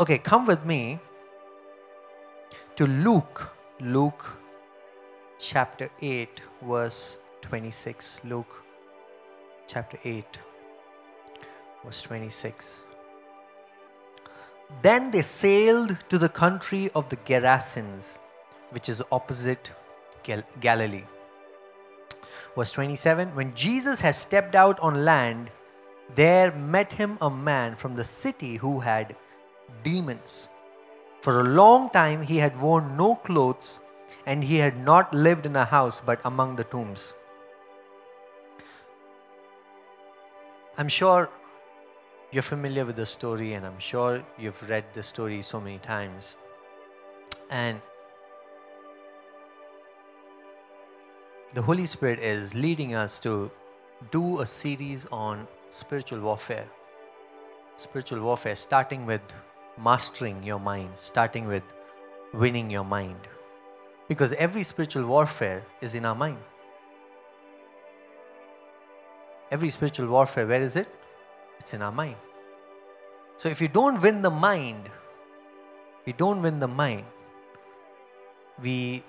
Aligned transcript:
Okay, 0.00 0.18
come 0.18 0.46
with 0.46 0.64
me 0.64 1.00
to 2.76 2.86
Luke. 2.86 3.50
Luke 3.80 4.24
chapter 5.40 5.90
8, 6.00 6.40
verse 6.62 7.18
26. 7.42 8.20
Luke 8.22 8.64
chapter 9.66 9.98
8, 10.04 10.38
verse 11.84 12.02
26. 12.02 12.84
Then 14.82 15.10
they 15.10 15.22
sailed 15.22 15.98
to 16.10 16.16
the 16.16 16.28
country 16.28 16.92
of 16.94 17.08
the 17.08 17.16
Gerasenes, 17.16 18.20
which 18.70 18.88
is 18.88 19.02
opposite 19.10 19.72
Gal- 20.22 20.44
Galilee. 20.60 21.06
Verse 22.56 22.70
27 22.70 23.34
When 23.34 23.52
Jesus 23.56 23.98
had 24.00 24.14
stepped 24.14 24.54
out 24.54 24.78
on 24.78 25.04
land, 25.04 25.50
there 26.14 26.52
met 26.52 26.92
him 26.92 27.18
a 27.20 27.28
man 27.28 27.74
from 27.74 27.96
the 27.96 28.04
city 28.04 28.54
who 28.56 28.78
had 28.78 29.16
demons. 29.82 30.50
For 31.20 31.40
a 31.40 31.44
long 31.44 31.90
time 31.90 32.22
he 32.22 32.38
had 32.38 32.60
worn 32.60 32.96
no 32.96 33.16
clothes, 33.16 33.80
and 34.26 34.44
he 34.44 34.56
had 34.56 34.78
not 34.78 35.12
lived 35.12 35.46
in 35.46 35.56
a 35.56 35.64
house 35.64 36.00
but 36.00 36.20
among 36.24 36.56
the 36.56 36.64
tombs. 36.64 37.12
I'm 40.76 40.88
sure 40.88 41.28
you're 42.30 42.42
familiar 42.42 42.84
with 42.84 42.96
the 42.96 43.06
story, 43.06 43.54
and 43.54 43.66
I'm 43.66 43.78
sure 43.78 44.22
you've 44.38 44.68
read 44.68 44.84
the 44.92 45.02
story 45.02 45.42
so 45.42 45.60
many 45.60 45.78
times. 45.78 46.36
And 47.50 47.80
the 51.54 51.62
Holy 51.62 51.86
Spirit 51.86 52.18
is 52.18 52.54
leading 52.54 52.94
us 52.94 53.18
to 53.20 53.50
do 54.10 54.40
a 54.40 54.46
series 54.46 55.06
on 55.10 55.48
spiritual 55.70 56.20
warfare. 56.20 56.68
Spiritual 57.76 58.20
warfare, 58.20 58.54
starting 58.54 59.06
with 59.06 59.22
mastering 59.82 60.42
your 60.42 60.58
mind, 60.58 60.90
starting 60.98 61.46
with 61.46 61.62
winning 62.32 62.70
your 62.70 62.84
mind. 62.84 63.28
Because 64.08 64.32
every 64.32 64.62
spiritual 64.62 65.06
warfare 65.06 65.62
is 65.80 65.94
in 65.94 66.04
our 66.04 66.14
mind. 66.14 66.38
Every 69.50 69.70
spiritual 69.70 70.08
warfare, 70.08 70.46
where 70.46 70.60
is 70.60 70.76
it? 70.76 70.88
It's 71.58 71.74
in 71.74 71.82
our 71.82 71.92
mind. 71.92 72.16
So 73.36 73.48
if 73.48 73.60
you 73.60 73.68
don't 73.68 74.00
win 74.02 74.22
the 74.22 74.30
mind, 74.30 74.90
you 76.04 76.12
don't 76.12 76.42
win 76.42 76.58
the 76.58 76.68
mind, 76.68 77.04
we 78.62 79.02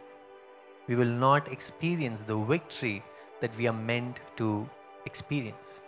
we 0.88 0.96
will 0.96 1.06
not 1.06 1.52
experience 1.52 2.22
the 2.22 2.36
victory 2.36 3.04
that 3.42 3.56
we 3.58 3.68
are 3.68 3.74
meant 3.74 4.20
to 4.38 4.68
experience. 5.06 5.82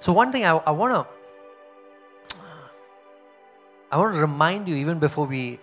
So 0.00 0.12
one 0.12 0.32
thing 0.32 0.44
I, 0.44 0.56
I 0.56 0.70
want 0.70 0.94
to 0.94 1.06
I 3.90 3.98
want 3.98 4.14
to 4.14 4.20
remind 4.20 4.68
you 4.68 4.74
even 4.76 4.98
before 4.98 5.26
we 5.26 5.60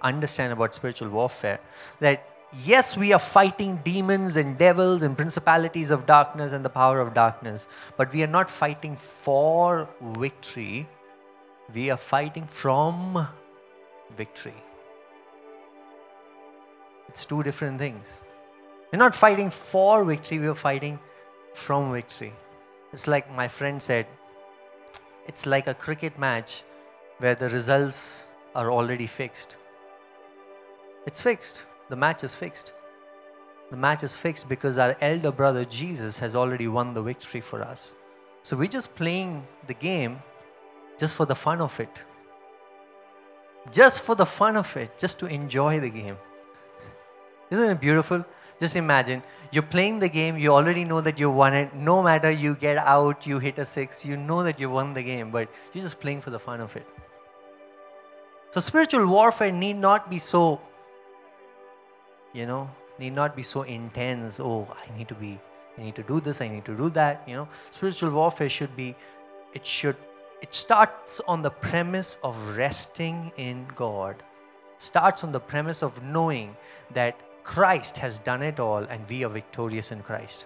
understand 0.00 0.52
about 0.52 0.74
spiritual 0.74 1.08
warfare 1.08 1.60
that 2.00 2.26
yes, 2.64 2.96
we 2.96 3.12
are 3.12 3.20
fighting 3.20 3.80
demons 3.84 4.36
and 4.36 4.58
devils 4.58 5.02
and 5.02 5.16
principalities 5.16 5.90
of 5.90 6.04
darkness 6.04 6.52
and 6.52 6.64
the 6.64 6.70
power 6.70 7.00
of 7.00 7.14
darkness, 7.14 7.68
but 7.96 8.12
we 8.12 8.22
are 8.22 8.26
not 8.28 8.50
fighting 8.50 8.96
for 8.96 9.88
victory. 10.00 10.88
We 11.72 11.90
are 11.90 11.96
fighting 11.96 12.46
from 12.46 13.28
victory. 14.16 14.54
It's 17.08 17.24
two 17.24 17.42
different 17.42 17.78
things. 17.78 18.22
We're 18.92 18.98
not 18.98 19.14
fighting 19.14 19.50
for 19.50 20.04
victory, 20.04 20.38
we're 20.40 20.54
fighting 20.54 20.98
from 21.54 21.92
victory. 21.92 22.32
It's 22.92 23.06
like 23.06 23.32
my 23.34 23.48
friend 23.48 23.80
said, 23.80 24.06
it's 25.26 25.46
like 25.46 25.68
a 25.68 25.74
cricket 25.74 26.18
match 26.18 26.64
where 27.18 27.34
the 27.34 27.48
results 27.48 28.26
are 28.54 28.70
already 28.70 29.06
fixed. 29.06 29.56
It's 31.06 31.20
fixed 31.20 31.64
the 31.92 31.96
match 31.96 32.24
is 32.24 32.34
fixed. 32.34 32.72
The 33.70 33.76
match 33.76 34.02
is 34.02 34.16
fixed 34.16 34.48
because 34.48 34.78
our 34.78 34.96
elder 35.02 35.30
brother 35.30 35.66
Jesus 35.66 36.18
has 36.18 36.34
already 36.34 36.66
won 36.66 36.94
the 36.94 37.02
victory 37.02 37.42
for 37.42 37.60
us. 37.60 37.94
So 38.42 38.56
we're 38.56 38.74
just 38.78 38.94
playing 38.94 39.46
the 39.66 39.74
game 39.74 40.22
just 40.98 41.14
for 41.14 41.26
the 41.26 41.34
fun 41.34 41.60
of 41.60 41.78
it. 41.80 42.02
Just 43.70 44.00
for 44.00 44.14
the 44.14 44.24
fun 44.24 44.56
of 44.56 44.74
it, 44.74 44.96
just 44.96 45.18
to 45.18 45.26
enjoy 45.26 45.80
the 45.80 45.90
game. 45.90 46.16
Isn't 47.50 47.72
it 47.72 47.78
beautiful? 47.78 48.24
Just 48.58 48.74
imagine 48.74 49.22
you're 49.50 49.70
playing 49.76 49.98
the 49.98 50.08
game, 50.08 50.38
you 50.38 50.50
already 50.50 50.84
know 50.84 51.02
that 51.02 51.18
you 51.18 51.28
won 51.28 51.52
it. 51.52 51.74
No 51.74 52.02
matter 52.02 52.30
you 52.30 52.54
get 52.54 52.78
out, 52.78 53.26
you 53.26 53.38
hit 53.38 53.58
a 53.58 53.66
six, 53.66 54.02
you 54.02 54.16
know 54.16 54.42
that 54.44 54.58
you 54.58 54.70
won 54.70 54.94
the 54.94 55.02
game, 55.02 55.30
but 55.30 55.50
you're 55.74 55.84
just 55.84 56.00
playing 56.00 56.22
for 56.22 56.30
the 56.30 56.38
fun 56.38 56.62
of 56.62 56.74
it. 56.74 56.86
So 58.52 58.60
spiritual 58.60 59.06
warfare 59.06 59.50
need 59.50 59.78
not 59.78 60.10
be 60.10 60.18
so 60.18 60.60
you 62.34 62.44
know 62.44 62.70
need 62.98 63.14
not 63.14 63.34
be 63.34 63.42
so 63.42 63.62
intense. 63.62 64.38
Oh 64.38 64.68
i 64.76 64.96
need 64.96 65.08
to 65.08 65.14
be 65.14 65.38
i 65.78 65.82
need 65.82 65.94
to 65.96 66.02
do 66.02 66.20
this 66.20 66.42
i 66.42 66.48
need 66.48 66.66
to 66.66 66.76
do 66.76 66.90
that 66.90 67.22
you 67.26 67.34
know. 67.34 67.48
Spiritual 67.70 68.10
warfare 68.10 68.50
should 68.50 68.76
be 68.76 68.94
it 69.54 69.64
should 69.64 69.96
it 70.42 70.52
starts 70.52 71.20
on 71.20 71.40
the 71.40 71.48
premise 71.50 72.18
of 72.22 72.36
resting 72.56 73.32
in 73.36 73.66
god. 73.74 74.22
Starts 74.76 75.24
on 75.24 75.32
the 75.32 75.40
premise 75.40 75.82
of 75.82 76.02
knowing 76.02 76.54
that 76.92 77.18
christ 77.44 77.96
has 77.96 78.18
done 78.18 78.42
it 78.42 78.60
all 78.60 78.84
and 78.90 79.08
we 79.08 79.24
are 79.24 79.30
victorious 79.30 79.92
in 79.92 80.02
christ. 80.02 80.44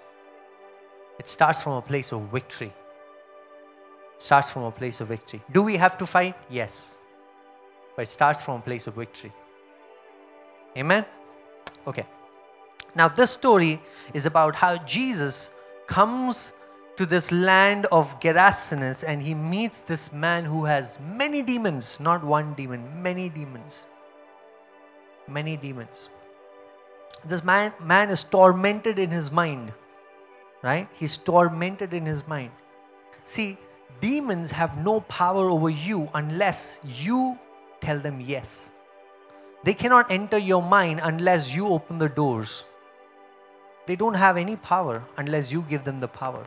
It 1.19 1.27
starts 1.27 1.61
from 1.61 1.73
a 1.73 1.83
place 1.83 2.13
of 2.13 2.23
victory. 2.31 2.73
Starts 4.19 4.49
from 4.49 4.63
a 4.63 4.71
place 4.71 5.01
of 5.01 5.09
victory. 5.09 5.43
Do 5.51 5.65
we 5.65 5.77
have 5.77 5.99
to 5.99 6.07
fight? 6.07 6.37
Yes 6.49 6.99
but 7.97 8.03
it 8.03 8.09
starts 8.09 8.41
from 8.43 8.61
a 8.61 8.63
place 8.63 8.87
of 8.87 8.95
victory 8.95 9.33
amen 10.77 11.05
Okay. 11.87 12.07
Now, 12.95 13.09
this 13.09 13.31
story 13.31 13.81
is 14.15 14.27
about 14.27 14.57
how 14.57 14.79
Jesus 14.79 15.51
comes 15.87 16.55
to 16.97 17.07
this 17.07 17.31
land 17.31 17.87
of 17.93 18.19
Gerasenes 18.21 19.05
and 19.07 19.21
he 19.23 19.35
meets 19.35 19.83
this 19.83 20.13
man 20.13 20.45
who 20.45 20.65
has 20.65 20.99
many 21.01 21.43
demons, 21.43 22.01
not 22.01 22.25
one 22.25 22.55
demon, 22.55 22.83
many 23.03 23.29
demons. 23.29 23.87
Many 25.29 25.57
demons. 25.57 26.09
This 27.25 27.45
man, 27.45 27.73
man 27.81 28.11
is 28.11 28.25
tormented 28.25 28.99
in 28.99 29.11
his 29.11 29.31
mind, 29.31 29.73
right? 30.63 30.89
He's 30.95 31.17
tormented 31.17 31.93
in 31.93 32.07
his 32.07 32.27
mind. 32.27 32.51
See, 33.25 33.59
demons 34.01 34.51
have 34.51 34.83
no 34.83 35.01
power 35.03 35.51
over 35.51 35.69
you 35.69 36.09
unless 36.15 36.81
you 36.85 37.39
tell 37.81 37.99
them 37.99 38.21
yes. 38.21 38.73
They 39.65 39.75
cannot 39.75 40.11
enter 40.11 40.39
your 40.39 40.63
mind 40.63 41.01
unless 41.03 41.55
you 41.55 41.67
open 41.69 41.99
the 41.99 42.09
doors. 42.09 42.65
They 43.87 43.97
don't 43.97 44.15
have 44.15 44.37
any 44.37 44.57
power 44.57 45.03
unless 45.17 45.53
you 45.53 45.63
give 45.69 45.85
them 45.85 46.01
the 46.01 46.09
power. 46.09 46.47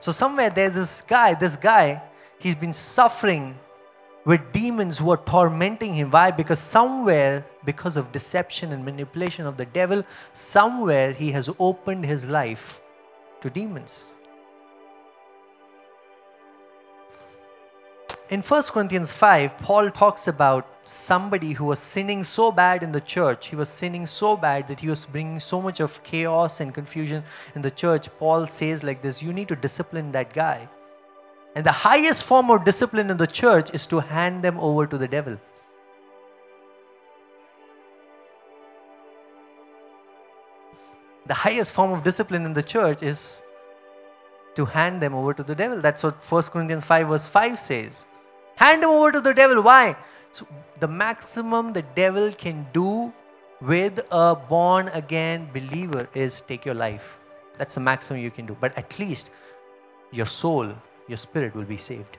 So, 0.00 0.12
somewhere 0.12 0.50
there's 0.50 0.74
this 0.74 1.02
guy, 1.02 1.34
this 1.34 1.56
guy, 1.56 2.02
he's 2.38 2.54
been 2.54 2.72
suffering 2.72 3.58
with 4.24 4.52
demons 4.52 4.98
who 4.98 5.10
are 5.10 5.16
tormenting 5.16 5.94
him. 5.94 6.10
Why? 6.10 6.30
Because 6.30 6.58
somewhere, 6.58 7.44
because 7.64 7.96
of 7.96 8.12
deception 8.12 8.72
and 8.72 8.84
manipulation 8.84 9.46
of 9.46 9.56
the 9.56 9.66
devil, 9.66 10.04
somewhere 10.32 11.12
he 11.12 11.32
has 11.32 11.50
opened 11.58 12.04
his 12.04 12.24
life 12.24 12.80
to 13.40 13.50
demons. 13.50 14.06
In 18.30 18.42
1 18.42 18.62
Corinthians 18.70 19.12
5, 19.12 19.58
Paul 19.58 19.90
talks 19.90 20.28
about 20.28 20.64
somebody 20.84 21.50
who 21.50 21.64
was 21.64 21.80
sinning 21.80 22.22
so 22.22 22.52
bad 22.52 22.84
in 22.84 22.92
the 22.92 23.00
church. 23.00 23.48
He 23.48 23.56
was 23.56 23.68
sinning 23.68 24.06
so 24.06 24.36
bad 24.36 24.68
that 24.68 24.78
he 24.78 24.88
was 24.88 25.04
bringing 25.04 25.40
so 25.40 25.60
much 25.60 25.80
of 25.80 26.00
chaos 26.04 26.60
and 26.60 26.72
confusion 26.72 27.24
in 27.56 27.62
the 27.62 27.72
church. 27.72 28.08
Paul 28.20 28.46
says, 28.46 28.84
like 28.84 29.02
this, 29.02 29.20
you 29.20 29.32
need 29.32 29.48
to 29.48 29.56
discipline 29.56 30.12
that 30.12 30.32
guy. 30.32 30.68
And 31.56 31.66
the 31.66 31.72
highest 31.72 32.22
form 32.22 32.52
of 32.52 32.62
discipline 32.64 33.10
in 33.10 33.16
the 33.16 33.26
church 33.26 33.74
is 33.74 33.84
to 33.88 33.98
hand 33.98 34.44
them 34.44 34.60
over 34.60 34.86
to 34.86 34.96
the 34.96 35.08
devil. 35.08 35.36
The 41.26 41.34
highest 41.34 41.72
form 41.72 41.92
of 41.92 42.04
discipline 42.04 42.46
in 42.46 42.52
the 42.52 42.62
church 42.62 43.02
is 43.02 43.42
to 44.54 44.66
hand 44.66 45.02
them 45.02 45.14
over 45.14 45.34
to 45.34 45.42
the 45.42 45.56
devil. 45.56 45.80
That's 45.80 46.04
what 46.04 46.22
1 46.22 46.42
Corinthians 46.44 46.84
5, 46.84 47.08
verse 47.08 47.26
5 47.26 47.58
says. 47.58 48.06
Hand 48.60 48.82
them 48.82 48.90
over 48.90 49.10
to 49.10 49.20
the 49.22 49.32
devil. 49.32 49.62
Why? 49.62 49.96
So 50.32 50.46
the 50.80 50.86
maximum 50.86 51.72
the 51.72 51.82
devil 51.94 52.30
can 52.32 52.66
do 52.74 53.10
with 53.62 54.00
a 54.10 54.36
born 54.36 54.88
again 54.88 55.48
believer 55.54 56.06
is 56.14 56.42
take 56.42 56.66
your 56.66 56.74
life. 56.74 57.18
That's 57.56 57.74
the 57.76 57.80
maximum 57.80 58.20
you 58.20 58.30
can 58.30 58.44
do. 58.44 58.54
But 58.60 58.76
at 58.76 58.98
least 58.98 59.30
your 60.12 60.26
soul, 60.26 60.74
your 61.08 61.16
spirit 61.16 61.54
will 61.54 61.64
be 61.64 61.78
saved. 61.78 62.18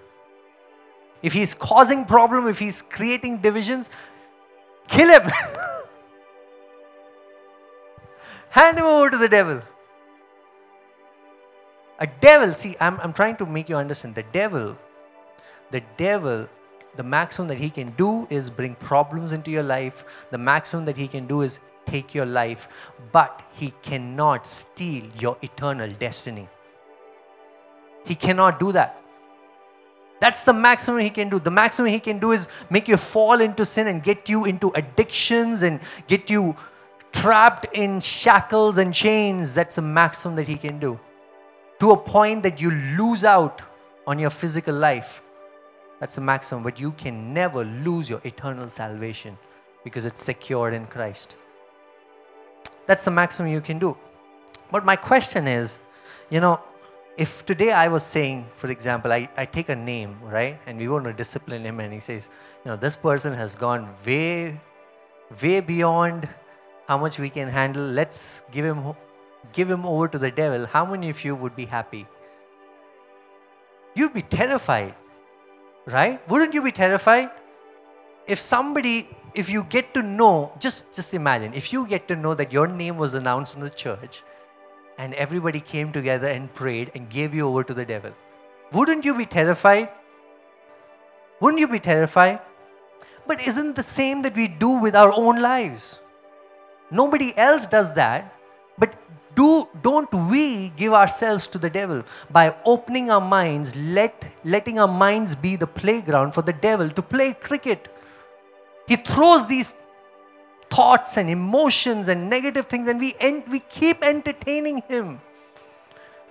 If 1.22 1.34
he's 1.34 1.54
causing 1.54 2.06
problem, 2.06 2.48
if 2.48 2.58
he's 2.58 2.82
creating 2.82 3.38
divisions, 3.38 3.92
kill 4.88 5.10
him. 5.10 5.22
Hand 8.50 8.80
him 8.80 8.86
over 8.86 9.12
to 9.12 9.18
the 9.18 9.30
devil. 9.30 9.62
A 12.00 12.08
devil, 12.08 12.52
see, 12.52 12.76
I'm, 12.80 13.00
I'm 13.00 13.14
trying 13.14 13.36
to 13.36 13.46
make 13.46 13.70
you 13.70 13.76
understand 13.76 14.16
the 14.16 14.24
devil 14.24 14.76
the 15.72 15.82
devil 15.98 16.48
the 16.96 17.04
maximum 17.04 17.48
that 17.48 17.58
he 17.58 17.70
can 17.70 17.92
do 17.92 18.28
is 18.30 18.50
bring 18.50 18.76
problems 18.76 19.32
into 19.32 19.50
your 19.50 19.64
life. 19.64 20.04
The 20.30 20.38
maximum 20.38 20.86
that 20.86 20.98
he 20.98 21.08
can 21.08 21.26
do 21.26 21.42
is 21.42 21.60
take 21.86 22.14
your 22.14 22.26
life, 22.26 22.68
but 23.12 23.42
he 23.54 23.74
cannot 23.82 24.46
steal 24.46 25.06
your 25.18 25.38
eternal 25.42 25.90
destiny. 26.00 26.48
He 28.06 28.16
cannot 28.16 28.60
do 28.60 28.72
that. 28.74 28.98
That's 30.20 30.44
the 30.44 30.54
maximum 30.54 31.00
he 31.00 31.10
can 31.10 31.30
do. 31.30 31.40
The 31.40 31.50
maximum 31.50 31.90
he 31.90 32.00
can 32.00 32.20
do 32.20 32.32
is 32.32 32.48
make 32.70 32.88
you 32.88 32.98
fall 32.98 33.42
into 33.42 33.66
sin 33.66 33.88
and 33.88 34.04
get 34.04 34.30
you 34.30 34.46
into 34.46 34.72
addictions 34.76 35.64
and 35.64 35.80
get 36.08 36.30
you 36.30 36.56
trapped 37.12 37.66
in 37.74 38.00
shackles 38.00 38.78
and 38.78 38.94
chains. 38.94 39.56
That's 39.56 39.78
the 39.78 39.82
maximum 39.82 40.36
that 40.36 40.48
he 40.48 40.58
can 40.58 40.78
do. 40.78 41.00
To 41.80 41.92
a 41.92 41.98
point 41.98 42.44
that 42.44 42.62
you 42.62 42.70
lose 42.70 43.24
out 43.24 43.62
on 44.06 44.20
your 44.20 44.30
physical 44.30 44.76
life. 44.76 45.22
That's 46.01 46.15
the 46.15 46.21
maximum. 46.21 46.63
But 46.63 46.80
you 46.80 46.92
can 46.92 47.33
never 47.33 47.63
lose 47.63 48.09
your 48.09 48.19
eternal 48.25 48.69
salvation 48.69 49.38
because 49.86 50.03
it's 50.03 50.21
secured 50.21 50.74
in 50.74 50.88
Christ. 50.88 51.36
That's 52.88 53.06
the 53.06 53.12
maximum 53.12 53.51
you 53.51 53.62
can 53.62 53.80
do. 53.80 53.95
But 54.71 54.83
my 54.83 54.95
question 54.95 55.48
is, 55.48 55.80
you 56.30 56.42
know, 56.42 56.59
if 57.18 57.45
today 57.45 57.71
I 57.71 57.88
was 57.88 58.03
saying, 58.03 58.48
for 58.53 58.69
example, 58.69 59.13
I, 59.13 59.30
I 59.38 59.45
take 59.45 59.69
a 59.69 59.75
name, 59.75 60.18
right, 60.24 60.59
and 60.65 60.77
we 60.77 60.88
want 60.88 61.06
to 61.06 61.13
discipline 61.13 61.63
him, 61.63 61.80
and 61.80 61.94
he 61.94 62.00
says, 62.00 62.30
you 62.65 62.71
know, 62.71 62.77
this 62.77 62.95
person 62.95 63.33
has 63.33 63.53
gone 63.53 63.94
way, 64.06 64.59
way 65.42 65.59
beyond 65.59 66.27
how 66.88 66.98
much 66.98 67.19
we 67.19 67.30
can 67.30 67.50
handle. 67.50 67.83
Let's 67.83 68.44
give 68.51 68.65
him, 68.65 68.94
give 69.53 69.69
him 69.69 69.86
over 69.86 70.07
to 70.07 70.18
the 70.18 70.31
devil. 70.31 70.65
How 70.65 70.86
many 70.86 71.09
of 71.09 71.24
you 71.24 71.36
would 71.36 71.56
be 71.56 71.65
happy? 71.65 72.07
You'd 73.94 74.13
be 74.13 74.21
terrified, 74.21 74.95
right? 75.86 76.28
Wouldn't 76.30 76.54
you 76.54 76.62
be 76.62 76.72
terrified? 76.72 77.31
If 78.28 78.39
somebody, 78.39 79.10
if 79.33 79.50
you 79.50 79.63
get 79.63 79.94
to 79.94 80.01
know, 80.01 80.56
just 80.60 80.94
just 80.94 81.13
imagine, 81.13 81.54
if 81.54 81.74
you 81.74 81.88
get 81.88 82.07
to 82.07 82.16
know 82.16 82.33
that 82.33 82.54
your 82.54 82.68
name 82.68 82.98
was 82.98 83.13
announced 83.13 83.56
in 83.56 83.62
the 83.62 83.69
church 83.69 84.24
and 84.98 85.13
everybody 85.16 85.60
came 85.60 85.92
together 85.92 86.28
and 86.28 86.54
prayed 86.54 86.92
and 86.94 87.10
gave 87.10 87.33
you 87.33 87.48
over 87.48 87.63
to 87.63 87.74
the 87.74 87.86
devil. 87.86 88.13
Wouldn't 88.72 89.04
you 89.04 89.16
be 89.16 89.25
terrified? 89.25 89.89
Wouldn't 91.39 91.60
you 91.60 91.68
be 91.68 91.80
terrified? 91.80 92.39
But 93.25 93.45
isn't 93.48 93.75
the 93.75 93.84
same 93.84 94.22
that 94.22 94.36
we 94.36 94.48
do 94.48 94.69
with 94.69 94.95
our 94.95 95.12
own 95.12 95.42
lives? 95.42 96.00
Nobody 96.92 97.36
else 97.38 97.66
does 97.66 97.94
that. 97.95 98.34
But 98.77 98.94
do 99.36 99.68
don't 99.81 100.13
we 100.30 100.69
give 100.69 100.94
ourselves 100.94 101.48
to 101.48 101.57
the 101.57 101.69
devil 101.69 102.04
by 102.30 102.56
opening 102.66 103.10
our 103.10 103.22
minds, 103.22 103.75
let 103.75 104.25
letting 104.44 104.80
our 104.80 104.88
minds 104.88 105.36
be 105.36 105.56
the 105.56 105.68
playground 105.68 106.33
for 106.33 106.42
the 106.42 106.54
devil 106.54 106.89
to 106.89 107.01
play 107.01 107.33
cricket? 107.33 107.88
He 108.88 108.95
throws 108.95 109.48
these 109.48 109.74
thoughts 110.69 111.18
and 111.18 111.30
emotions 111.30 112.07
and 112.07 112.30
negative 112.30 112.66
things, 112.68 112.88
and 112.88 113.00
we, 113.00 113.16
en- 113.19 113.44
we 113.50 113.60
keep 113.60 114.04
entertaining 114.04 114.81
Him. 114.88 115.22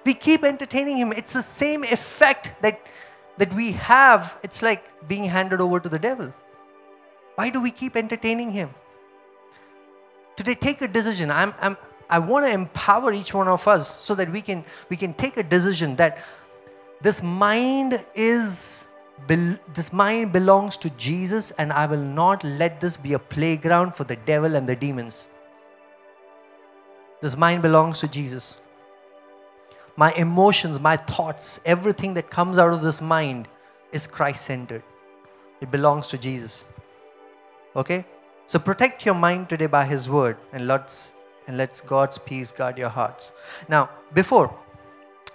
We 0.05 0.15
keep 0.15 0.45
entertaining 0.45 0.97
Him. 0.97 1.13
It's 1.13 1.35
the 1.35 1.43
same 1.43 1.85
effect 1.85 2.51
that, 2.63 2.81
that 3.39 3.53
we 3.55 3.73
have. 3.73 4.37
It's 4.43 4.63
like 4.63 5.09
being 5.09 5.25
handed 5.25 5.61
over 5.61 5.79
to 5.79 5.89
the 5.89 5.99
devil. 5.99 6.33
Why 7.35 7.51
do 7.51 7.61
we 7.61 7.71
keep 7.71 7.97
entertaining 7.97 8.51
Him? 8.51 8.71
Today, 10.37 10.55
take 10.55 10.81
a 10.81 10.89
decision. 10.89 11.31
I'm, 11.31 11.55
I'm, 11.61 11.77
I 12.11 12.19
want 12.19 12.45
to 12.45 12.53
empower 12.53 13.13
each 13.13 13.33
one 13.33 13.49
of 13.49 13.67
us 13.67 13.89
so 13.89 14.15
that 14.17 14.31
we 14.31 14.43
can, 14.43 14.65
we 14.89 14.97
can 14.97 15.15
take 15.15 15.37
a 15.37 15.43
decision 15.43 15.97
that 15.97 16.19
this 17.01 17.23
mind 17.23 18.05
is 18.15 18.87
this 19.75 19.93
mind 19.93 20.33
belongs 20.33 20.77
to 20.79 20.91
Jesus, 20.91 21.51
and 21.53 21.73
I 21.73 21.87
will 21.87 22.03
not 22.03 22.43
let 22.43 22.81
this 22.81 22.97
be 22.97 23.13
a 23.13 23.19
playground 23.19 23.95
for 23.95 24.05
the 24.05 24.17
devil 24.17 24.57
and 24.57 24.69
the 24.69 24.75
demons. 24.75 25.29
This 27.21 27.37
mind 27.37 27.63
belongs 27.63 28.01
to 28.01 28.09
Jesus. 28.09 28.57
My 29.97 30.13
emotions, 30.15 30.81
my 30.81 30.97
thoughts, 30.97 31.61
everything 31.65 32.15
that 32.15 32.31
comes 32.31 32.59
out 32.59 32.73
of 32.73 32.81
this 32.81 33.01
mind 33.01 33.47
is 33.93 34.07
Christ 34.07 34.47
centered. 34.47 34.83
It 35.61 35.71
belongs 35.71 36.09
to 36.09 36.19
Jesus. 36.19 36.65
Okay? 37.77 38.07
So 38.47 38.59
protect 38.59 39.05
your 39.05 39.15
mind 39.15 39.49
today 39.49 39.67
by 39.67 39.85
His 39.85 40.09
word 40.09 40.39
and 40.53 40.67
let's 40.67 41.13
and 41.51 41.59
let's 41.59 41.81
God's 41.81 42.17
peace 42.17 42.53
guard 42.53 42.79
your 42.79 42.89
hearts. 42.89 43.33
Now, 43.69 43.91
before 44.15 44.57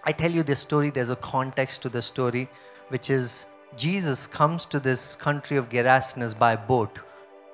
I 0.05 0.13
tell 0.13 0.31
you 0.31 0.43
this 0.43 0.59
story, 0.59 0.89
there's 0.89 1.09
a 1.09 1.17
context 1.17 1.81
to 1.81 1.89
the 1.89 2.01
story, 2.01 2.47
which 2.87 3.09
is 3.09 3.47
Jesus 3.75 4.25
comes 4.25 4.65
to 4.67 4.79
this 4.79 5.17
country 5.17 5.57
of 5.57 5.67
Gerasenes 5.67 6.37
by 6.39 6.55
boat. 6.55 6.99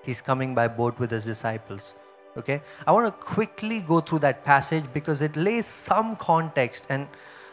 He's 0.03 0.21
coming 0.21 0.53
by 0.53 0.67
boat 0.67 0.99
with 0.99 1.09
his 1.09 1.25
disciples. 1.25 1.95
Okay? 2.37 2.61
I 2.85 2.91
want 2.91 3.07
to 3.07 3.11
quickly 3.11 3.81
go 3.81 3.99
through 3.99 4.19
that 4.19 4.43
passage 4.43 4.85
because 4.93 5.23
it 5.23 5.35
lays 5.35 5.65
some 5.65 6.15
context 6.17 6.85
and 6.91 7.07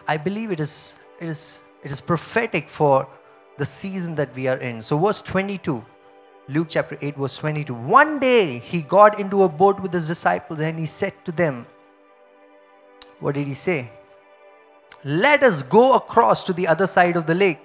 I 0.06 0.18
believe 0.18 0.50
it 0.50 0.60
is 0.60 0.98
it 1.20 1.28
is 1.28 1.62
it 1.82 1.90
is 1.90 2.02
prophetic 2.02 2.68
for 2.68 3.08
the 3.56 3.64
season 3.64 4.14
that 4.16 4.34
we 4.36 4.46
are 4.46 4.58
in. 4.58 4.82
So 4.82 4.98
verse 4.98 5.22
22 5.22 5.82
Luke 6.48 6.68
chapter 6.70 6.96
8 7.00 7.16
verse 7.16 7.36
22 7.36 7.74
One 7.74 8.18
day 8.18 8.58
he 8.58 8.80
got 8.80 9.20
into 9.20 9.42
a 9.42 9.48
boat 9.48 9.80
with 9.80 9.92
his 9.92 10.08
disciples 10.08 10.60
and 10.60 10.78
he 10.78 10.86
said 10.86 11.12
to 11.24 11.32
them 11.32 11.66
What 13.20 13.34
did 13.34 13.46
he 13.46 13.54
say? 13.54 13.90
Let 15.04 15.42
us 15.42 15.62
go 15.62 15.94
across 15.94 16.44
to 16.44 16.52
the 16.52 16.66
other 16.66 16.86
side 16.86 17.16
of 17.16 17.26
the 17.26 17.34
lake. 17.34 17.60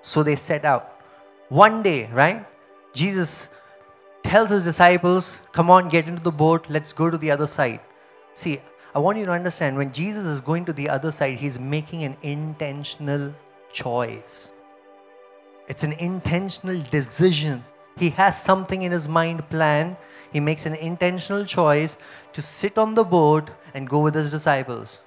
So 0.00 0.22
they 0.22 0.36
set 0.36 0.64
out. 0.64 0.94
One 1.48 1.82
day, 1.82 2.08
right? 2.12 2.46
Jesus 2.94 3.50
tells 4.22 4.50
his 4.50 4.64
disciples, 4.64 5.40
Come 5.52 5.70
on, 5.70 5.88
get 5.88 6.08
into 6.08 6.22
the 6.22 6.32
boat, 6.32 6.66
let's 6.68 6.92
go 6.92 7.10
to 7.10 7.18
the 7.18 7.30
other 7.30 7.46
side. 7.46 7.80
See, 8.34 8.60
I 8.94 8.98
want 8.98 9.18
you 9.18 9.26
to 9.26 9.32
understand 9.32 9.76
when 9.76 9.92
Jesus 9.92 10.24
is 10.24 10.40
going 10.40 10.64
to 10.64 10.72
the 10.72 10.88
other 10.88 11.10
side, 11.10 11.36
he's 11.36 11.58
making 11.58 12.04
an 12.04 12.16
intentional 12.22 13.34
choice. 13.72 14.52
It's 15.68 15.84
an 15.84 15.92
intentional 15.92 16.82
decision. 16.90 17.64
He 18.00 18.10
has 18.10 18.42
something 18.42 18.80
in 18.82 18.92
his 18.92 19.06
mind 19.06 19.46
planned. 19.50 19.96
He 20.32 20.40
makes 20.40 20.64
an 20.64 20.74
intentional 20.74 21.44
choice 21.44 21.98
to 22.32 22.40
sit 22.40 22.78
on 22.78 22.94
the 22.94 23.04
boat 23.04 23.50
and 23.74 23.86
go 23.88 24.00
with 24.00 24.14
his 24.14 24.30
disciples. 24.30 24.98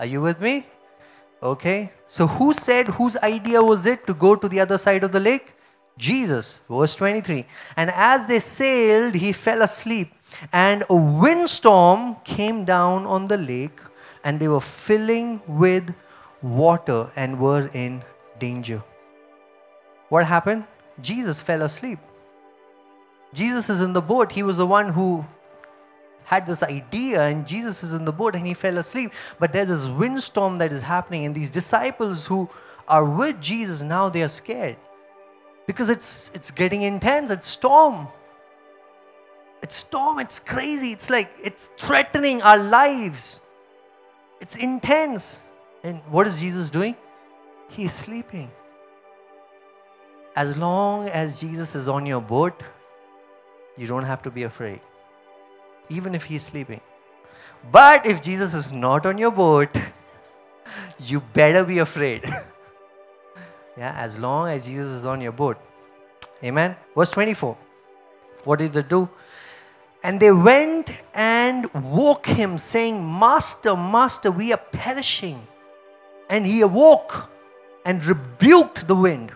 Are 0.00 0.06
you 0.06 0.20
with 0.20 0.40
me? 0.40 0.66
Okay. 1.40 1.92
So 2.08 2.26
who 2.26 2.52
said 2.52 2.88
whose 2.88 3.16
idea 3.18 3.62
was 3.62 3.86
it 3.86 4.04
to 4.08 4.14
go 4.14 4.34
to 4.34 4.48
the 4.48 4.58
other 4.58 4.78
side 4.78 5.04
of 5.04 5.12
the 5.12 5.20
lake? 5.20 5.54
Jesus. 5.96 6.62
Verse 6.68 6.96
23. 6.96 7.46
And 7.76 7.90
as 7.94 8.26
they 8.26 8.40
sailed, 8.40 9.14
he 9.14 9.32
fell 9.32 9.62
asleep, 9.62 10.12
and 10.52 10.82
a 10.90 10.94
windstorm 10.96 12.16
came 12.24 12.64
down 12.64 13.06
on 13.06 13.26
the 13.26 13.36
lake, 13.38 13.80
and 14.24 14.40
they 14.40 14.48
were 14.48 14.60
filling 14.60 15.40
with 15.46 15.94
water 16.42 17.10
and 17.14 17.38
were 17.38 17.68
in 17.74 18.02
danger. 18.38 18.82
What 20.08 20.24
happened? 20.26 20.64
Jesus 21.00 21.42
fell 21.42 21.62
asleep. 21.62 21.98
Jesus 23.32 23.70
is 23.70 23.80
in 23.80 23.92
the 23.92 24.00
boat. 24.00 24.32
He 24.32 24.42
was 24.42 24.56
the 24.56 24.66
one 24.66 24.92
who 24.92 25.24
had 26.24 26.46
this 26.46 26.62
idea, 26.62 27.22
and 27.22 27.46
Jesus 27.46 27.82
is 27.82 27.92
in 27.92 28.04
the 28.04 28.12
boat 28.12 28.34
and 28.36 28.46
he 28.46 28.54
fell 28.54 28.78
asleep. 28.78 29.12
But 29.38 29.52
there's 29.52 29.68
this 29.68 29.86
windstorm 29.86 30.58
that 30.58 30.72
is 30.72 30.82
happening, 30.82 31.24
and 31.24 31.34
these 31.34 31.50
disciples 31.50 32.26
who 32.26 32.48
are 32.88 33.04
with 33.04 33.40
Jesus 33.40 33.82
now 33.82 34.08
they 34.08 34.22
are 34.22 34.28
scared 34.28 34.76
because 35.66 35.88
it's 35.88 36.30
it's 36.34 36.50
getting 36.50 36.82
intense. 36.82 37.30
It's 37.30 37.46
storm. 37.46 38.08
It's 39.62 39.76
storm. 39.76 40.18
It's 40.18 40.40
crazy. 40.40 40.92
It's 40.92 41.10
like 41.10 41.30
it's 41.42 41.68
threatening 41.78 42.42
our 42.42 42.58
lives. 42.58 43.40
It's 44.40 44.56
intense. 44.56 45.42
And 45.84 46.00
what 46.10 46.26
is 46.26 46.40
Jesus 46.40 46.70
doing? 46.70 46.96
He's 47.68 47.92
sleeping. 47.92 48.50
As 50.34 50.56
long 50.56 51.08
as 51.08 51.40
Jesus 51.40 51.74
is 51.74 51.88
on 51.88 52.06
your 52.06 52.20
boat, 52.20 52.62
you 53.80 53.86
don't 53.86 54.08
have 54.12 54.22
to 54.28 54.30
be 54.30 54.44
afraid 54.44 54.80
even 55.90 56.14
if 56.14 56.24
he's 56.24 56.42
sleeping. 56.42 56.80
But 57.70 58.06
if 58.06 58.22
Jesus 58.22 58.54
is 58.54 58.72
not 58.72 59.04
on 59.04 59.18
your 59.18 59.30
boat, 59.30 59.68
you 60.98 61.20
better 61.20 61.64
be 61.64 61.78
afraid. 61.78 62.24
yeah, 63.76 63.94
as 63.98 64.18
long 64.18 64.48
as 64.48 64.66
Jesus 64.66 64.90
is 64.90 65.04
on 65.04 65.20
your 65.20 65.32
boat. 65.32 65.58
Amen. 66.42 66.76
Verse 66.96 67.10
24. 67.10 67.56
What 68.44 68.58
did 68.60 68.72
they 68.72 68.82
do? 68.82 69.08
And 70.02 70.18
they 70.18 70.32
went 70.32 70.90
and 71.12 71.68
woke 71.74 72.26
him, 72.26 72.56
saying, 72.56 72.96
Master, 73.18 73.76
Master, 73.76 74.30
we 74.30 74.52
are 74.52 74.62
perishing. 74.72 75.46
And 76.30 76.46
he 76.46 76.62
awoke 76.62 77.28
and 77.84 78.02
rebuked 78.02 78.88
the 78.88 78.94
wind. 78.94 79.32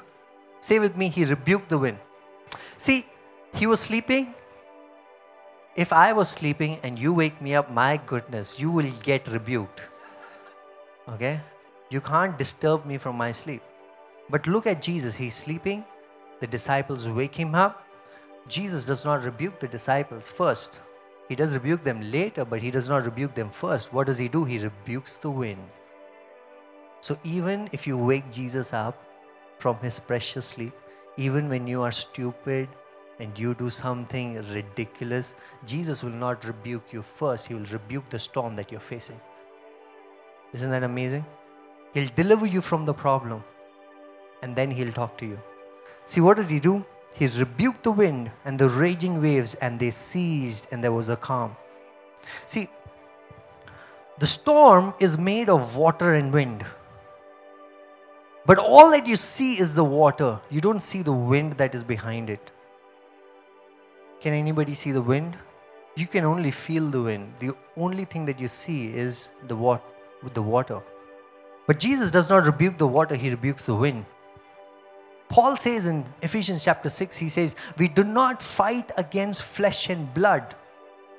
Say 0.61 0.79
with 0.79 0.97
me, 0.97 1.11
he 1.11 1.27
rebuked 1.27 1.69
the 1.69 1.77
wind. 1.77 1.99
See, 2.79 3.05
he 3.55 3.67
was 3.67 3.81
sleeping, 3.81 4.35
if 5.77 5.93
I 5.93 6.13
was 6.13 6.29
sleeping 6.29 6.79
and 6.83 6.99
you 6.99 7.13
wake 7.13 7.41
me 7.41 7.55
up, 7.55 7.71
my 7.71 7.97
goodness, 8.07 8.59
you 8.61 8.71
will 8.71 8.91
get 9.03 9.29
rebuked. 9.29 9.83
Okay? 11.09 11.41
You 11.91 12.01
can't 12.01 12.39
disturb 12.39 12.85
me 12.85 12.99
from 12.99 13.17
my 13.17 13.33
sleep. 13.33 13.63
But 14.31 14.47
look 14.47 14.67
at 14.67 14.83
Jesus. 14.83 15.15
He's 15.15 15.35
sleeping. 15.35 15.85
The 16.41 16.47
disciples 16.47 17.09
wake 17.09 17.35
him 17.35 17.55
up. 17.55 17.85
Jesus 18.49 18.85
does 18.85 19.05
not 19.05 19.25
rebuke 19.25 19.61
the 19.61 19.69
disciples 19.69 20.31
first. 20.31 20.81
He 21.29 21.35
does 21.35 21.55
rebuke 21.55 21.85
them 21.85 22.01
later, 22.13 22.45
but 22.45 22.61
he 22.61 22.71
does 22.71 22.89
not 22.89 23.05
rebuke 23.05 23.35
them 23.35 23.51
first. 23.51 23.93
What 23.93 24.07
does 24.07 24.19
he 24.19 24.29
do? 24.29 24.45
He 24.45 24.59
rebukes 24.59 25.17
the 25.17 25.31
wind. 25.31 25.63
So 27.01 27.19
even 27.25 27.69
if 27.73 27.87
you 27.87 27.97
wake 27.97 28.31
Jesus 28.31 28.73
up 28.73 29.03
from 29.59 29.79
his 29.79 30.01
precious 30.01 30.45
sleep, 30.45 30.75
even 31.17 31.49
when 31.49 31.67
you 31.67 31.83
are 31.83 31.93
stupid 31.93 32.69
and 33.21 33.39
you 33.39 33.55
do 33.55 33.71
something 33.71 34.35
ridiculous, 34.53 35.35
Jesus 35.65 36.03
will 36.03 36.11
not 36.11 36.45
rebuke 36.45 36.93
you 36.93 37.03
first. 37.03 37.47
He 37.47 37.55
will 37.55 37.67
rebuke 37.67 38.09
the 38.11 38.19
storm 38.19 38.57
that 38.57 38.71
you're 38.71 38.81
facing. 38.81 39.21
Isn't 40.53 40.71
that 40.71 40.83
amazing? 40.83 41.25
He'll 41.93 42.11
deliver 42.17 42.47
you 42.47 42.61
from 42.61 42.87
the 42.87 42.95
problem 42.95 43.43
and 44.43 44.55
then 44.55 44.71
he'll 44.71 44.93
talk 44.93 45.17
to 45.19 45.27
you. 45.27 45.39
See, 46.07 46.21
what 46.21 46.37
did 46.37 46.51
he 46.51 46.61
do? 46.61 46.85
He 47.15 47.29
rebuked 47.29 47.85
the 47.85 47.93
wind 47.93 48.31
and 48.45 48.59
the 48.59 48.69
raging 48.69 49.23
waves, 49.23 49.55
and 49.55 49.79
they 49.79 49.91
ceased, 49.91 50.69
and 50.71 50.83
there 50.83 50.93
was 50.93 51.09
a 51.09 51.17
calm. 51.17 51.57
See, 52.45 52.69
the 54.19 54.27
storm 54.27 54.95
is 54.99 55.17
made 55.17 55.49
of 55.49 55.77
water 55.77 56.15
and 56.15 56.33
wind. 56.33 56.65
But 58.47 58.59
all 58.59 58.91
that 58.91 59.07
you 59.07 59.17
see 59.17 59.59
is 59.59 59.75
the 59.75 59.85
water. 59.85 60.41
You 60.51 60.61
don't 60.61 60.81
see 60.81 61.03
the 61.03 61.13
wind 61.13 61.55
that 61.55 61.75
is 61.75 61.85
behind 61.85 62.29
it. 62.29 62.51
Can 64.25 64.33
anybody 64.33 64.73
see 64.73 64.91
the 64.91 65.03
wind? 65.03 65.37
You 65.97 66.07
can 66.07 66.25
only 66.25 66.51
feel 66.51 66.89
the 66.89 67.03
wind. 67.03 67.35
The 67.41 67.51
only 67.77 68.07
thing 68.07 68.25
that 68.25 68.41
you 68.41 68.49
see 68.49 68.87
is 68.87 69.33
the 69.49 69.55
water 69.55 69.85
the 70.33 70.41
water. 70.41 70.81
But 71.67 71.79
Jesus 71.79 72.11
does 72.11 72.31
not 72.31 72.47
rebuke 72.47 72.79
the 72.79 72.87
water, 72.87 73.15
he 73.15 73.29
rebukes 73.29 73.67
the 73.67 73.75
wind. 73.75 74.07
Paul 75.29 75.59
says 75.59 75.85
in 75.85 76.07
Ephesians 76.23 76.65
chapter 76.65 76.89
6, 76.89 77.19
he 77.19 77.29
says, 77.29 77.55
We 77.77 77.87
do 77.87 78.03
not 78.03 78.43
fight 78.43 78.91
against 78.97 79.43
flesh 79.43 79.91
and 79.91 80.15
blood. 80.15 80.55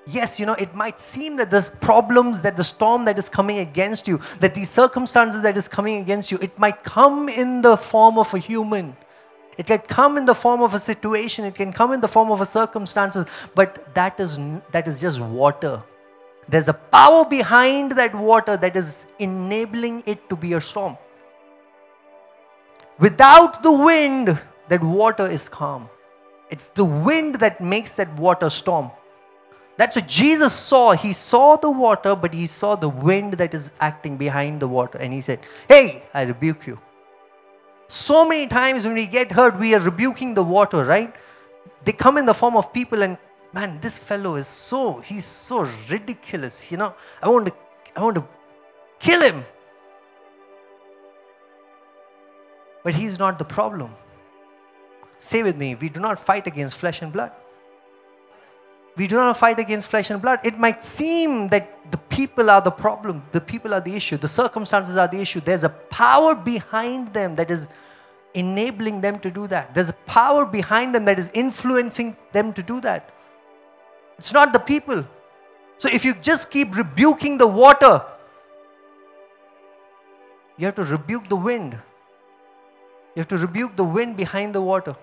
Yes, 0.07 0.39
you 0.39 0.47
know, 0.47 0.53
it 0.53 0.73
might 0.73 0.99
seem 0.99 1.37
that 1.37 1.51
the 1.51 1.69
problems, 1.81 2.41
that 2.41 2.57
the 2.57 2.63
storm 2.63 3.05
that 3.05 3.19
is 3.19 3.29
coming 3.29 3.59
against 3.59 4.07
you, 4.07 4.19
that 4.39 4.55
the 4.55 4.65
circumstances 4.65 5.43
that 5.43 5.55
is 5.55 5.67
coming 5.67 6.01
against 6.01 6.31
you, 6.31 6.39
it 6.41 6.57
might 6.57 6.83
come 6.83 7.29
in 7.29 7.61
the 7.61 7.77
form 7.77 8.17
of 8.17 8.33
a 8.33 8.39
human. 8.39 8.97
It 9.57 9.65
can 9.65 9.79
come 9.79 10.17
in 10.17 10.25
the 10.25 10.35
form 10.35 10.61
of 10.61 10.73
a 10.73 10.79
situation, 10.79 11.45
it 11.45 11.55
can 11.55 11.71
come 11.71 11.93
in 11.93 12.01
the 12.01 12.07
form 12.07 12.31
of 12.31 12.41
a 12.41 12.45
circumstances, 12.45 13.25
but 13.53 13.93
that 13.95 14.19
is 14.19 14.37
that 14.71 14.87
is 14.87 14.99
just 14.99 15.19
water. 15.19 15.81
There's 16.47 16.67
a 16.67 16.73
power 16.73 17.25
behind 17.25 17.93
that 17.93 18.13
water 18.13 18.57
that 18.57 18.75
is 18.75 19.05
enabling 19.17 20.03
it 20.05 20.29
to 20.29 20.35
be 20.35 20.53
a 20.53 20.61
storm. 20.61 20.97
Without 22.99 23.63
the 23.63 23.71
wind, 23.71 24.39
that 24.67 24.83
water 24.83 25.27
is 25.27 25.49
calm. 25.49 25.89
It's 26.49 26.67
the 26.67 26.85
wind 26.85 27.35
that 27.35 27.59
makes 27.61 27.95
that 27.95 28.13
water 28.15 28.49
storm. 28.49 28.91
That's 29.77 29.95
what 29.95 30.07
Jesus 30.07 30.53
saw. 30.53 30.93
He 30.93 31.11
saw 31.11 31.57
the 31.57 31.69
water, 31.69 32.15
but 32.15 32.33
he 32.33 32.47
saw 32.47 32.75
the 32.75 32.87
wind 32.87 33.33
that 33.35 33.53
is 33.53 33.71
acting 33.79 34.15
behind 34.15 34.61
the 34.61 34.67
water. 34.67 34.97
And 34.97 35.11
he 35.11 35.21
said, 35.21 35.39
Hey, 35.67 36.03
I 36.13 36.21
rebuke 36.21 36.65
you. 36.67 36.79
So 37.87 38.27
many 38.27 38.47
times 38.47 38.85
when 38.85 38.95
we 38.95 39.07
get 39.07 39.31
hurt, 39.31 39.57
we 39.57 39.75
are 39.75 39.79
rebuking 39.79 40.33
the 40.33 40.43
water, 40.43 40.83
right? 40.83 41.13
They 41.83 41.91
come 41.91 42.17
in 42.17 42.25
the 42.25 42.33
form 42.33 42.55
of 42.55 42.73
people, 42.73 43.03
and 43.03 43.17
man, 43.53 43.79
this 43.79 43.99
fellow 43.99 44.35
is 44.35 44.47
so, 44.47 44.99
he's 44.99 45.25
so 45.25 45.67
ridiculous. 45.89 46.71
You 46.71 46.77
know, 46.77 46.95
I 47.21 47.29
want 47.29 47.47
to, 47.47 47.53
I 47.95 48.01
want 48.01 48.15
to 48.15 48.25
kill 48.99 49.21
him. 49.21 49.45
But 52.85 52.93
He's 52.93 53.17
not 53.17 53.39
the 53.39 53.45
problem. 53.45 53.95
Say 55.17 55.41
with 55.41 55.57
me, 55.57 55.73
we 55.73 55.89
do 55.89 55.99
not 55.99 56.19
fight 56.19 56.45
against 56.45 56.77
flesh 56.77 57.01
and 57.01 57.11
blood. 57.11 57.31
We 58.97 59.07
do 59.07 59.15
not 59.15 59.37
fight 59.37 59.59
against 59.59 59.89
flesh 59.89 60.09
and 60.09 60.21
blood. 60.21 60.39
It 60.43 60.57
might 60.57 60.83
seem 60.83 61.49
that 61.49 61.91
the 61.91 61.97
people 61.97 62.49
are 62.49 62.61
the 62.61 62.71
problem, 62.71 63.23
the 63.31 63.41
people 63.41 63.73
are 63.73 63.81
the 63.81 63.93
issue, 63.95 64.17
the 64.17 64.27
circumstances 64.27 64.95
are 64.97 65.07
the 65.07 65.19
issue. 65.19 65.41
There's 65.41 65.65
a 65.65 65.69
power 65.69 66.33
behind 66.33 67.13
them 67.13 67.35
that 67.35 67.51
is 67.51 67.67
enabling 68.33 69.01
them 69.01 69.19
to 69.19 69.29
do 69.31 69.47
that. 69.47 69.73
There's 69.73 69.89
a 69.89 69.99
power 70.05 70.45
behind 70.45 70.95
them 70.95 71.05
that 71.05 71.19
is 71.19 71.29
influencing 71.33 72.15
them 72.31 72.53
to 72.53 72.63
do 72.63 72.79
that. 72.81 73.11
It's 74.17 74.31
not 74.33 74.53
the 74.53 74.59
people. 74.59 75.05
So 75.77 75.89
if 75.89 76.05
you 76.05 76.13
just 76.15 76.49
keep 76.49 76.75
rebuking 76.75 77.37
the 77.37 77.47
water, 77.47 78.01
you 80.57 80.65
have 80.65 80.75
to 80.75 80.85
rebuke 80.85 81.27
the 81.27 81.35
wind. 81.35 81.73
You 83.15 83.19
have 83.19 83.27
to 83.27 83.37
rebuke 83.37 83.75
the 83.75 83.83
wind 83.83 84.15
behind 84.15 84.55
the 84.55 84.61
water. 84.61 84.95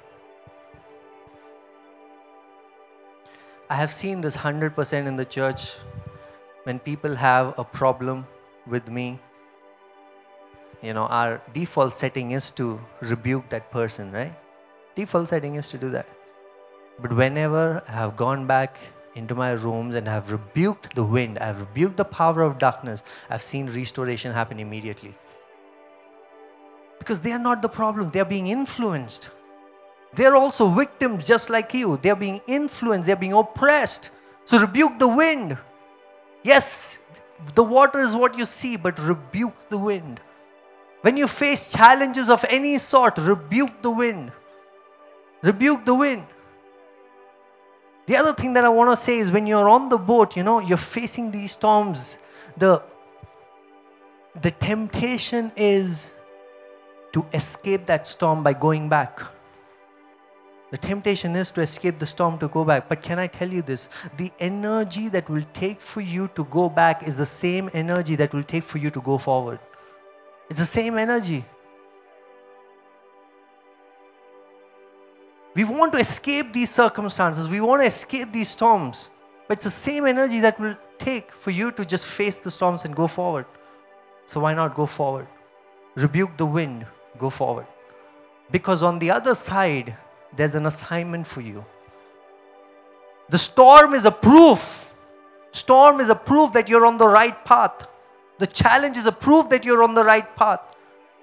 I 3.73 3.77
have 3.77 3.91
seen 3.91 4.21
this 4.21 4.37
100% 4.37 5.07
in 5.07 5.17
the 5.17 5.25
church 5.25 5.77
when 6.65 6.79
people 6.79 7.15
have 7.15 7.55
a 7.59 7.65
problem 7.65 8.27
with 8.67 8.87
me. 8.87 9.19
You 10.83 10.93
know, 10.93 11.07
our 11.07 11.41
default 11.55 11.95
setting 11.95 12.33
is 12.33 12.51
to 12.51 12.79
rebuke 13.01 13.49
that 13.49 13.71
person, 13.71 14.13
right? 14.13 14.35
Default 14.95 15.29
setting 15.29 15.55
is 15.55 15.71
to 15.71 15.79
do 15.79 15.89
that. 15.89 16.07
But 17.01 17.17
whenever 17.17 17.83
I 17.89 17.93
have 17.93 18.15
gone 18.15 18.47
back 18.47 18.77
into 19.15 19.35
my 19.35 19.53
rooms 19.53 19.97
and 19.97 20.07
have 20.07 20.31
rebuked 20.31 20.95
the 20.95 21.05
wind, 21.05 21.39
I 21.39 21.47
have 21.47 21.61
rebuked 21.61 21.97
the 21.97 22.05
power 22.05 22.43
of 22.43 22.59
darkness, 22.59 23.03
I've 23.31 23.41
seen 23.41 23.71
restoration 23.71 24.35
happen 24.35 24.61
immediately. 24.61 25.15
Because 26.99 27.23
they 27.23 27.33
are 27.33 27.45
not 27.51 27.63
the 27.63 27.71
problem, 27.71 28.11
they 28.11 28.21
are 28.21 28.33
being 28.37 28.49
influenced. 28.49 29.31
They're 30.15 30.37
also 30.37 30.69
victims 30.69 31.27
just 31.27 31.49
like 31.49 31.73
you. 31.73 31.99
They're 32.03 32.17
being 32.17 32.41
influenced, 32.47 33.07
they're 33.07 33.17
being 33.17 33.33
oppressed. 33.33 34.11
So 34.45 34.61
rebuke 34.61 34.99
the 34.99 35.09
wind. 35.09 35.57
Yes, 36.43 37.01
the 37.55 37.63
water 37.63 38.01
is 38.01 38.15
what 38.15 38.37
you 38.37 38.45
see, 38.45 38.77
but 38.77 38.99
rebuke 38.99 39.69
the 39.69 39.79
wind. 39.79 40.21
When 41.03 41.17
you 41.17 41.27
face 41.27 41.73
challenges 41.73 42.29
of 42.29 42.45
any 42.49 42.79
sort, 42.79 43.19
rebuke 43.19 43.83
the 43.83 43.91
wind. 43.91 44.33
Rebuke 45.43 45.85
the 45.85 45.95
wind. 45.95 46.25
The 48.07 48.17
other 48.17 48.33
thing 48.33 48.53
that 48.55 48.65
I 48.65 48.69
want 48.69 48.91
to 48.91 48.97
say 48.97 49.19
is 49.19 49.31
when 49.31 49.47
you're 49.47 49.69
on 49.69 49.89
the 49.89 49.99
boat, 49.99 50.37
you 50.37 50.43
know, 50.43 50.59
you're 50.59 50.77
facing 50.77 51.31
these 51.31 51.53
storms, 51.53 52.19
the 52.57 52.83
the 54.41 54.51
temptation 54.51 55.53
is 55.57 56.15
to 57.13 57.25
escape 57.35 57.87
that 57.87 58.07
storm 58.07 58.43
by 58.43 58.55
going 58.55 58.89
back. 58.89 59.21
The 60.73 60.79
temptation 60.79 61.37
is 61.37 61.51
to 61.53 61.61
escape 61.61 61.99
the 61.99 62.07
storm 62.07 62.39
to 62.39 62.49
go 62.49 62.65
back. 62.65 62.89
But 62.89 63.03
can 63.03 63.19
I 63.19 63.27
tell 63.27 63.53
you 63.53 63.61
this? 63.61 63.91
The 64.17 64.33
energy 64.41 65.11
that 65.11 65.29
will 65.29 65.45
take 65.53 65.83
for 65.83 66.01
you 66.01 66.29
to 66.29 66.45
go 66.45 66.71
back 66.71 67.07
is 67.07 67.19
the 67.19 67.27
same 67.27 67.69
energy 67.75 68.17
that 68.17 68.33
will 68.33 68.43
take 68.43 68.65
for 68.65 68.79
you 68.79 68.89
to 68.89 69.01
go 69.03 69.19
forward. 69.19 69.61
It's 70.49 70.59
the 70.59 70.65
same 70.65 70.97
energy. 70.97 71.45
We 75.55 75.65
want 75.65 75.93
to 75.93 75.99
escape 75.99 76.55
these 76.55 76.71
circumstances, 76.71 77.51
we 77.51 77.61
want 77.61 77.83
to 77.83 77.87
escape 77.87 78.33
these 78.33 78.49
storms. 78.49 79.11
But 79.49 79.59
it's 79.59 79.67
the 79.67 79.71
same 79.71 80.07
energy 80.07 80.41
that 80.41 80.59
will 80.59 80.77
take 80.99 81.33
for 81.33 81.51
you 81.51 81.71
to 81.73 81.85
just 81.85 82.07
face 82.07 82.39
the 82.39 82.51
storms 82.51 82.87
and 82.87 82.97
go 82.97 83.07
forward. 83.07 83.45
So 84.25 84.41
why 84.41 84.55
not 84.55 84.75
go 84.75 84.87
forward? 84.87 85.27
Rebuke 85.97 86.39
the 86.39 86.47
wind, 86.47 86.87
go 87.19 87.29
forward. 87.29 87.67
Because 88.51 88.83
on 88.83 88.99
the 88.99 89.11
other 89.11 89.35
side, 89.35 89.99
there's 90.35 90.55
an 90.55 90.67
assignment 90.67 91.27
for 91.27 91.41
you. 91.41 91.65
The 93.29 93.39
storm 93.39 93.95
is 93.95 94.05
a 94.05 94.11
proof. 94.11 94.95
Storm 95.53 96.01
is 96.01 96.09
a 96.09 96.15
proof 96.15 96.53
that 96.53 96.69
you're 96.69 96.87
on 96.87 96.99
the 96.99 97.09
right 97.09 97.45
path. 97.45 97.87
The 98.39 98.47
challenge 98.47 98.97
is 98.97 99.07
a 99.07 99.13
proof 99.13 99.49
that 99.51 99.65
you're 99.65 99.83
on 99.83 99.95
the 99.95 100.05
right 100.05 100.35
path. 100.37 100.61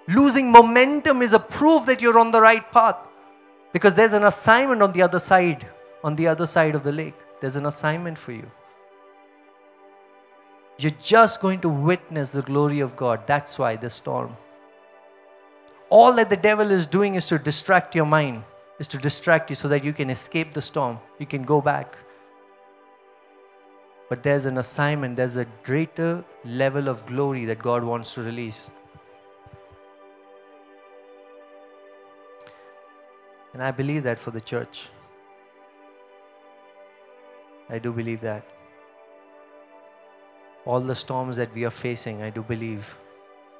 Losing 0.07 0.51
momentum 0.51 1.21
is 1.21 1.33
a 1.33 1.39
proof 1.39 1.85
that 1.85 2.01
you're 2.01 2.17
on 2.17 2.31
the 2.31 2.41
right 2.41 2.71
path. 2.71 2.97
Because 3.73 3.95
there's 3.95 4.13
an 4.13 4.23
assignment 4.23 4.81
on 4.81 4.91
the 4.91 5.01
other 5.01 5.19
side, 5.19 5.67
on 6.03 6.15
the 6.15 6.27
other 6.27 6.47
side 6.47 6.75
of 6.75 6.83
the 6.83 6.91
lake. 6.91 7.15
There's 7.41 7.55
an 7.55 7.65
assignment 7.65 8.17
for 8.17 8.31
you. 8.31 8.49
You're 10.79 10.99
just 11.01 11.41
going 11.41 11.59
to 11.59 11.69
witness 11.69 12.31
the 12.31 12.41
glory 12.41 12.79
of 12.79 12.95
God. 12.95 13.27
That's 13.27 13.59
why 13.59 13.75
the 13.75 13.89
storm. 13.89 14.35
All 15.89 16.13
that 16.13 16.29
the 16.29 16.37
devil 16.37 16.71
is 16.71 16.85
doing 16.85 17.15
is 17.15 17.27
to 17.27 17.37
distract 17.37 17.95
your 17.95 18.05
mind, 18.05 18.43
is 18.79 18.87
to 18.87 18.97
distract 18.97 19.49
you 19.49 19.55
so 19.55 19.67
that 19.67 19.83
you 19.83 19.93
can 19.93 20.09
escape 20.09 20.51
the 20.51 20.61
storm. 20.61 20.99
You 21.19 21.25
can 21.25 21.43
go 21.43 21.61
back. 21.61 21.97
But 24.09 24.23
there's 24.23 24.45
an 24.45 24.57
assignment, 24.57 25.15
there's 25.15 25.35
a 25.35 25.45
greater 25.63 26.23
level 26.43 26.87
of 26.87 27.05
glory 27.05 27.45
that 27.45 27.59
God 27.59 27.83
wants 27.83 28.13
to 28.15 28.23
release. 28.23 28.71
And 33.53 33.61
I 33.61 33.71
believe 33.71 34.03
that 34.03 34.17
for 34.17 34.31
the 34.31 34.41
church. 34.41 34.89
I 37.69 37.77
do 37.77 37.91
believe 37.91 38.21
that. 38.21 38.43
All 40.65 40.79
the 40.79 40.95
storms 40.95 41.37
that 41.37 41.53
we 41.53 41.65
are 41.65 41.69
facing, 41.69 42.21
I 42.21 42.29
do 42.29 42.41
believe 42.41 42.97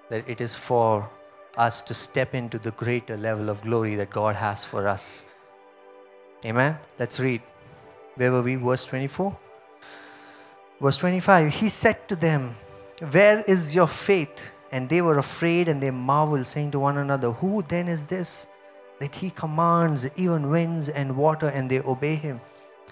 that 0.09 0.27
it 0.27 0.41
is 0.41 0.55
for 0.55 1.07
us 1.57 1.81
to 1.83 1.93
step 1.93 2.33
into 2.33 2.59
the 2.59 2.71
greater 2.71 3.17
level 3.17 3.49
of 3.49 3.61
glory 3.61 3.95
that 3.95 4.09
God 4.09 4.35
has 4.35 4.63
for 4.63 4.87
us. 4.87 5.23
Amen. 6.45 6.77
Let's 6.97 7.19
read. 7.19 7.41
Where 8.15 8.31
were 8.31 8.41
we? 8.41 8.55
Verse 8.55 8.85
24. 8.85 9.37
Verse 10.79 10.97
25. 10.97 11.53
He 11.53 11.69
said 11.69 12.07
to 12.07 12.15
them, 12.15 12.55
Where 13.11 13.41
is 13.41 13.75
your 13.75 13.87
faith? 13.87 14.51
And 14.71 14.87
they 14.87 15.01
were 15.01 15.17
afraid 15.17 15.67
and 15.67 15.81
they 15.81 15.91
marveled, 15.91 16.45
saying 16.47 16.71
to 16.71 16.79
one 16.79 16.97
another, 16.97 17.31
Who 17.31 17.61
then 17.63 17.87
is 17.87 18.05
this 18.05 18.47
that 18.99 19.15
he 19.15 19.29
commands 19.29 20.09
even 20.15 20.49
winds 20.49 20.89
and 20.89 21.15
water 21.17 21.47
and 21.47 21.69
they 21.69 21.81
obey 21.81 22.15
him? 22.15 22.39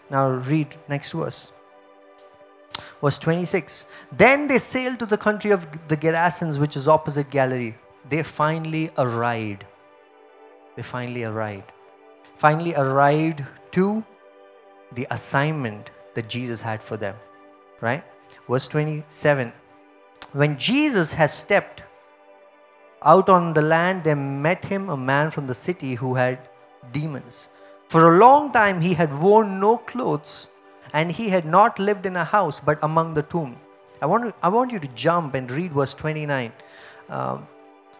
Now 0.10 0.30
read 0.30 0.76
next 0.88 1.12
verse. 1.12 1.52
Verse 3.02 3.18
26. 3.18 3.86
Then 4.12 4.48
they 4.48 4.58
sailed 4.58 5.00
to 5.00 5.06
the 5.06 5.18
country 5.18 5.52
of 5.52 5.68
the 5.88 5.98
Gerasenes, 5.98 6.58
which 6.58 6.76
is 6.76 6.88
opposite 6.88 7.30
Galilee. 7.30 7.76
They 8.10 8.24
finally 8.24 8.90
arrived. 8.98 9.66
They 10.76 10.84
finally 10.84 11.24
arrived. 11.24 11.72
Finally 12.36 12.76
arrived 12.76 13.44
to 13.72 14.04
the 14.94 15.08
assignment 15.12 15.90
that 16.16 16.30
Jesus 16.30 16.62
had 16.62 16.82
for 16.82 16.98
them. 16.98 17.16
Right? 17.82 18.04
Verse 18.48 18.68
27 18.68 19.52
when 20.34 20.58
Jesus 20.58 21.14
has 21.14 21.34
stepped 21.34 21.84
out 23.02 23.30
on 23.30 23.54
the 23.54 23.62
land, 23.62 24.04
there 24.04 24.16
met 24.16 24.66
him 24.66 24.90
a 24.90 24.98
man 24.98 25.32
from 25.32 25.48
the 25.48 25.54
city 25.54 25.96
who 25.96 26.16
had 26.16 26.50
demons. 26.92 27.50
For 27.88 28.14
a 28.16 28.18
long 28.18 28.52
time 28.52 28.82
he 28.82 28.94
had 28.94 29.18
worn 29.18 29.60
no 29.60 29.78
clothes 29.78 30.50
and 30.94 31.12
he 31.12 31.30
had 31.30 31.46
not 31.46 31.80
lived 31.80 32.06
in 32.06 32.18
a 32.18 32.24
house 32.26 32.60
but 32.60 32.78
among 32.84 33.14
the 33.14 33.24
tomb. 33.24 33.58
I 34.02 34.06
want, 34.06 34.36
I 34.44 34.50
want 34.50 34.72
you 34.72 34.80
to 34.80 34.88
jump 34.90 35.34
and 35.34 35.50
read 35.50 35.72
verse 35.72 35.94
29. 35.94 36.52
Um, 37.10 37.48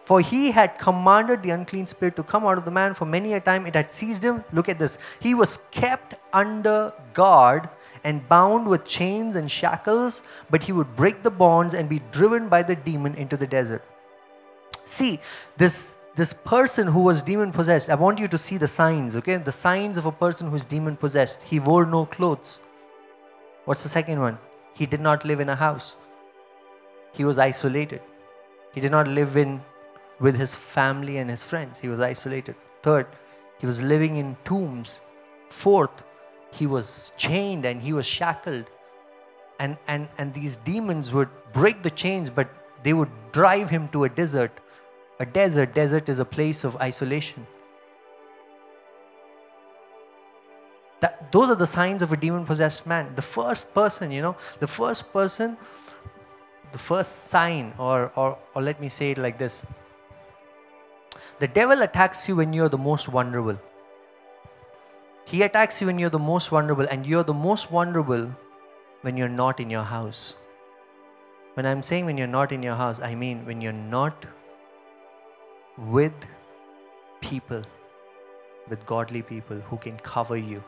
for 0.08 0.22
he 0.22 0.50
had 0.50 0.78
commanded 0.78 1.42
the 1.42 1.50
unclean 1.50 1.86
spirit 1.86 2.16
to 2.16 2.22
come 2.22 2.46
out 2.46 2.56
of 2.56 2.64
the 2.64 2.70
man. 2.70 2.94
For 2.94 3.04
many 3.04 3.34
a 3.34 3.40
time 3.40 3.66
it 3.66 3.74
had 3.74 3.92
seized 3.92 4.22
him. 4.22 4.42
Look 4.54 4.70
at 4.70 4.78
this. 4.78 4.96
He 5.20 5.34
was 5.34 5.58
kept 5.70 6.14
under 6.32 6.94
guard 7.12 7.68
and 8.04 8.26
bound 8.26 8.66
with 8.66 8.86
chains 8.86 9.36
and 9.36 9.50
shackles, 9.50 10.22
but 10.48 10.62
he 10.62 10.72
would 10.72 10.96
break 10.96 11.22
the 11.22 11.30
bonds 11.30 11.74
and 11.74 11.90
be 11.90 12.00
driven 12.10 12.48
by 12.48 12.62
the 12.62 12.74
demon 12.74 13.16
into 13.16 13.36
the 13.36 13.46
desert. 13.46 13.84
See, 14.86 15.20
this 15.58 15.98
this 16.16 16.32
person 16.32 16.86
who 16.86 17.02
was 17.02 17.20
demon 17.20 17.52
possessed, 17.52 17.90
I 17.90 17.94
want 17.94 18.18
you 18.18 18.28
to 18.28 18.38
see 18.38 18.56
the 18.56 18.66
signs, 18.66 19.14
okay? 19.14 19.36
The 19.36 19.52
signs 19.52 19.98
of 19.98 20.06
a 20.06 20.12
person 20.24 20.50
who's 20.50 20.64
demon 20.64 20.96
possessed. 20.96 21.42
He 21.42 21.60
wore 21.60 21.84
no 21.84 22.06
clothes. 22.06 22.60
What's 23.66 23.82
the 23.82 23.90
second 23.90 24.20
one? 24.20 24.38
He 24.72 24.86
did 24.86 25.02
not 25.02 25.26
live 25.26 25.40
in 25.40 25.50
a 25.50 25.54
house. 25.54 25.96
He 27.12 27.26
was 27.26 27.38
isolated. 27.38 28.00
He 28.72 28.80
did 28.80 28.90
not 28.90 29.06
live 29.06 29.36
in 29.36 29.60
with 30.20 30.36
his 30.36 30.54
family 30.54 31.18
and 31.18 31.30
his 31.30 31.42
friends. 31.42 31.78
He 31.78 31.88
was 31.88 32.00
isolated. 32.00 32.56
Third, 32.82 33.06
he 33.58 33.66
was 33.66 33.82
living 33.82 34.16
in 34.16 34.36
tombs. 34.44 35.00
Fourth, 35.48 36.02
he 36.50 36.66
was 36.66 37.12
chained 37.16 37.64
and 37.64 37.80
he 37.80 37.92
was 37.92 38.06
shackled. 38.06 38.66
And, 39.60 39.76
and, 39.86 40.08
and 40.18 40.32
these 40.34 40.56
demons 40.56 41.12
would 41.12 41.28
break 41.52 41.82
the 41.82 41.90
chains, 41.90 42.30
but 42.30 42.48
they 42.82 42.92
would 42.92 43.10
drive 43.32 43.70
him 43.70 43.88
to 43.88 44.04
a 44.04 44.08
desert. 44.08 44.52
A 45.20 45.26
desert, 45.26 45.74
desert 45.74 46.08
is 46.08 46.20
a 46.20 46.24
place 46.24 46.62
of 46.62 46.76
isolation. 46.76 47.46
That, 51.00 51.30
those 51.32 51.50
are 51.50 51.56
the 51.56 51.66
signs 51.66 52.02
of 52.02 52.12
a 52.12 52.16
demon 52.16 52.44
possessed 52.44 52.86
man. 52.86 53.12
The 53.14 53.22
first 53.22 53.72
person, 53.74 54.10
you 54.10 54.22
know, 54.22 54.36
the 54.58 54.66
first 54.66 55.12
person, 55.12 55.56
the 56.72 56.78
first 56.78 57.26
sign, 57.28 57.72
or, 57.78 58.12
or, 58.14 58.38
or 58.54 58.62
let 58.62 58.80
me 58.80 58.88
say 58.88 59.12
it 59.12 59.18
like 59.18 59.38
this 59.38 59.64
the 61.38 61.48
devil 61.48 61.82
attacks 61.82 62.28
you 62.28 62.36
when 62.36 62.52
you're 62.52 62.68
the 62.68 62.78
most 62.78 63.06
vulnerable. 63.06 63.58
He 65.24 65.42
attacks 65.42 65.80
you 65.80 65.86
when 65.86 65.98
you're 65.98 66.10
the 66.10 66.18
most 66.18 66.48
vulnerable, 66.48 66.86
and 66.90 67.06
you're 67.06 67.22
the 67.22 67.34
most 67.34 67.68
vulnerable 67.68 68.34
when 69.02 69.16
you're 69.16 69.28
not 69.28 69.60
in 69.60 69.70
your 69.70 69.82
house. 69.82 70.34
When 71.54 71.66
I'm 71.66 71.82
saying 71.82 72.06
when 72.06 72.16
you're 72.16 72.26
not 72.26 72.52
in 72.52 72.62
your 72.62 72.74
house, 72.76 73.00
I 73.00 73.14
mean 73.14 73.44
when 73.44 73.60
you're 73.60 73.72
not 73.72 74.26
with 75.76 76.14
people, 77.20 77.62
with 78.68 78.84
godly 78.86 79.22
people 79.22 79.60
who 79.60 79.76
can 79.76 79.98
cover 79.98 80.36
you. 80.36 80.62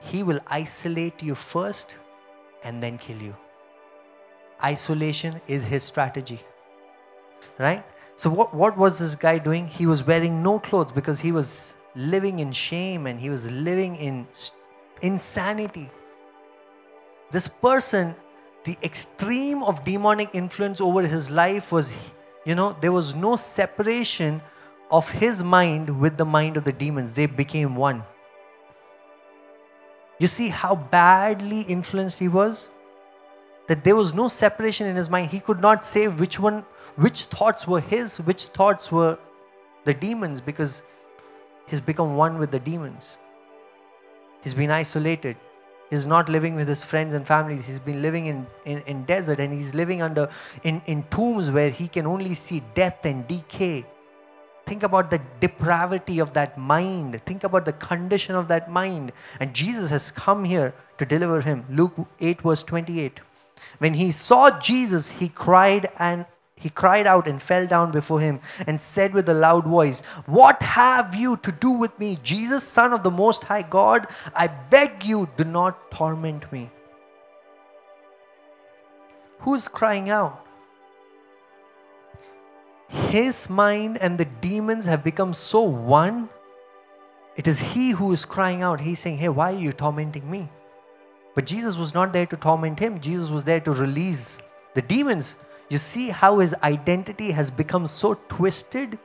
He 0.00 0.22
will 0.22 0.40
isolate 0.46 1.22
you 1.22 1.34
first 1.34 1.96
and 2.64 2.82
then 2.82 2.98
kill 2.98 3.22
you. 3.22 3.36
Isolation 4.62 5.40
is 5.46 5.64
his 5.64 5.82
strategy. 5.82 6.40
Right? 7.58 7.84
So, 8.16 8.30
what, 8.30 8.54
what 8.54 8.76
was 8.76 8.98
this 8.98 9.14
guy 9.14 9.38
doing? 9.38 9.66
He 9.66 9.86
was 9.86 10.06
wearing 10.06 10.42
no 10.42 10.58
clothes 10.58 10.92
because 10.92 11.18
he 11.20 11.32
was 11.32 11.76
living 11.94 12.38
in 12.38 12.52
shame 12.52 13.06
and 13.06 13.18
he 13.18 13.30
was 13.30 13.50
living 13.50 13.96
in 13.96 14.26
insanity. 15.00 15.90
This 17.30 17.48
person, 17.48 18.14
the 18.64 18.76
extreme 18.82 19.62
of 19.62 19.84
demonic 19.84 20.30
influence 20.34 20.80
over 20.80 21.06
his 21.06 21.30
life 21.30 21.72
was, 21.72 21.96
you 22.44 22.54
know, 22.54 22.76
there 22.80 22.92
was 22.92 23.14
no 23.14 23.36
separation 23.36 24.42
of 24.90 25.08
his 25.08 25.42
mind 25.42 26.00
with 26.00 26.18
the 26.18 26.24
mind 26.24 26.56
of 26.56 26.64
the 26.64 26.72
demons. 26.72 27.14
They 27.14 27.26
became 27.26 27.74
one. 27.74 28.04
You 30.18 30.26
see 30.26 30.50
how 30.50 30.76
badly 30.76 31.62
influenced 31.62 32.18
he 32.18 32.28
was? 32.28 32.70
That 33.72 33.84
there 33.84 33.96
was 33.96 34.12
no 34.12 34.28
separation 34.28 34.86
in 34.86 34.96
his 34.96 35.08
mind. 35.08 35.30
He 35.30 35.40
could 35.40 35.62
not 35.62 35.82
say 35.82 36.06
which 36.06 36.38
one, 36.38 36.62
which 36.96 37.22
thoughts 37.22 37.66
were 37.66 37.80
his, 37.80 38.20
which 38.20 38.44
thoughts 38.56 38.92
were 38.92 39.18
the 39.84 39.94
demons, 39.94 40.42
because 40.42 40.82
he's 41.66 41.80
become 41.80 42.14
one 42.14 42.36
with 42.36 42.50
the 42.50 42.60
demons. 42.60 43.16
He's 44.42 44.52
been 44.52 44.70
isolated. 44.70 45.38
He's 45.88 46.04
not 46.04 46.28
living 46.28 46.54
with 46.54 46.68
his 46.68 46.84
friends 46.84 47.14
and 47.14 47.26
families. 47.26 47.66
He's 47.66 47.80
been 47.80 48.02
living 48.02 48.26
in, 48.26 48.46
in, 48.66 48.82
in 48.82 49.06
desert 49.06 49.40
and 49.40 49.54
he's 49.54 49.74
living 49.74 50.02
under 50.02 50.28
in, 50.64 50.82
in 50.84 51.04
tombs 51.04 51.50
where 51.50 51.70
he 51.70 51.88
can 51.88 52.06
only 52.06 52.34
see 52.34 52.62
death 52.74 53.06
and 53.06 53.26
decay. 53.26 53.86
Think 54.66 54.82
about 54.82 55.10
the 55.10 55.22
depravity 55.40 56.18
of 56.18 56.34
that 56.34 56.58
mind. 56.58 57.22
Think 57.24 57.42
about 57.42 57.64
the 57.64 57.72
condition 57.72 58.34
of 58.34 58.48
that 58.48 58.70
mind. 58.70 59.12
And 59.40 59.54
Jesus 59.54 59.88
has 59.88 60.10
come 60.10 60.44
here 60.44 60.74
to 60.98 61.06
deliver 61.06 61.40
him. 61.40 61.64
Luke 61.70 61.94
8, 62.20 62.42
verse 62.42 62.62
28. 62.64 63.22
When 63.78 63.94
he 63.94 64.10
saw 64.10 64.58
Jesus, 64.58 65.10
he 65.10 65.28
cried 65.28 65.90
and 65.98 66.26
he 66.62 66.70
cried 66.70 67.08
out 67.08 67.26
and 67.26 67.42
fell 67.42 67.66
down 67.66 67.90
before 67.90 68.20
him 68.20 68.40
and 68.68 68.80
said 68.80 69.12
with 69.12 69.28
a 69.28 69.34
loud 69.34 69.64
voice, 69.64 70.00
What 70.26 70.62
have 70.62 71.12
you 71.12 71.36
to 71.38 71.50
do 71.50 71.70
with 71.70 71.98
me, 71.98 72.18
Jesus, 72.22 72.62
Son 72.62 72.92
of 72.92 73.02
the 73.02 73.10
Most 73.10 73.44
High 73.44 73.62
God? 73.62 74.06
I 74.32 74.46
beg 74.46 75.04
you, 75.04 75.28
do 75.36 75.44
not 75.44 75.90
torment 75.90 76.50
me. 76.52 76.70
Who's 79.40 79.66
crying 79.66 80.08
out? 80.08 80.46
His 82.86 83.50
mind 83.50 83.98
and 84.00 84.16
the 84.16 84.26
demons 84.26 84.84
have 84.84 85.02
become 85.02 85.34
so 85.34 85.62
one. 85.62 86.28
It 87.34 87.48
is 87.48 87.58
he 87.58 87.90
who 87.90 88.12
is 88.12 88.24
crying 88.24 88.62
out. 88.62 88.80
He's 88.80 89.00
saying, 89.00 89.18
Hey, 89.18 89.30
why 89.30 89.52
are 89.52 89.58
you 89.58 89.72
tormenting 89.72 90.30
me? 90.30 90.48
But 91.34 91.46
Jesus 91.46 91.76
was 91.76 91.94
not 91.94 92.12
there 92.12 92.26
to 92.26 92.36
torment 92.36 92.78
him, 92.78 93.00
Jesus 93.00 93.30
was 93.30 93.44
there 93.44 93.60
to 93.60 93.72
release 93.72 94.40
the 94.74 94.82
demons 94.82 95.36
you 95.72 95.78
see 95.78 96.10
how 96.10 96.40
his 96.40 96.54
identity 96.62 97.30
has 97.30 97.50
become 97.50 97.86
so 97.86 98.12
twisted, 98.28 98.98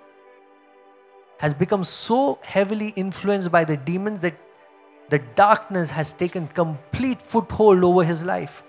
has 1.38 1.54
become 1.54 1.86
so 1.86 2.40
heavily 2.44 2.90
influenced 2.98 3.50
by 3.54 3.64
the 3.64 3.78
demons 3.78 4.20
that 4.20 4.36
the 5.08 5.20
darkness 5.36 5.90
has 5.90 6.12
taken 6.12 6.46
complete 6.50 7.22
foothold 7.22 7.86
over 7.86 8.04
his 8.04 8.22
life. 8.22 8.64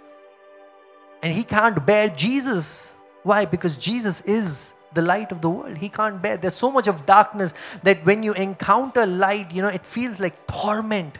And 1.24 1.32
he 1.32 1.42
can't 1.42 1.84
bear 1.84 2.08
Jesus. 2.08 2.94
Why? 3.24 3.44
Because 3.44 3.74
Jesus 3.74 4.20
is 4.20 4.74
the 4.94 5.02
light 5.02 5.32
of 5.32 5.40
the 5.40 5.50
world. 5.50 5.76
He 5.76 5.88
can't 5.88 6.22
bear. 6.22 6.36
There's 6.36 6.54
so 6.54 6.70
much 6.70 6.86
of 6.86 7.04
darkness 7.04 7.52
that 7.82 8.06
when 8.06 8.22
you 8.22 8.32
encounter 8.34 9.06
light, 9.06 9.50
you 9.50 9.60
know, 9.60 9.74
it 9.80 9.84
feels 9.84 10.20
like 10.20 10.46
torment. 10.46 11.18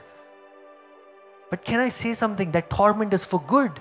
But 1.50 1.64
can 1.64 1.80
I 1.80 1.88
say 1.88 2.14
something? 2.14 2.50
That 2.52 2.70
torment 2.70 3.14
is 3.14 3.24
for 3.24 3.40
good. 3.40 3.80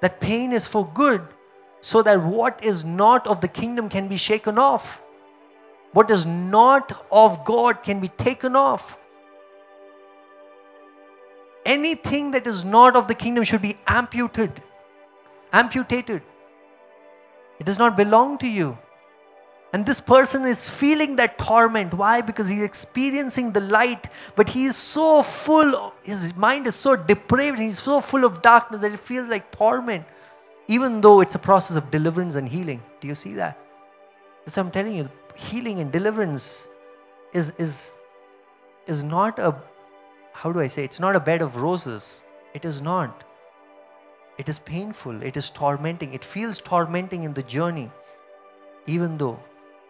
That 0.00 0.20
pain 0.20 0.52
is 0.52 0.66
for 0.66 0.86
good 0.86 1.26
so 1.80 2.02
that 2.02 2.22
what 2.22 2.62
is 2.64 2.84
not 2.84 3.26
of 3.26 3.40
the 3.40 3.48
kingdom 3.48 3.88
can 3.88 4.08
be 4.08 4.16
shaken 4.16 4.58
off. 4.58 5.00
What 5.92 6.10
is 6.10 6.26
not 6.26 7.04
of 7.10 7.44
God 7.44 7.82
can 7.82 8.00
be 8.00 8.08
taken 8.08 8.56
off. 8.56 8.98
Anything 11.64 12.30
that 12.32 12.46
is 12.46 12.64
not 12.64 12.96
of 12.96 13.08
the 13.08 13.14
kingdom 13.14 13.44
should 13.44 13.62
be 13.62 13.76
amputated. 13.86 14.62
Amputated. 15.52 16.22
It 17.58 17.66
does 17.66 17.78
not 17.78 17.96
belong 17.96 18.38
to 18.38 18.48
you. 18.48 18.78
And 19.72 19.84
this 19.84 20.00
person 20.00 20.44
is 20.44 20.68
feeling 20.68 21.16
that 21.16 21.36
torment. 21.36 21.92
Why? 21.92 22.22
Because 22.22 22.48
he's 22.48 22.64
experiencing 22.64 23.52
the 23.52 23.60
light, 23.60 24.08
but 24.34 24.48
he 24.48 24.64
is 24.64 24.76
so 24.76 25.22
full, 25.22 25.92
his 26.02 26.34
mind 26.36 26.66
is 26.66 26.74
so 26.74 26.96
depraved, 26.96 27.58
he's 27.58 27.78
so 27.78 28.00
full 28.00 28.24
of 28.24 28.40
darkness 28.40 28.80
that 28.80 28.92
it 28.92 29.00
feels 29.00 29.28
like 29.28 29.50
torment 29.50 30.06
even 30.68 31.00
though 31.00 31.20
it's 31.20 31.34
a 31.34 31.38
process 31.38 31.76
of 31.76 31.90
deliverance 31.90 32.34
and 32.34 32.48
healing. 32.48 32.82
Do 33.00 33.08
you 33.08 33.14
see 33.14 33.32
that? 33.34 33.58
That's 34.44 34.56
what 34.56 34.66
I'm 34.66 34.70
telling 34.70 34.94
you, 34.94 35.08
healing 35.34 35.80
and 35.80 35.90
deliverance 35.90 36.68
is, 37.32 37.50
is 37.58 37.92
is 38.86 39.04
not 39.04 39.38
a, 39.38 39.54
how 40.32 40.50
do 40.52 40.60
I 40.60 40.66
say, 40.66 40.82
it's 40.84 41.00
not 41.00 41.14
a 41.14 41.20
bed 41.20 41.42
of 41.42 41.56
roses. 41.56 42.22
It 42.54 42.64
is 42.64 42.80
not. 42.80 43.24
It 44.38 44.48
is 44.48 44.58
painful. 44.58 45.22
It 45.22 45.36
is 45.36 45.50
tormenting. 45.50 46.14
It 46.14 46.24
feels 46.24 46.58
tormenting 46.58 47.24
in 47.24 47.34
the 47.34 47.42
journey, 47.42 47.90
even 48.86 49.18
though 49.18 49.38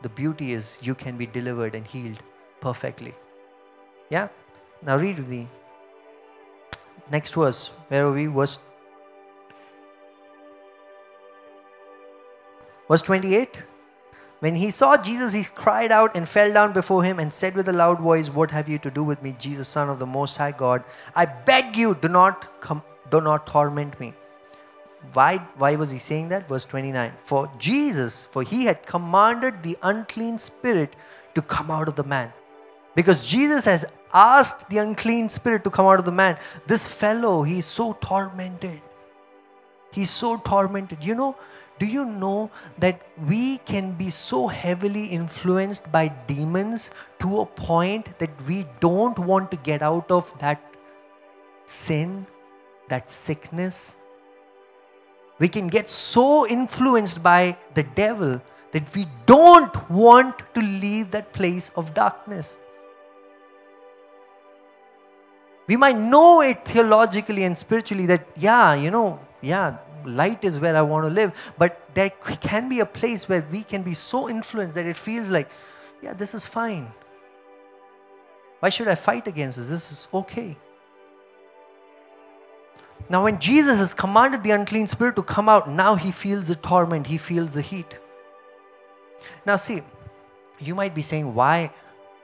the 0.02 0.08
beauty 0.08 0.52
is 0.52 0.78
you 0.80 0.94
can 0.94 1.16
be 1.16 1.26
delivered 1.26 1.74
and 1.74 1.86
healed 1.86 2.22
perfectly. 2.60 3.14
Yeah? 4.10 4.28
Now 4.82 4.96
read 4.96 5.18
with 5.18 5.28
me. 5.28 5.48
Next 7.10 7.34
verse. 7.34 7.68
Where 7.88 8.06
are 8.06 8.12
we? 8.12 8.26
Verse, 8.26 8.58
verse 12.88 13.02
28. 13.02 13.62
When 14.40 14.54
he 14.54 14.70
saw 14.70 14.96
Jesus, 14.96 15.32
he 15.32 15.42
cried 15.42 15.90
out 15.90 16.14
and 16.14 16.28
fell 16.28 16.52
down 16.52 16.72
before 16.72 17.02
him 17.02 17.18
and 17.18 17.32
said 17.32 17.56
with 17.56 17.68
a 17.68 17.72
loud 17.72 17.98
voice, 17.98 18.30
What 18.30 18.52
have 18.52 18.68
you 18.68 18.78
to 18.78 18.90
do 18.90 19.02
with 19.02 19.20
me, 19.20 19.34
Jesus, 19.36 19.66
Son 19.66 19.90
of 19.90 19.98
the 19.98 20.06
Most 20.06 20.36
High 20.36 20.52
God? 20.52 20.84
I 21.16 21.26
beg 21.26 21.76
you, 21.76 21.96
do 21.96 22.08
not, 22.08 22.60
come, 22.60 22.84
do 23.10 23.20
not 23.20 23.46
torment 23.46 23.98
me. 23.98 24.14
Why, 25.12 25.38
why 25.56 25.76
was 25.76 25.90
he 25.90 25.98
saying 25.98 26.28
that? 26.30 26.48
Verse 26.48 26.64
29. 26.64 27.12
For 27.22 27.50
Jesus, 27.58 28.26
for 28.26 28.42
he 28.42 28.64
had 28.64 28.84
commanded 28.86 29.62
the 29.62 29.76
unclean 29.82 30.38
spirit 30.38 30.94
to 31.34 31.42
come 31.42 31.70
out 31.70 31.88
of 31.88 31.96
the 31.96 32.04
man. 32.04 32.32
Because 32.94 33.26
Jesus 33.26 33.64
has 33.64 33.84
asked 34.12 34.68
the 34.68 34.78
unclean 34.78 35.28
spirit 35.28 35.64
to 35.64 35.70
come 35.70 35.86
out 35.86 35.98
of 35.98 36.04
the 36.04 36.12
man. 36.12 36.36
This 36.66 36.88
fellow, 36.88 37.42
he's 37.42 37.66
so 37.66 37.92
tormented. 38.00 38.80
He's 39.92 40.10
so 40.10 40.36
tormented. 40.36 41.04
You 41.04 41.14
know, 41.14 41.36
do 41.78 41.86
you 41.86 42.04
know 42.04 42.50
that 42.78 43.00
we 43.26 43.58
can 43.58 43.92
be 43.92 44.10
so 44.10 44.48
heavily 44.48 45.06
influenced 45.06 45.90
by 45.92 46.08
demons 46.26 46.90
to 47.20 47.40
a 47.40 47.46
point 47.46 48.18
that 48.18 48.30
we 48.46 48.66
don't 48.80 49.18
want 49.18 49.50
to 49.52 49.56
get 49.58 49.80
out 49.80 50.10
of 50.10 50.36
that 50.40 50.60
sin, 51.66 52.26
that 52.88 53.10
sickness? 53.10 53.94
We 55.38 55.48
can 55.48 55.68
get 55.68 55.88
so 55.88 56.46
influenced 56.46 57.22
by 57.22 57.56
the 57.74 57.82
devil 57.84 58.42
that 58.72 58.94
we 58.94 59.06
don't 59.24 59.90
want 59.90 60.42
to 60.54 60.60
leave 60.60 61.10
that 61.12 61.32
place 61.32 61.70
of 61.76 61.94
darkness. 61.94 62.58
We 65.66 65.76
might 65.76 65.96
know 65.96 66.40
it 66.40 66.64
theologically 66.64 67.44
and 67.44 67.56
spiritually 67.56 68.06
that, 68.06 68.26
yeah, 68.36 68.74
you 68.74 68.90
know, 68.90 69.20
yeah, 69.40 69.76
light 70.04 70.42
is 70.42 70.58
where 70.58 70.76
I 70.76 70.82
want 70.82 71.04
to 71.04 71.10
live. 71.10 71.32
But 71.58 71.94
there 71.94 72.10
can 72.10 72.68
be 72.68 72.80
a 72.80 72.86
place 72.86 73.28
where 73.28 73.46
we 73.50 73.62
can 73.62 73.82
be 73.82 73.94
so 73.94 74.28
influenced 74.28 74.74
that 74.74 74.86
it 74.86 74.96
feels 74.96 75.30
like, 75.30 75.50
yeah, 76.02 76.14
this 76.14 76.34
is 76.34 76.46
fine. 76.46 76.90
Why 78.60 78.70
should 78.70 78.88
I 78.88 78.94
fight 78.94 79.28
against 79.28 79.58
this? 79.58 79.68
This 79.68 79.92
is 79.92 80.08
okay. 80.12 80.56
Now, 83.10 83.24
when 83.24 83.40
Jesus 83.40 83.78
has 83.78 83.94
commanded 83.94 84.42
the 84.42 84.50
unclean 84.50 84.86
spirit 84.86 85.16
to 85.16 85.22
come 85.22 85.48
out, 85.48 85.70
now 85.70 85.94
he 85.94 86.10
feels 86.10 86.48
the 86.48 86.56
torment, 86.56 87.06
he 87.06 87.16
feels 87.16 87.54
the 87.54 87.62
heat. 87.62 87.98
Now, 89.46 89.56
see, 89.56 89.82
you 90.58 90.74
might 90.74 90.94
be 90.94 91.00
saying, 91.00 91.34
why, 91.34 91.70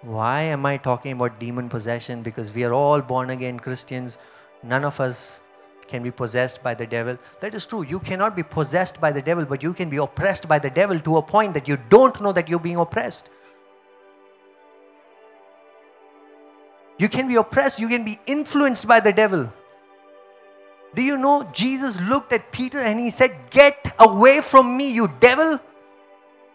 why 0.03 0.43
am 0.43 0.67
I 0.67 0.77
talking 0.77 1.13
about 1.13 1.41
demon 1.41 1.71
possession? 1.71 2.23
Because 2.23 2.53
we 2.53 2.65
are 2.65 2.75
all 2.75 3.01
born 3.01 3.31
again 3.31 3.59
Christians. 3.59 4.19
None 4.63 4.85
of 4.85 5.01
us 5.01 5.43
can 5.89 6.03
be 6.03 6.11
possessed 6.11 6.63
by 6.63 6.75
the 6.75 6.87
devil. 6.87 7.17
That 7.41 7.55
is 7.55 7.65
true. 7.65 7.83
You 7.85 7.99
cannot 8.01 8.37
be 8.37 8.43
possessed 8.43 9.01
by 9.01 9.11
the 9.11 9.23
devil, 9.23 9.47
but 9.47 9.63
you 9.63 9.73
can 9.73 9.89
be 9.89 9.97
oppressed 9.97 10.47
by 10.47 10.59
the 10.59 10.71
devil 10.71 11.01
to 11.01 11.17
a 11.17 11.23
point 11.23 11.55
that 11.55 11.67
you 11.67 11.79
don't 11.89 12.21
know 12.21 12.33
that 12.33 12.49
you're 12.49 12.59
being 12.59 12.77
oppressed. 12.77 13.31
You 16.99 17.09
can 17.09 17.27
be 17.27 17.37
oppressed, 17.37 17.81
you 17.81 17.89
can 17.89 18.05
be 18.05 18.21
influenced 18.27 18.87
by 18.87 19.01
the 19.01 19.13
devil. 19.13 19.53
Do 20.95 21.03
you 21.03 21.17
know 21.17 21.49
Jesus 21.53 22.01
looked 22.01 22.33
at 22.33 22.53
Peter 22.53 22.81
and 22.81 22.99
he 22.99 23.11
said, 23.11 23.37
Get 23.51 23.95
away 23.99 24.41
from 24.41 24.77
me, 24.77 24.93
you 24.93 25.11
devil? 25.21 25.61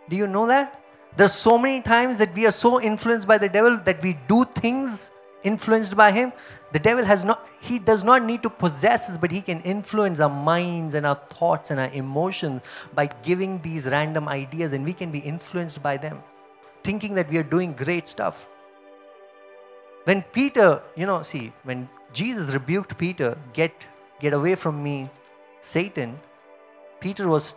Do 0.09 0.15
you 0.15 0.27
know 0.27 0.47
that? 0.47 0.81
There's 1.17 1.33
so 1.33 1.57
many 1.57 1.81
times 1.81 2.17
that 2.19 2.33
we 2.33 2.45
are 2.45 2.51
so 2.51 2.81
influenced 2.81 3.27
by 3.27 3.37
the 3.37 3.49
devil 3.49 3.77
that 3.85 4.01
we 4.01 4.17
do 4.27 4.45
things 4.45 5.11
influenced 5.43 5.95
by 5.95 6.11
him 6.11 6.33
the 6.71 6.79
devil 6.79 7.03
has 7.03 7.23
not 7.23 7.47
he 7.61 7.79
does 7.79 8.03
not 8.03 8.23
need 8.23 8.43
to 8.43 8.49
possess 8.49 9.09
us 9.09 9.17
but 9.17 9.31
he 9.31 9.41
can 9.41 9.61
influence 9.61 10.19
our 10.19 10.29
minds 10.29 10.95
and 10.95 11.05
our 11.05 11.15
thoughts 11.29 11.71
and 11.71 11.79
our 11.79 11.89
emotions 11.93 12.61
by 12.93 13.07
giving 13.23 13.61
these 13.61 13.85
random 13.85 14.27
ideas 14.27 14.73
and 14.73 14.83
we 14.83 14.93
can 14.93 15.11
be 15.11 15.19
influenced 15.19 15.81
by 15.81 15.95
them 15.95 16.21
thinking 16.83 17.15
that 17.15 17.29
we 17.29 17.37
are 17.37 17.43
doing 17.43 17.73
great 17.73 18.07
stuff 18.07 18.45
when 20.03 20.21
peter 20.33 20.81
you 20.95 21.05
know 21.05 21.21
see 21.21 21.51
when 21.63 21.87
jesus 22.11 22.53
rebuked 22.53 22.97
peter 22.97 23.37
get 23.53 23.87
get 24.19 24.33
away 24.33 24.55
from 24.55 24.83
me 24.83 25.09
satan 25.59 26.19
peter 26.99 27.27
was 27.27 27.55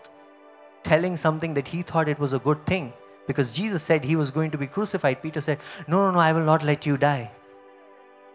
telling 0.82 1.16
something 1.16 1.54
that 1.54 1.68
he 1.68 1.82
thought 1.82 2.08
it 2.08 2.18
was 2.18 2.32
a 2.32 2.42
good 2.48 2.64
thing 2.66 2.92
because 3.26 3.52
jesus 3.52 3.82
said 3.82 4.04
he 4.04 4.16
was 4.16 4.30
going 4.30 4.50
to 4.50 4.58
be 4.58 4.66
crucified 4.66 5.22
peter 5.22 5.40
said 5.40 5.58
no 5.86 6.02
no 6.06 6.10
no 6.18 6.18
i 6.18 6.32
will 6.32 6.50
not 6.52 6.64
let 6.72 6.84
you 6.86 6.96
die 6.96 7.30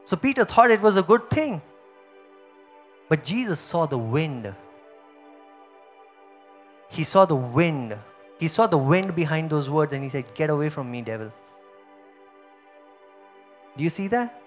so 0.08 0.16
Peter 0.16 0.46
thought 0.46 0.72
it 0.72 0.80
was 0.80 0.96
a 0.96 1.04
good 1.04 1.30
thing. 1.30 1.62
But 3.10 3.26
Jesus 3.26 3.60
saw 3.60 3.86
the 3.86 3.98
wind. 3.98 4.56
He 6.88 7.04
saw 7.04 7.26
the 7.26 7.36
wind. 7.36 7.98
He 8.40 8.48
saw 8.48 8.68
the 8.68 8.78
wind 8.78 9.14
behind 9.16 9.50
those 9.50 9.70
words 9.70 9.92
and 9.92 10.02
he 10.02 10.08
said, 10.08 10.34
Get 10.34 10.50
away 10.50 10.70
from 10.70 10.90
me, 10.90 11.02
devil. 11.02 11.34
Do 13.76 13.84
you 13.84 13.90
see 13.90 14.08
that? 14.08 14.42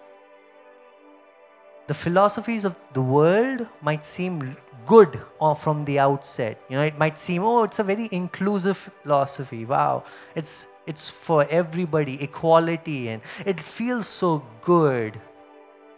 The 1.91 1.95
philosophies 1.95 2.65
of 2.65 2.79
the 2.93 3.03
world 3.03 3.69
might 3.83 4.05
seem 4.05 4.57
good 4.87 5.21
from 5.59 5.85
the 5.85 5.99
outset. 5.99 6.63
You 6.69 6.77
know, 6.77 6.85
it 6.85 6.97
might 6.97 7.19
seem, 7.19 7.43
oh, 7.43 7.65
it's 7.65 7.81
a 7.81 7.83
very 7.83 8.09
inclusive 8.13 8.79
philosophy. 9.03 9.65
Wow. 9.65 10.05
It's 10.37 10.69
it's 10.87 11.11
for 11.11 11.49
everybody, 11.51 12.23
equality, 12.23 13.09
and 13.09 13.21
it 13.45 13.59
feels 13.59 14.07
so 14.07 14.47
good 14.63 15.21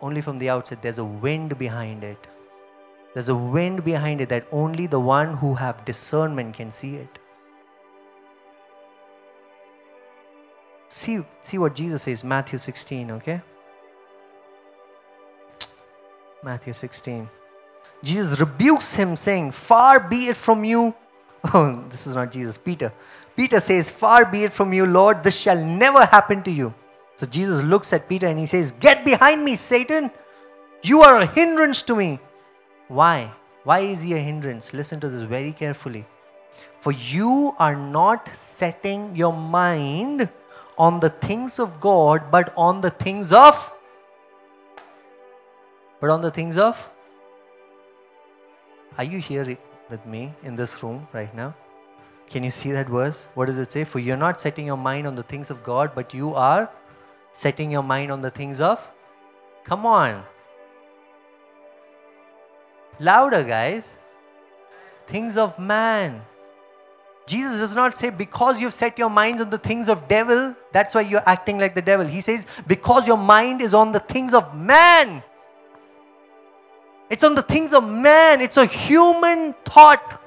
only 0.00 0.22
from 0.22 0.38
the 0.38 0.48
outset, 0.48 0.80
There's 0.80 0.96
a 0.96 1.04
wind 1.04 1.58
behind 1.58 2.04
it. 2.04 2.26
There's 3.12 3.28
a 3.28 3.36
wind 3.36 3.84
behind 3.84 4.22
it 4.22 4.30
that 4.30 4.46
only 4.50 4.86
the 4.86 4.98
one 4.98 5.36
who 5.36 5.54
have 5.54 5.84
discernment 5.84 6.54
can 6.54 6.72
see 6.72 6.96
it. 6.96 7.18
See, 10.88 11.22
see 11.42 11.58
what 11.58 11.74
Jesus 11.74 12.04
says, 12.04 12.24
Matthew 12.24 12.58
16, 12.58 13.10
okay? 13.10 13.42
Matthew 16.42 16.72
16. 16.72 17.28
Jesus 18.02 18.40
rebukes 18.40 18.94
him, 18.94 19.14
saying, 19.16 19.52
Far 19.52 20.00
be 20.00 20.28
it 20.28 20.36
from 20.36 20.64
you. 20.64 20.94
Oh, 21.54 21.84
this 21.88 22.06
is 22.06 22.14
not 22.14 22.30
Jesus, 22.30 22.56
Peter. 22.56 22.92
Peter 23.36 23.58
says, 23.58 23.90
Far 23.90 24.24
be 24.24 24.44
it 24.44 24.52
from 24.52 24.72
you, 24.72 24.86
Lord, 24.86 25.24
this 25.24 25.38
shall 25.38 25.56
never 25.56 26.04
happen 26.04 26.42
to 26.44 26.50
you. 26.50 26.72
So 27.16 27.26
Jesus 27.26 27.62
looks 27.62 27.92
at 27.92 28.08
Peter 28.08 28.26
and 28.26 28.38
he 28.38 28.46
says, 28.46 28.72
Get 28.72 29.04
behind 29.04 29.44
me, 29.44 29.56
Satan. 29.56 30.10
You 30.82 31.02
are 31.02 31.18
a 31.18 31.26
hindrance 31.26 31.82
to 31.82 31.96
me. 31.96 32.18
Why? 32.88 33.32
Why 33.64 33.80
is 33.80 34.02
he 34.02 34.14
a 34.14 34.18
hindrance? 34.18 34.72
Listen 34.72 34.98
to 35.00 35.08
this 35.08 35.22
very 35.22 35.52
carefully. 35.52 36.04
For 36.80 36.92
you 36.92 37.54
are 37.58 37.76
not 37.76 38.28
setting 38.34 39.14
your 39.14 39.32
mind 39.32 40.28
on 40.76 40.98
the 40.98 41.10
things 41.10 41.58
of 41.60 41.80
God, 41.80 42.30
but 42.30 42.52
on 42.56 42.80
the 42.80 42.90
things 42.90 43.32
of. 43.32 43.72
But 46.02 46.10
on 46.10 46.20
the 46.20 46.32
things 46.32 46.58
of. 46.58 46.90
Are 48.98 49.04
you 49.04 49.18
here 49.18 49.56
with 49.88 50.04
me 50.04 50.34
in 50.42 50.56
this 50.56 50.82
room 50.82 51.06
right 51.12 51.32
now? 51.32 51.54
Can 52.28 52.42
you 52.42 52.50
see 52.50 52.72
that 52.72 52.88
verse? 52.88 53.28
What 53.34 53.46
does 53.46 53.56
it 53.56 53.70
say? 53.70 53.84
For 53.84 54.00
you're 54.00 54.16
not 54.16 54.40
setting 54.40 54.66
your 54.66 54.76
mind 54.76 55.06
on 55.06 55.14
the 55.14 55.22
things 55.22 55.48
of 55.48 55.62
God, 55.62 55.92
but 55.94 56.12
you 56.12 56.34
are 56.34 56.68
setting 57.30 57.70
your 57.70 57.84
mind 57.84 58.10
on 58.10 58.20
the 58.20 58.30
things 58.30 58.60
of? 58.60 58.90
Come 59.62 59.86
on. 59.86 60.24
Louder, 62.98 63.44
guys. 63.44 63.94
Things 65.06 65.36
of 65.36 65.56
man. 65.56 66.22
Jesus 67.26 67.60
does 67.60 67.76
not 67.76 67.96
say 67.96 68.10
because 68.10 68.60
you've 68.60 68.74
set 68.74 68.98
your 68.98 69.08
minds 69.08 69.40
on 69.40 69.50
the 69.50 69.58
things 69.58 69.88
of 69.88 70.08
devil, 70.08 70.56
that's 70.72 70.96
why 70.96 71.02
you're 71.02 71.28
acting 71.28 71.58
like 71.58 71.76
the 71.76 71.82
devil. 71.82 72.04
He 72.04 72.20
says 72.20 72.44
because 72.66 73.06
your 73.06 73.16
mind 73.16 73.62
is 73.62 73.72
on 73.72 73.92
the 73.92 74.00
things 74.00 74.34
of 74.34 74.52
man. 74.56 75.22
It's 77.10 77.24
on 77.24 77.34
the 77.34 77.42
things 77.42 77.72
of 77.72 77.88
man. 77.88 78.40
It's 78.40 78.56
a 78.56 78.66
human 78.66 79.54
thought. 79.64 80.20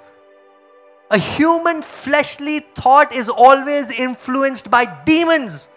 A 1.12 1.18
human 1.18 1.82
fleshly 1.82 2.60
thought 2.60 3.14
is 3.14 3.30
always 3.30 3.92
influenced 3.92 4.70
by 4.72 4.86
demons. 5.06 5.70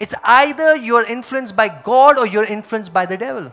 It's 0.00 0.14
either 0.24 0.76
you're 0.76 1.04
influenced 1.04 1.54
by 1.54 1.68
God 1.68 2.18
or 2.18 2.26
you're 2.26 2.44
influenced 2.44 2.92
by 2.92 3.06
the 3.06 3.16
devil. 3.16 3.52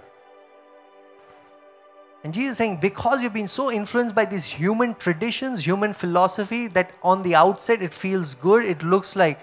And 2.24 2.34
Jesus 2.34 2.52
is 2.52 2.58
saying, 2.58 2.80
because 2.82 3.24
you've 3.24 3.34
been 3.34 3.48
so 3.48 3.72
influenced 3.72 4.14
by 4.14 4.26
these 4.26 4.44
human 4.44 4.96
traditions, 4.96 5.66
human 5.66 5.94
philosophy, 5.94 6.68
that 6.68 6.92
on 7.02 7.24
the 7.24 7.36
outside 7.36 7.82
it 7.82 7.94
feels 7.94 8.36
good, 8.36 8.66
it 8.66 8.84
looks 8.84 9.16
like, 9.16 9.40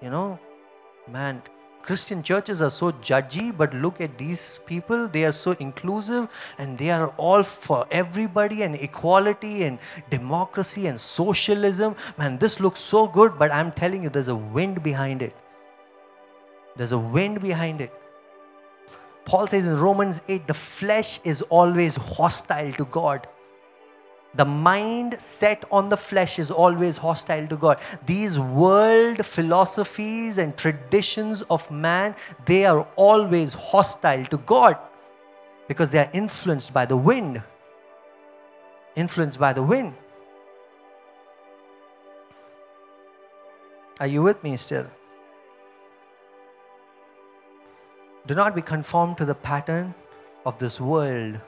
you 0.00 0.10
know, 0.10 0.38
man, 1.08 1.42
Christian 1.84 2.22
churches 2.22 2.62
are 2.62 2.70
so 2.70 2.92
judgy, 2.92 3.54
but 3.54 3.74
look 3.74 4.00
at 4.00 4.16
these 4.16 4.58
people. 4.64 5.06
They 5.06 5.26
are 5.26 5.32
so 5.32 5.50
inclusive 5.60 6.28
and 6.56 6.78
they 6.78 6.90
are 6.90 7.08
all 7.18 7.42
for 7.42 7.86
everybody 7.90 8.62
and 8.62 8.74
equality 8.74 9.64
and 9.64 9.78
democracy 10.08 10.86
and 10.86 10.98
socialism. 10.98 11.94
Man, 12.16 12.38
this 12.38 12.58
looks 12.58 12.80
so 12.80 13.06
good, 13.06 13.38
but 13.38 13.52
I'm 13.52 13.70
telling 13.70 14.02
you, 14.02 14.08
there's 14.08 14.28
a 14.28 14.36
wind 14.36 14.82
behind 14.82 15.20
it. 15.20 15.36
There's 16.74 16.92
a 16.92 16.98
wind 16.98 17.42
behind 17.42 17.82
it. 17.82 17.92
Paul 19.26 19.46
says 19.46 19.68
in 19.68 19.78
Romans 19.78 20.22
8 20.26 20.46
the 20.46 20.54
flesh 20.54 21.20
is 21.22 21.42
always 21.42 21.96
hostile 21.96 22.72
to 22.72 22.84
God. 22.86 23.26
The 24.36 24.44
mind 24.44 25.20
set 25.20 25.64
on 25.70 25.88
the 25.88 25.96
flesh 25.96 26.38
is 26.38 26.50
always 26.50 26.96
hostile 26.96 27.46
to 27.46 27.56
God. 27.56 27.78
These 28.04 28.38
world 28.38 29.24
philosophies 29.24 30.38
and 30.38 30.56
traditions 30.56 31.42
of 31.42 31.70
man, 31.70 32.16
they 32.44 32.64
are 32.64 32.86
always 32.96 33.54
hostile 33.54 34.24
to 34.26 34.38
God 34.38 34.76
because 35.68 35.92
they 35.92 36.00
are 36.00 36.10
influenced 36.12 36.72
by 36.72 36.84
the 36.84 36.96
wind. 36.96 37.42
Influenced 38.96 39.38
by 39.38 39.52
the 39.52 39.62
wind. 39.62 39.94
Are 44.00 44.08
you 44.08 44.22
with 44.22 44.42
me 44.42 44.56
still? 44.56 44.90
Do 48.26 48.34
not 48.34 48.54
be 48.54 48.62
conformed 48.62 49.16
to 49.18 49.24
the 49.24 49.34
pattern 49.34 49.94
of 50.44 50.58
this 50.58 50.80
world 50.80 51.40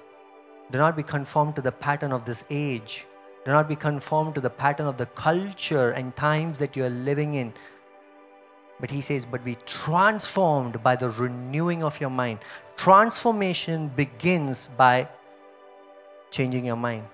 do 0.70 0.78
not 0.78 0.96
be 0.96 1.02
conformed 1.02 1.56
to 1.56 1.62
the 1.62 1.72
pattern 1.72 2.12
of 2.12 2.24
this 2.24 2.44
age. 2.50 3.06
Do 3.44 3.52
not 3.52 3.68
be 3.68 3.76
conformed 3.76 4.34
to 4.34 4.40
the 4.40 4.50
pattern 4.50 4.86
of 4.86 4.96
the 4.96 5.06
culture 5.06 5.90
and 5.90 6.14
times 6.16 6.58
that 6.58 6.74
you 6.74 6.84
are 6.84 6.90
living 6.90 7.34
in. 7.34 7.52
But 8.80 8.90
he 8.90 9.00
says, 9.00 9.24
but 9.24 9.44
be 9.44 9.56
transformed 9.64 10.82
by 10.82 10.96
the 10.96 11.10
renewing 11.10 11.82
of 11.84 12.00
your 12.00 12.10
mind. 12.10 12.40
Transformation 12.76 13.88
begins 13.88 14.68
by 14.76 15.08
changing 16.30 16.66
your 16.66 16.76
mind. 16.76 17.04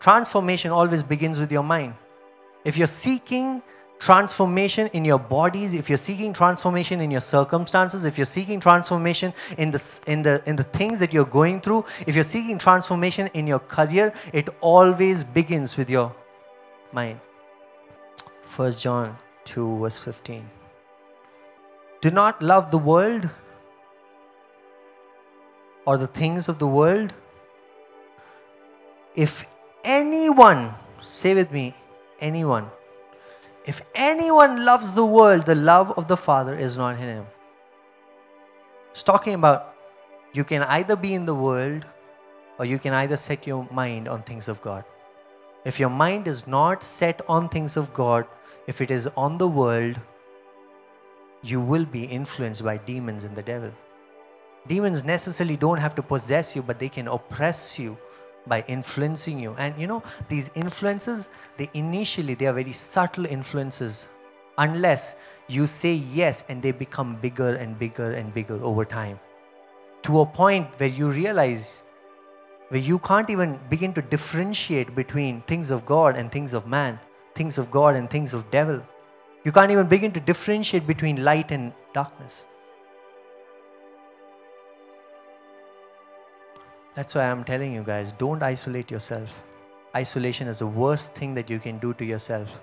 Transformation 0.00 0.72
always 0.72 1.02
begins 1.02 1.38
with 1.38 1.52
your 1.52 1.62
mind. 1.62 1.94
If 2.64 2.76
you're 2.76 2.88
seeking 2.88 3.62
transformation 4.02 4.88
in 4.94 5.04
your 5.04 5.18
bodies, 5.18 5.74
if 5.74 5.88
you're 5.88 5.96
seeking 5.96 6.32
transformation 6.32 7.00
in 7.00 7.08
your 7.08 7.20
circumstances, 7.20 8.04
if 8.04 8.18
you're 8.18 8.24
seeking 8.24 8.58
transformation 8.58 9.32
in 9.58 9.70
the, 9.70 10.00
in 10.08 10.22
the, 10.22 10.42
in 10.44 10.56
the 10.56 10.64
things 10.64 10.98
that 10.98 11.12
you're 11.12 11.32
going 11.40 11.60
through, 11.60 11.84
if 12.08 12.16
you're 12.16 12.24
seeking 12.24 12.58
transformation 12.58 13.30
in 13.32 13.46
your 13.46 13.60
career, 13.60 14.12
it 14.32 14.48
always 14.60 15.22
begins 15.22 15.76
with 15.76 15.88
your 15.88 16.12
mind. 16.92 17.20
1 18.56 18.72
John 18.72 19.16
2, 19.44 19.78
verse 19.78 20.00
15. 20.00 20.50
Do 22.00 22.10
not 22.10 22.42
love 22.42 22.72
the 22.72 22.78
world 22.78 23.30
or 25.86 25.96
the 25.96 26.08
things 26.08 26.48
of 26.48 26.58
the 26.58 26.66
world. 26.66 27.14
If 29.14 29.44
anyone, 29.84 30.74
say 31.02 31.36
with 31.36 31.52
me, 31.52 31.76
anyone, 32.18 32.68
if 33.64 33.80
anyone 33.94 34.64
loves 34.64 34.92
the 34.94 35.04
world, 35.04 35.46
the 35.46 35.54
love 35.54 35.92
of 35.92 36.08
the 36.08 36.16
Father 36.16 36.56
is 36.56 36.76
not 36.76 36.96
in 36.96 37.02
him. 37.02 37.26
It's 38.90 39.02
talking 39.02 39.34
about 39.34 39.74
you 40.32 40.44
can 40.44 40.62
either 40.62 40.96
be 40.96 41.14
in 41.14 41.26
the 41.26 41.34
world 41.34 41.86
or 42.58 42.64
you 42.64 42.78
can 42.78 42.92
either 42.92 43.16
set 43.16 43.46
your 43.46 43.66
mind 43.70 44.08
on 44.08 44.22
things 44.22 44.48
of 44.48 44.60
God. 44.62 44.84
If 45.64 45.78
your 45.78 45.90
mind 45.90 46.26
is 46.26 46.46
not 46.46 46.82
set 46.82 47.20
on 47.28 47.48
things 47.48 47.76
of 47.76 47.94
God, 47.94 48.26
if 48.66 48.80
it 48.80 48.90
is 48.90 49.06
on 49.16 49.38
the 49.38 49.48
world, 49.48 49.98
you 51.42 51.60
will 51.60 51.84
be 51.84 52.04
influenced 52.04 52.64
by 52.64 52.76
demons 52.78 53.24
and 53.24 53.36
the 53.36 53.42
devil. 53.42 53.72
Demons 54.66 55.04
necessarily 55.04 55.56
don't 55.56 55.78
have 55.78 55.94
to 55.94 56.02
possess 56.02 56.54
you, 56.54 56.62
but 56.62 56.78
they 56.78 56.88
can 56.88 57.08
oppress 57.08 57.78
you 57.78 57.96
by 58.46 58.64
influencing 58.68 59.38
you. 59.38 59.54
And 59.58 59.78
you 59.80 59.86
know 59.86 60.02
these 60.28 60.50
influences 60.54 61.28
they 61.56 61.70
initially 61.74 62.34
they 62.34 62.46
are 62.46 62.52
very 62.52 62.72
subtle 62.72 63.26
influences. 63.26 64.08
Unless 64.58 65.16
you 65.48 65.66
say 65.66 65.94
yes 65.94 66.44
and 66.48 66.62
they 66.62 66.72
become 66.72 67.16
bigger 67.16 67.54
and 67.54 67.78
bigger 67.78 68.12
and 68.12 68.32
bigger 68.34 68.62
over 68.62 68.84
time. 68.84 69.18
To 70.02 70.20
a 70.20 70.26
point 70.26 70.68
where 70.78 70.88
you 70.88 71.10
realize 71.10 71.82
where 72.68 72.80
you 72.80 72.98
can't 72.98 73.30
even 73.30 73.58
begin 73.68 73.92
to 73.94 74.02
differentiate 74.02 74.94
between 74.94 75.42
things 75.42 75.70
of 75.70 75.84
god 75.84 76.16
and 76.16 76.30
things 76.32 76.54
of 76.54 76.66
man 76.66 76.98
things 77.34 77.58
of 77.58 77.70
god 77.70 77.96
and 77.96 78.10
things 78.10 78.34
of 78.34 78.50
devil. 78.50 78.82
You 79.44 79.52
can't 79.52 79.70
even 79.70 79.86
begin 79.88 80.12
to 80.12 80.20
differentiate 80.20 80.86
between 80.86 81.24
light 81.24 81.50
and 81.50 81.72
darkness 81.92 82.46
That's 86.94 87.14
why 87.14 87.30
I'm 87.30 87.44
telling 87.44 87.72
you 87.72 87.82
guys 87.82 88.12
don't 88.12 88.42
isolate 88.42 88.90
yourself. 88.90 89.42
Isolation 89.94 90.46
is 90.46 90.58
the 90.58 90.66
worst 90.66 91.14
thing 91.14 91.34
that 91.34 91.48
you 91.48 91.58
can 91.58 91.78
do 91.78 91.94
to 91.94 92.04
yourself. 92.04 92.60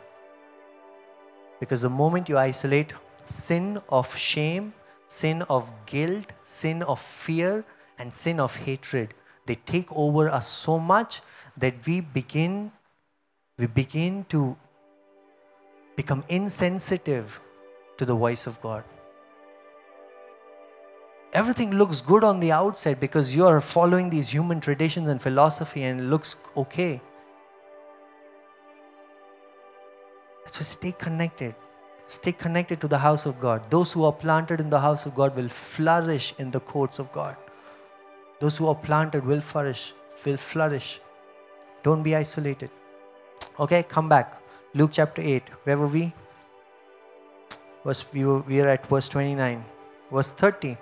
Because 1.59 1.81
the 1.81 1.89
moment 1.89 2.29
you 2.29 2.37
isolate, 2.37 2.93
sin 3.25 3.81
of 3.89 4.15
shame, 4.15 4.73
sin 5.07 5.41
of 5.43 5.69
guilt, 5.85 6.33
sin 6.45 6.83
of 6.83 6.99
fear, 6.99 7.63
and 7.97 8.13
sin 8.13 8.39
of 8.39 8.55
hatred, 8.55 9.13
they 9.45 9.55
take 9.55 9.91
over 9.91 10.29
us 10.29 10.47
so 10.47 10.79
much 10.79 11.21
that 11.57 11.73
we 11.85 12.01
begin 12.01 12.71
we 13.57 13.67
begin 13.67 14.25
to 14.29 14.55
become 15.97 16.23
insensitive 16.29 17.41
to 17.97 18.05
the 18.05 18.15
voice 18.15 18.47
of 18.47 18.61
God 18.61 18.85
everything 21.33 21.71
looks 21.71 22.01
good 22.01 22.23
on 22.23 22.39
the 22.39 22.51
outside 22.51 22.99
because 22.99 23.35
you 23.35 23.45
are 23.45 23.61
following 23.61 24.09
these 24.09 24.29
human 24.29 24.59
traditions 24.59 25.07
and 25.07 25.21
philosophy 25.21 25.83
and 25.83 25.99
it 25.99 26.03
looks 26.03 26.35
okay. 26.57 27.01
So 30.51 30.63
stay 30.63 30.91
connected. 30.91 31.55
Stay 32.07 32.31
connected 32.31 32.81
to 32.81 32.87
the 32.87 32.97
house 32.97 33.27
of 33.27 33.39
God. 33.39 33.69
Those 33.69 33.91
who 33.93 34.03
are 34.03 34.11
planted 34.11 34.59
in 34.59 34.69
the 34.69 34.79
house 34.79 35.05
of 35.05 35.13
God 35.13 35.35
will 35.35 35.49
flourish 35.49 36.33
in 36.39 36.49
the 36.49 36.59
courts 36.59 36.97
of 36.97 37.11
God. 37.11 37.35
Those 38.39 38.57
who 38.57 38.67
are 38.67 38.75
planted 38.75 39.23
will 39.23 39.41
flourish, 39.41 39.93
will 40.25 40.37
flourish. 40.37 40.99
Don't 41.83 42.01
be 42.01 42.15
isolated. 42.15 42.71
Okay, 43.59 43.83
come 43.83 44.09
back. 44.09 44.41
Luke 44.73 44.89
chapter 44.93 45.21
8. 45.21 45.43
Where 45.65 45.77
were 45.77 45.87
we? 45.87 46.13
Was 47.83 48.11
we 48.11 48.25
were, 48.25 48.39
we 48.39 48.59
are 48.61 48.67
at 48.67 48.87
verse 48.87 49.07
29. 49.07 49.63
Verse 50.11 50.31
30. 50.31 50.77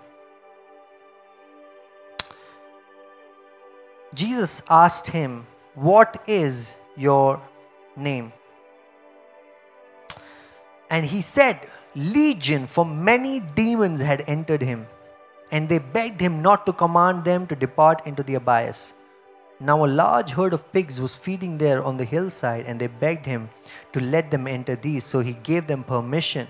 Jesus 4.17 4.63
asked 4.67 5.07
him, 5.07 5.45
What 5.75 6.23
is 6.25 6.77
your 6.95 7.39
name? 7.95 8.33
And 10.89 11.05
he 11.05 11.21
said, 11.21 11.59
Legion, 11.93 12.65
for 12.65 12.83
many 12.83 13.39
demons 13.39 14.01
had 14.01 14.23
entered 14.25 14.63
him, 14.63 14.87
and 15.51 15.69
they 15.69 15.77
begged 15.77 16.19
him 16.19 16.41
not 16.41 16.65
to 16.65 16.73
command 16.73 17.25
them 17.25 17.45
to 17.45 17.55
depart 17.55 18.07
into 18.07 18.23
the 18.23 18.35
abyss. 18.35 18.95
Now 19.59 19.85
a 19.85 19.93
large 20.01 20.31
herd 20.31 20.53
of 20.53 20.71
pigs 20.73 20.99
was 20.99 21.15
feeding 21.15 21.59
there 21.59 21.83
on 21.83 21.97
the 21.97 22.11
hillside, 22.15 22.65
and 22.65 22.81
they 22.81 22.87
begged 22.87 23.27
him 23.27 23.51
to 23.93 23.99
let 23.99 24.31
them 24.31 24.47
enter 24.47 24.75
these, 24.75 25.03
so 25.03 25.19
he 25.19 25.33
gave 25.33 25.67
them 25.67 25.83
permission. 25.83 26.47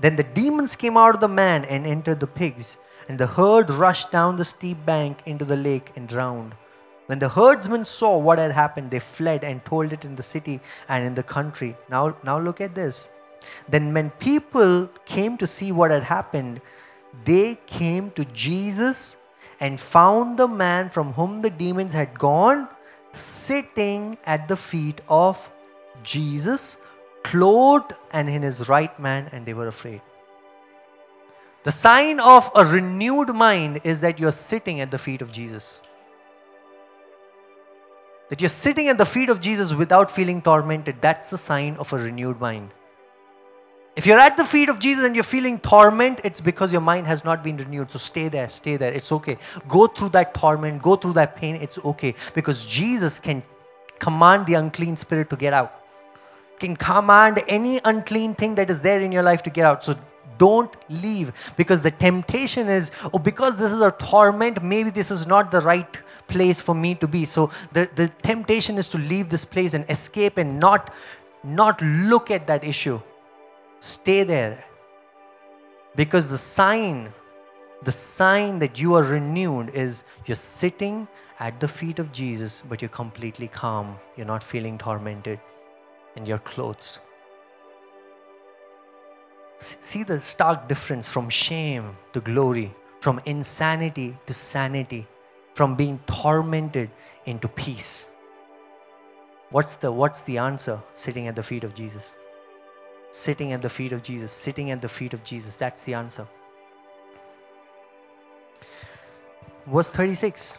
Then 0.00 0.16
the 0.16 0.30
demons 0.40 0.76
came 0.76 0.96
out 0.96 1.14
of 1.14 1.20
the 1.20 1.28
man 1.28 1.66
and 1.66 1.86
entered 1.86 2.20
the 2.20 2.26
pigs, 2.26 2.78
and 3.06 3.18
the 3.18 3.26
herd 3.26 3.68
rushed 3.68 4.10
down 4.10 4.36
the 4.36 4.46
steep 4.46 4.86
bank 4.86 5.22
into 5.26 5.44
the 5.44 5.56
lake 5.56 5.92
and 5.96 6.08
drowned. 6.08 6.54
When 7.06 7.18
the 7.18 7.28
herdsmen 7.28 7.84
saw 7.84 8.18
what 8.18 8.38
had 8.38 8.50
happened, 8.50 8.90
they 8.90 8.98
fled 8.98 9.44
and 9.44 9.64
told 9.64 9.92
it 9.92 10.04
in 10.04 10.16
the 10.16 10.22
city 10.22 10.60
and 10.88 11.04
in 11.04 11.14
the 11.14 11.22
country. 11.22 11.76
Now, 11.88 12.16
now 12.24 12.38
look 12.38 12.60
at 12.60 12.74
this. 12.74 13.10
Then, 13.68 13.94
when 13.94 14.10
people 14.10 14.88
came 15.04 15.36
to 15.38 15.46
see 15.46 15.70
what 15.70 15.92
had 15.92 16.02
happened, 16.02 16.60
they 17.24 17.54
came 17.66 18.10
to 18.12 18.24
Jesus 18.26 19.16
and 19.60 19.80
found 19.80 20.38
the 20.38 20.48
man 20.48 20.90
from 20.90 21.12
whom 21.12 21.42
the 21.42 21.50
demons 21.50 21.92
had 21.92 22.18
gone 22.18 22.68
sitting 23.12 24.18
at 24.26 24.48
the 24.48 24.56
feet 24.56 25.00
of 25.08 25.50
Jesus, 26.02 26.78
clothed 27.22 27.94
and 28.12 28.28
in 28.28 28.42
his 28.42 28.68
right 28.68 28.98
mind, 28.98 29.30
and 29.32 29.46
they 29.46 29.54
were 29.54 29.68
afraid. 29.68 30.02
The 31.62 31.72
sign 31.72 32.20
of 32.20 32.50
a 32.54 32.64
renewed 32.64 33.34
mind 33.34 33.80
is 33.84 34.00
that 34.00 34.18
you're 34.20 34.32
sitting 34.32 34.80
at 34.80 34.90
the 34.90 34.98
feet 34.98 35.22
of 35.22 35.32
Jesus. 35.32 35.80
That 38.28 38.40
you're 38.40 38.48
sitting 38.48 38.88
at 38.88 38.98
the 38.98 39.06
feet 39.06 39.28
of 39.28 39.40
Jesus 39.40 39.72
without 39.72 40.10
feeling 40.10 40.42
tormented, 40.42 40.96
that's 41.00 41.30
the 41.30 41.38
sign 41.38 41.76
of 41.76 41.92
a 41.92 41.96
renewed 41.96 42.40
mind. 42.40 42.70
If 43.94 44.04
you're 44.04 44.18
at 44.18 44.36
the 44.36 44.44
feet 44.44 44.68
of 44.68 44.78
Jesus 44.78 45.04
and 45.04 45.14
you're 45.14 45.24
feeling 45.24 45.58
torment, 45.58 46.20
it's 46.22 46.40
because 46.40 46.70
your 46.70 46.82
mind 46.82 47.06
has 47.06 47.24
not 47.24 47.42
been 47.42 47.56
renewed. 47.56 47.90
So 47.90 47.98
stay 47.98 48.28
there, 48.28 48.48
stay 48.48 48.76
there. 48.76 48.92
It's 48.92 49.10
okay. 49.10 49.38
Go 49.68 49.86
through 49.86 50.10
that 50.10 50.34
torment, 50.34 50.82
go 50.82 50.96
through 50.96 51.14
that 51.14 51.34
pain. 51.34 51.56
It's 51.56 51.78
okay. 51.78 52.14
Because 52.34 52.66
Jesus 52.66 53.18
can 53.18 53.42
command 53.98 54.44
the 54.44 54.54
unclean 54.54 54.96
spirit 54.98 55.30
to 55.30 55.36
get 55.36 55.54
out, 55.54 55.80
can 56.58 56.76
command 56.76 57.42
any 57.48 57.80
unclean 57.84 58.34
thing 58.34 58.54
that 58.56 58.68
is 58.68 58.82
there 58.82 59.00
in 59.00 59.12
your 59.12 59.22
life 59.22 59.42
to 59.44 59.50
get 59.50 59.64
out. 59.64 59.82
So 59.82 59.94
Don't 60.38 60.74
leave 60.90 61.32
because 61.56 61.82
the 61.82 61.90
temptation 61.90 62.68
is, 62.68 62.90
oh, 63.12 63.18
because 63.18 63.56
this 63.56 63.72
is 63.72 63.80
a 63.80 63.92
torment, 63.92 64.62
maybe 64.62 64.90
this 64.90 65.10
is 65.10 65.26
not 65.26 65.50
the 65.50 65.60
right 65.60 65.98
place 66.28 66.60
for 66.60 66.74
me 66.74 66.94
to 66.96 67.06
be. 67.06 67.24
So 67.24 67.50
the, 67.72 67.88
the 67.94 68.08
temptation 68.08 68.78
is 68.78 68.88
to 68.90 68.98
leave 68.98 69.30
this 69.30 69.44
place 69.44 69.74
and 69.74 69.88
escape 69.88 70.38
and 70.38 70.58
not, 70.58 70.92
not 71.44 71.80
look 71.82 72.30
at 72.30 72.46
that 72.46 72.64
issue. 72.64 73.00
Stay 73.80 74.24
there. 74.24 74.64
Because 75.94 76.28
the 76.28 76.38
sign, 76.38 77.12
the 77.82 77.92
sign 77.92 78.58
that 78.58 78.80
you 78.80 78.94
are 78.94 79.04
renewed 79.04 79.70
is 79.70 80.04
you're 80.26 80.34
sitting 80.34 81.08
at 81.38 81.60
the 81.60 81.68
feet 81.68 81.98
of 81.98 82.12
Jesus, 82.12 82.62
but 82.68 82.82
you're 82.82 82.88
completely 82.88 83.48
calm. 83.48 83.98
You're 84.16 84.26
not 84.26 84.42
feeling 84.42 84.78
tormented 84.78 85.40
and 86.16 86.26
you're 86.26 86.38
clothed. 86.38 86.98
See 89.58 90.02
the 90.02 90.20
stark 90.20 90.68
difference 90.68 91.08
from 91.08 91.30
shame 91.30 91.96
to 92.12 92.20
glory, 92.20 92.74
from 93.00 93.20
insanity 93.24 94.16
to 94.26 94.34
sanity, 94.34 95.06
from 95.54 95.74
being 95.74 95.98
tormented 96.06 96.90
into 97.24 97.48
peace. 97.48 98.08
What's 99.50 99.76
the, 99.76 99.90
what's 99.90 100.22
the 100.22 100.38
answer? 100.38 100.80
Sitting 100.92 101.28
at 101.28 101.36
the 101.36 101.42
feet 101.42 101.64
of 101.64 101.72
Jesus. 101.72 102.16
Sitting 103.10 103.52
at 103.52 103.62
the 103.62 103.70
feet 103.70 103.92
of 103.92 104.02
Jesus. 104.02 104.30
Sitting 104.30 104.70
at 104.70 104.82
the 104.82 104.88
feet 104.88 105.14
of 105.14 105.24
Jesus. 105.24 105.56
That's 105.56 105.84
the 105.84 105.94
answer. 105.94 106.26
Verse 109.66 109.90
36. 109.90 110.58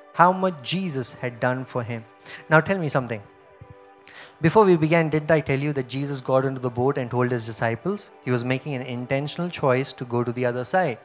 how 0.13 0.31
much 0.31 0.55
Jesus 0.63 1.13
had 1.13 1.39
done 1.39 1.65
for 1.65 1.83
him. 1.83 2.03
Now 2.49 2.61
tell 2.61 2.77
me 2.77 2.89
something. 2.89 3.21
Before 4.41 4.65
we 4.65 4.75
began, 4.75 5.09
didn't 5.09 5.29
I 5.29 5.39
tell 5.39 5.59
you 5.59 5.71
that 5.73 5.87
Jesus 5.87 6.19
got 6.19 6.45
into 6.45 6.59
the 6.59 6.69
boat 6.69 6.97
and 6.97 7.11
told 7.11 7.31
his 7.31 7.45
disciples 7.45 8.09
he 8.23 8.31
was 8.31 8.43
making 8.43 8.73
an 8.73 8.81
intentional 8.81 9.49
choice 9.49 9.93
to 9.93 10.05
go 10.05 10.23
to 10.23 10.31
the 10.31 10.45
other 10.45 10.65
side? 10.65 10.97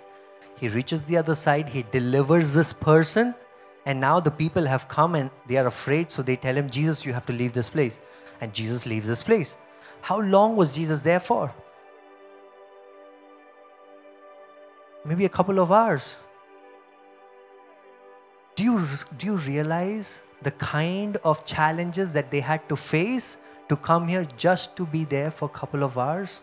He 0.59 0.69
reaches 0.69 1.03
the 1.03 1.19
other 1.19 1.35
side, 1.35 1.69
he 1.69 1.85
delivers 1.91 2.53
this 2.53 2.73
person, 2.73 3.35
and 3.85 4.01
now 4.01 4.21
the 4.21 4.31
people 4.31 4.65
have 4.65 4.89
come 4.89 5.15
and 5.15 5.31
they 5.47 5.59
are 5.59 5.67
afraid, 5.67 6.11
so 6.11 6.23
they 6.23 6.37
tell 6.37 6.57
him, 6.57 6.71
Jesus, 6.71 7.05
you 7.05 7.13
have 7.13 7.27
to 7.27 7.33
leave 7.33 7.53
this 7.53 7.69
place. 7.69 8.01
And 8.41 8.55
Jesus 8.55 8.87
leaves 8.87 9.07
this 9.07 9.23
place. 9.23 9.57
How 10.01 10.21
long 10.21 10.57
was 10.57 10.75
Jesus 10.75 11.03
there 11.03 11.21
for? 11.21 11.55
Maybe 15.05 15.25
a 15.25 15.29
couple 15.29 15.61
of 15.61 15.71
hours. 15.71 16.17
Do 18.57 18.63
you, 18.63 18.87
do 19.19 19.27
you 19.27 19.37
realize 19.37 20.23
the 20.41 20.51
kind 20.53 21.19
of 21.25 21.45
challenges 21.45 22.15
that 22.15 22.31
they 22.31 22.41
had 22.41 22.67
to 22.71 22.77
face 22.77 23.37
to 23.69 23.77
come 23.77 24.09
here 24.09 24.25
just 24.37 24.75
to 24.77 24.87
be 24.87 25.05
there 25.05 25.31
for 25.31 25.45
a 25.45 25.49
couple 25.51 25.85
of 25.85 25.99
hours? 25.99 26.41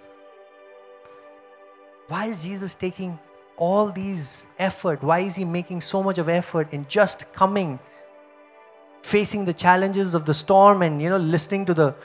Why 2.09 2.27
is 2.27 2.43
Jesus 2.43 2.75
taking 2.75 3.17
all 3.57 3.89
these 3.89 4.45
effort? 4.59 5.01
Why 5.01 5.19
is 5.21 5.35
he 5.35 5.43
making 5.43 5.81
so 5.81 6.03
much 6.03 6.19
of 6.19 6.29
effort 6.29 6.71
in 6.71 6.85
just 6.87 7.31
coming, 7.33 7.79
facing 9.01 9.45
the 9.45 9.53
challenges 9.53 10.13
of 10.13 10.25
the 10.25 10.35
storm 10.35 10.83
and 10.83 11.01
you 11.01 11.09
know 11.09 11.17
listening 11.17 11.65
to 11.65 11.73
the 11.73 11.95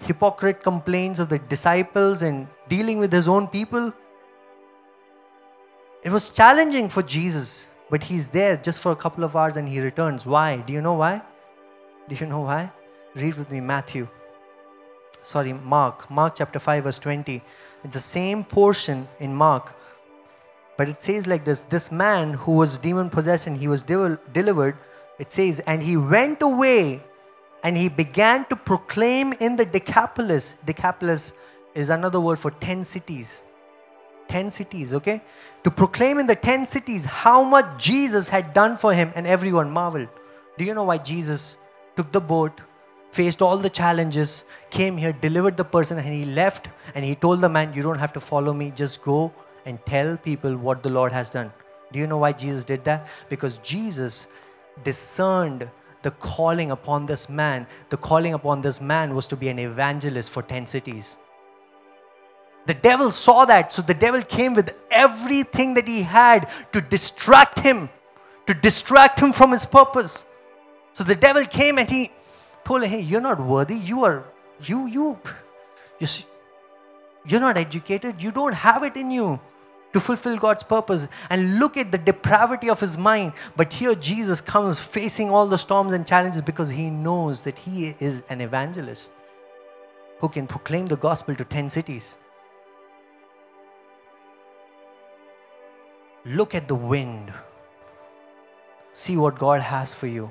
hypocrite 0.00 0.64
complaints 0.64 1.20
of 1.20 1.28
the 1.28 1.38
disciples 1.38 2.22
and 2.22 2.48
dealing 2.68 2.98
with 2.98 3.12
his 3.12 3.28
own 3.28 3.46
people? 3.46 3.92
It 6.02 6.10
was 6.10 6.30
challenging 6.30 6.88
for 6.88 7.02
Jesus 7.02 7.68
but 7.92 8.04
he's 8.04 8.28
there 8.28 8.56
just 8.56 8.80
for 8.80 8.90
a 8.90 8.96
couple 8.96 9.22
of 9.22 9.36
hours 9.36 9.58
and 9.58 9.68
he 9.68 9.78
returns. 9.78 10.24
Why? 10.24 10.56
Do 10.56 10.72
you 10.72 10.80
know 10.80 10.94
why? 10.94 11.20
Do 12.08 12.14
you 12.14 12.24
know 12.24 12.40
why? 12.40 12.72
Read 13.14 13.34
with 13.34 13.50
me 13.50 13.60
Matthew. 13.60 14.08
Sorry, 15.22 15.52
Mark. 15.52 16.10
Mark 16.10 16.36
chapter 16.36 16.58
5, 16.58 16.84
verse 16.84 16.98
20. 16.98 17.42
It's 17.84 17.92
the 17.92 18.00
same 18.00 18.44
portion 18.44 19.06
in 19.20 19.34
Mark. 19.34 19.74
But 20.78 20.88
it 20.88 21.02
says 21.02 21.26
like 21.26 21.44
this 21.44 21.60
this 21.74 21.92
man 21.92 22.32
who 22.32 22.52
was 22.52 22.78
demon 22.78 23.10
possessed 23.10 23.46
and 23.46 23.58
he 23.58 23.68
was 23.68 23.82
delivered, 23.82 24.78
it 25.18 25.30
says, 25.30 25.58
and 25.66 25.82
he 25.82 25.98
went 25.98 26.40
away 26.40 27.02
and 27.62 27.76
he 27.76 27.90
began 27.90 28.46
to 28.46 28.56
proclaim 28.56 29.34
in 29.34 29.56
the 29.56 29.66
Decapolis. 29.66 30.56
Decapolis 30.64 31.34
is 31.74 31.90
another 31.90 32.20
word 32.20 32.38
for 32.38 32.52
10 32.52 32.86
cities. 32.86 33.44
10 34.28 34.50
cities, 34.50 34.92
okay? 34.92 35.22
To 35.64 35.70
proclaim 35.70 36.18
in 36.18 36.26
the 36.26 36.36
10 36.36 36.66
cities 36.66 37.04
how 37.04 37.42
much 37.42 37.82
Jesus 37.82 38.28
had 38.28 38.52
done 38.52 38.76
for 38.76 38.92
him, 38.92 39.12
and 39.14 39.26
everyone 39.26 39.70
marveled. 39.70 40.08
Do 40.58 40.64
you 40.64 40.74
know 40.74 40.84
why 40.84 40.98
Jesus 40.98 41.58
took 41.96 42.12
the 42.12 42.20
boat, 42.20 42.60
faced 43.10 43.42
all 43.42 43.56
the 43.56 43.70
challenges, 43.70 44.44
came 44.70 44.96
here, 44.96 45.12
delivered 45.12 45.56
the 45.56 45.64
person, 45.64 45.98
and 45.98 46.06
he 46.06 46.24
left 46.24 46.68
and 46.94 47.04
he 47.04 47.14
told 47.14 47.40
the 47.40 47.48
man, 47.48 47.72
You 47.74 47.82
don't 47.82 47.98
have 47.98 48.12
to 48.14 48.20
follow 48.20 48.52
me, 48.52 48.72
just 48.74 49.02
go 49.02 49.32
and 49.64 49.84
tell 49.86 50.16
people 50.16 50.56
what 50.56 50.82
the 50.82 50.90
Lord 50.90 51.12
has 51.12 51.30
done. 51.30 51.52
Do 51.92 51.98
you 51.98 52.06
know 52.06 52.18
why 52.18 52.32
Jesus 52.32 52.64
did 52.64 52.84
that? 52.84 53.08
Because 53.28 53.58
Jesus 53.58 54.28
discerned 54.82 55.70
the 56.02 56.10
calling 56.12 56.70
upon 56.70 57.06
this 57.06 57.28
man. 57.28 57.66
The 57.90 57.96
calling 57.96 58.34
upon 58.34 58.60
this 58.60 58.80
man 58.80 59.14
was 59.14 59.26
to 59.28 59.36
be 59.36 59.48
an 59.48 59.58
evangelist 59.58 60.30
for 60.30 60.42
10 60.42 60.66
cities. 60.66 61.16
The 62.66 62.74
devil 62.74 63.10
saw 63.10 63.44
that, 63.46 63.72
so 63.72 63.82
the 63.82 63.94
devil 63.94 64.22
came 64.22 64.54
with 64.54 64.74
everything 64.90 65.74
that 65.74 65.88
he 65.88 66.02
had 66.02 66.48
to 66.72 66.80
distract 66.80 67.58
him, 67.58 67.88
to 68.46 68.54
distract 68.54 69.18
him 69.18 69.32
from 69.32 69.50
his 69.50 69.66
purpose. 69.66 70.26
So 70.92 71.02
the 71.04 71.16
devil 71.16 71.44
came 71.44 71.78
and 71.78 71.88
he 71.88 72.12
told 72.64 72.82
him, 72.82 72.90
Hey, 72.90 73.00
you're 73.00 73.20
not 73.20 73.44
worthy. 73.44 73.76
You 73.76 74.04
are, 74.04 74.24
you, 74.60 74.86
you, 74.86 75.18
you 75.98 76.06
see, 76.06 76.24
you're 77.26 77.40
not 77.40 77.58
educated. 77.58 78.22
You 78.22 78.30
don't 78.30 78.54
have 78.54 78.82
it 78.84 78.96
in 78.96 79.10
you 79.10 79.40
to 79.92 80.00
fulfill 80.00 80.36
God's 80.36 80.62
purpose. 80.62 81.08
And 81.30 81.58
look 81.58 81.76
at 81.76 81.90
the 81.90 81.98
depravity 81.98 82.70
of 82.70 82.80
his 82.80 82.96
mind. 82.96 83.32
But 83.56 83.72
here 83.72 83.94
Jesus 83.94 84.40
comes 84.40 84.80
facing 84.80 85.30
all 85.30 85.46
the 85.46 85.58
storms 85.58 85.94
and 85.94 86.06
challenges 86.06 86.42
because 86.42 86.70
he 86.70 86.90
knows 86.90 87.42
that 87.42 87.58
he 87.58 87.88
is 87.98 88.22
an 88.28 88.40
evangelist 88.40 89.10
who 90.18 90.28
can 90.28 90.46
proclaim 90.46 90.86
the 90.86 90.96
gospel 90.96 91.34
to 91.34 91.44
10 91.44 91.70
cities. 91.70 92.16
Look 96.24 96.54
at 96.54 96.68
the 96.68 96.74
wind. 96.74 97.32
See 98.92 99.16
what 99.16 99.38
God 99.38 99.60
has 99.60 99.94
for 99.94 100.06
you. 100.06 100.30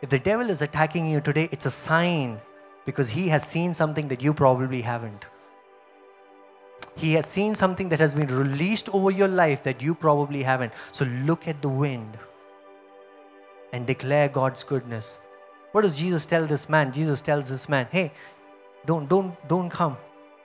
If 0.00 0.08
the 0.08 0.18
devil 0.18 0.48
is 0.48 0.62
attacking 0.62 1.06
you 1.06 1.20
today, 1.20 1.48
it's 1.52 1.66
a 1.66 1.70
sign 1.70 2.40
because 2.86 3.10
he 3.10 3.28
has 3.28 3.46
seen 3.46 3.74
something 3.74 4.08
that 4.08 4.22
you 4.22 4.32
probably 4.32 4.80
haven't. 4.80 5.26
He 6.96 7.14
has 7.14 7.26
seen 7.26 7.54
something 7.54 7.88
that 7.90 8.00
has 8.00 8.14
been 8.14 8.26
released 8.26 8.88
over 8.90 9.10
your 9.10 9.28
life 9.28 9.62
that 9.62 9.82
you 9.82 9.94
probably 9.94 10.42
haven't. 10.42 10.72
So 10.92 11.04
look 11.04 11.46
at 11.46 11.62
the 11.62 11.68
wind 11.68 12.18
and 13.72 13.86
declare 13.86 14.28
God's 14.28 14.62
goodness. 14.62 15.18
What 15.72 15.82
does 15.82 15.98
Jesus 15.98 16.26
tell 16.26 16.46
this 16.46 16.68
man? 16.68 16.92
Jesus 16.92 17.22
tells 17.22 17.48
this 17.48 17.68
man, 17.68 17.86
"Hey, 17.90 18.12
don't 18.84 19.08
don't 19.08 19.36
don't 19.48 19.70
come 19.70 19.96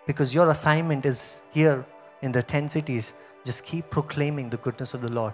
because 0.06 0.34
your 0.34 0.50
assignment 0.50 1.06
is 1.06 1.44
here 1.52 1.86
in 2.22 2.32
the 2.32 2.42
10 2.42 2.70
cities 2.70 3.14
just 3.48 3.64
keep 3.64 3.90
proclaiming 3.90 4.50
the 4.50 4.58
goodness 4.58 4.94
of 4.94 5.02
the 5.02 5.10
Lord. 5.10 5.34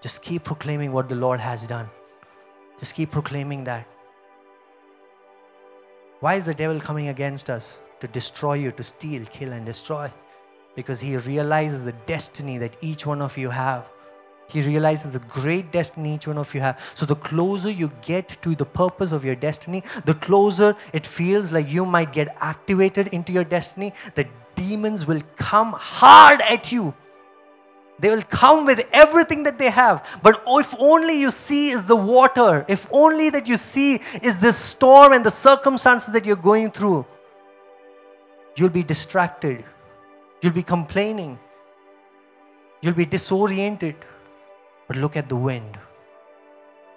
Just 0.00 0.22
keep 0.22 0.44
proclaiming 0.44 0.92
what 0.92 1.10
the 1.10 1.14
Lord 1.14 1.40
has 1.40 1.66
done. 1.66 1.90
Just 2.80 2.94
keep 2.94 3.10
proclaiming 3.10 3.64
that. 3.64 3.86
Why 6.20 6.36
is 6.36 6.46
the 6.46 6.54
devil 6.54 6.80
coming 6.80 7.08
against 7.08 7.50
us? 7.50 7.80
To 8.00 8.08
destroy 8.08 8.54
you, 8.54 8.72
to 8.72 8.82
steal, 8.82 9.26
kill, 9.26 9.52
and 9.52 9.66
destroy. 9.66 10.10
Because 10.74 11.02
he 11.02 11.18
realizes 11.18 11.84
the 11.84 11.92
destiny 12.06 12.56
that 12.56 12.78
each 12.80 13.04
one 13.04 13.20
of 13.20 13.36
you 13.36 13.50
have. 13.50 13.92
He 14.48 14.62
realizes 14.62 15.10
the 15.10 15.24
great 15.40 15.70
destiny 15.70 16.14
each 16.14 16.26
one 16.26 16.38
of 16.38 16.54
you 16.54 16.62
have. 16.62 16.80
So, 16.94 17.04
the 17.04 17.14
closer 17.16 17.70
you 17.70 17.90
get 18.00 18.40
to 18.40 18.54
the 18.54 18.64
purpose 18.64 19.12
of 19.12 19.22
your 19.22 19.34
destiny, 19.34 19.82
the 20.06 20.14
closer 20.14 20.74
it 20.94 21.06
feels 21.06 21.52
like 21.52 21.70
you 21.70 21.84
might 21.84 22.12
get 22.14 22.34
activated 22.40 23.08
into 23.08 23.32
your 23.32 23.44
destiny, 23.44 23.92
the 24.14 24.26
demons 24.54 25.06
will 25.06 25.22
come 25.36 25.72
hard 25.72 26.40
at 26.42 26.72
you 26.72 26.94
they 27.98 28.10
will 28.10 28.22
come 28.22 28.66
with 28.66 28.86
everything 28.92 29.44
that 29.44 29.58
they 29.58 29.70
have. 29.70 30.04
But 30.22 30.42
if 30.46 30.74
only 30.78 31.20
you 31.20 31.30
see 31.30 31.70
is 31.70 31.86
the 31.86 31.96
water, 31.96 32.64
if 32.68 32.88
only 32.90 33.30
that 33.30 33.46
you 33.46 33.56
see 33.56 34.00
is 34.22 34.40
this 34.40 34.56
storm 34.56 35.12
and 35.12 35.24
the 35.24 35.30
circumstances 35.30 36.12
that 36.12 36.24
you're 36.24 36.36
going 36.36 36.70
through, 36.72 37.06
you'll 38.56 38.68
be 38.70 38.82
distracted. 38.82 39.64
You'll 40.42 40.52
be 40.52 40.62
complaining. 40.62 41.38
You'll 42.82 42.94
be 42.94 43.06
disoriented. 43.06 43.96
But 44.88 44.96
look 44.96 45.16
at 45.16 45.28
the 45.28 45.36
wind. 45.36 45.78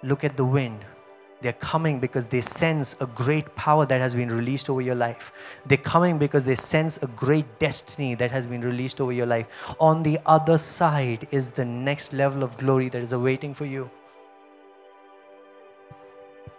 Look 0.02 0.24
at 0.24 0.36
the 0.36 0.44
wind. 0.44 0.84
They're 1.40 1.52
coming 1.52 2.00
because 2.00 2.26
they 2.26 2.40
sense 2.40 2.96
a 3.00 3.06
great 3.06 3.54
power 3.54 3.86
that 3.86 4.00
has 4.00 4.14
been 4.14 4.28
released 4.28 4.68
over 4.68 4.80
your 4.80 4.96
life. 4.96 5.32
They're 5.66 5.78
coming 5.78 6.18
because 6.18 6.44
they 6.44 6.56
sense 6.56 7.00
a 7.02 7.06
great 7.06 7.60
destiny 7.60 8.16
that 8.16 8.32
has 8.32 8.46
been 8.46 8.62
released 8.62 9.00
over 9.00 9.12
your 9.12 9.26
life. 9.26 9.46
On 9.78 10.02
the 10.02 10.18
other 10.26 10.58
side 10.58 11.28
is 11.30 11.52
the 11.52 11.64
next 11.64 12.12
level 12.12 12.42
of 12.42 12.58
glory 12.58 12.88
that 12.88 13.02
is 13.02 13.12
awaiting 13.12 13.54
for 13.54 13.66
you. 13.66 13.88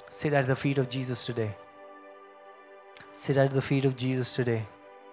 Sit 0.10 0.34
at 0.34 0.48
the 0.48 0.56
feet 0.56 0.78
of 0.78 0.90
Jesus 0.90 1.26
today. 1.26 1.52
Sit 3.12 3.36
at 3.36 3.52
the 3.52 3.62
feet 3.62 3.84
of 3.84 3.98
Jesus 3.98 4.34
today. 4.34 4.66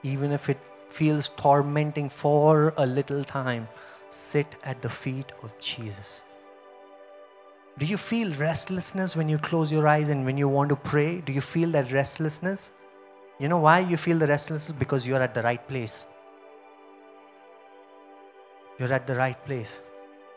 Even 0.04 0.30
if 0.30 0.48
it 0.48 0.58
feels 0.90 1.28
tormenting 1.36 2.08
for 2.08 2.72
a 2.76 2.86
little 2.86 3.24
time, 3.24 3.68
sit 4.10 4.46
at 4.62 4.80
the 4.80 4.88
feet 4.88 5.32
of 5.42 5.58
Jesus. 5.58 6.22
Do 7.78 7.84
you 7.84 7.98
feel 7.98 8.32
restlessness 8.34 9.14
when 9.16 9.28
you 9.28 9.36
close 9.36 9.70
your 9.70 9.86
eyes 9.86 10.08
and 10.08 10.24
when 10.24 10.38
you 10.38 10.48
want 10.48 10.70
to 10.70 10.76
pray? 10.76 11.20
Do 11.20 11.32
you 11.32 11.42
feel 11.42 11.70
that 11.72 11.92
restlessness? 11.92 12.72
You 13.38 13.48
know 13.48 13.58
why 13.58 13.80
you 13.80 13.98
feel 13.98 14.16
the 14.18 14.26
restlessness? 14.26 14.74
Because 14.78 15.06
you're 15.06 15.20
at 15.20 15.34
the 15.34 15.42
right 15.42 15.68
place. 15.68 16.06
You're 18.78 18.92
at 18.92 19.06
the 19.06 19.14
right 19.14 19.42
place. 19.44 19.82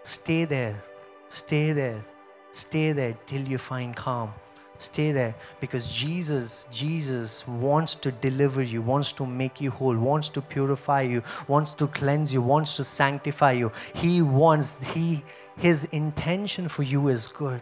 Stay 0.03 0.43
there. 0.43 0.83
Stay 1.29 1.71
there. 1.71 2.03
Stay 2.51 2.91
there 2.91 3.17
till 3.25 3.41
you 3.41 3.57
find 3.57 3.95
calm. 3.95 4.33
Stay 4.79 5.11
there 5.11 5.35
because 5.59 5.91
Jesus, 5.91 6.67
Jesus 6.71 7.45
wants 7.45 7.95
to 7.95 8.13
deliver 8.13 8.63
you, 8.63 8.81
wants 8.81 9.11
to 9.13 9.25
make 9.25 9.59
you 9.59 9.71
whole, 9.71 9.95
wants 9.95 10.29
to 10.29 10.41
purify 10.41 11.01
you, 11.01 11.21
wants 11.49 11.73
to 11.73 11.87
cleanse 11.87 12.33
you, 12.33 12.41
wants 12.41 12.77
to 12.77 12.85
sanctify 12.85 13.51
you. 13.51 13.73
He 13.93 14.21
wants, 14.21 14.93
he, 14.93 15.21
his 15.57 15.83
intention 15.91 16.69
for 16.69 16.83
you 16.83 17.09
is 17.09 17.27
good. 17.27 17.61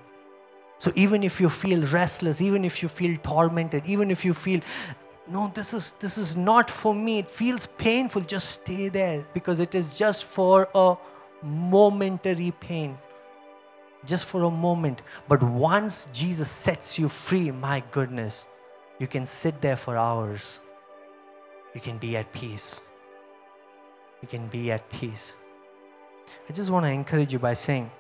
So 0.78 0.92
even 0.96 1.24
if 1.24 1.42
you 1.42 1.50
feel 1.50 1.82
restless, 1.88 2.40
even 2.40 2.64
if 2.64 2.84
you 2.84 2.88
feel 2.88 3.18
tormented, 3.24 3.84
even 3.88 4.12
if 4.12 4.24
you 4.24 4.36
feel 4.36 4.62
no 5.30 5.52
this 5.54 5.74
is 5.74 5.92
this 6.00 6.18
is 6.18 6.38
not 6.38 6.70
for 6.70 6.96
me 6.96 7.20
it 7.20 7.30
feels 7.30 7.68
painful 7.68 8.22
just 8.22 8.50
stay 8.62 8.88
there 8.88 9.26
because 9.34 9.60
it 9.60 9.76
is 9.76 9.98
just 9.98 10.24
for 10.24 10.70
a 10.74 10.96
momentary 11.44 12.52
pain 12.62 12.98
just 14.08 14.26
for 14.26 14.44
a 14.44 14.50
moment. 14.50 15.02
But 15.28 15.44
once 15.44 16.08
Jesus 16.12 16.50
sets 16.50 16.98
you 16.98 17.10
free, 17.10 17.52
my 17.52 17.84
goodness, 17.92 18.48
you 19.00 19.08
can 19.08 19.26
sit 19.26 19.62
there 19.62 19.78
for 19.78 19.98
hours. 19.98 20.60
You 21.76 21.82
can 21.82 21.98
be 21.98 22.18
at 22.18 22.32
peace. 22.32 22.82
You 24.22 24.28
can 24.28 24.48
be 24.48 24.72
at 24.72 24.90
peace. 24.90 25.36
I 26.50 26.54
just 26.54 26.70
want 26.70 26.86
to 26.86 26.92
encourage 26.92 27.32
you 27.32 27.40
by 27.40 27.54
saying 27.54 27.92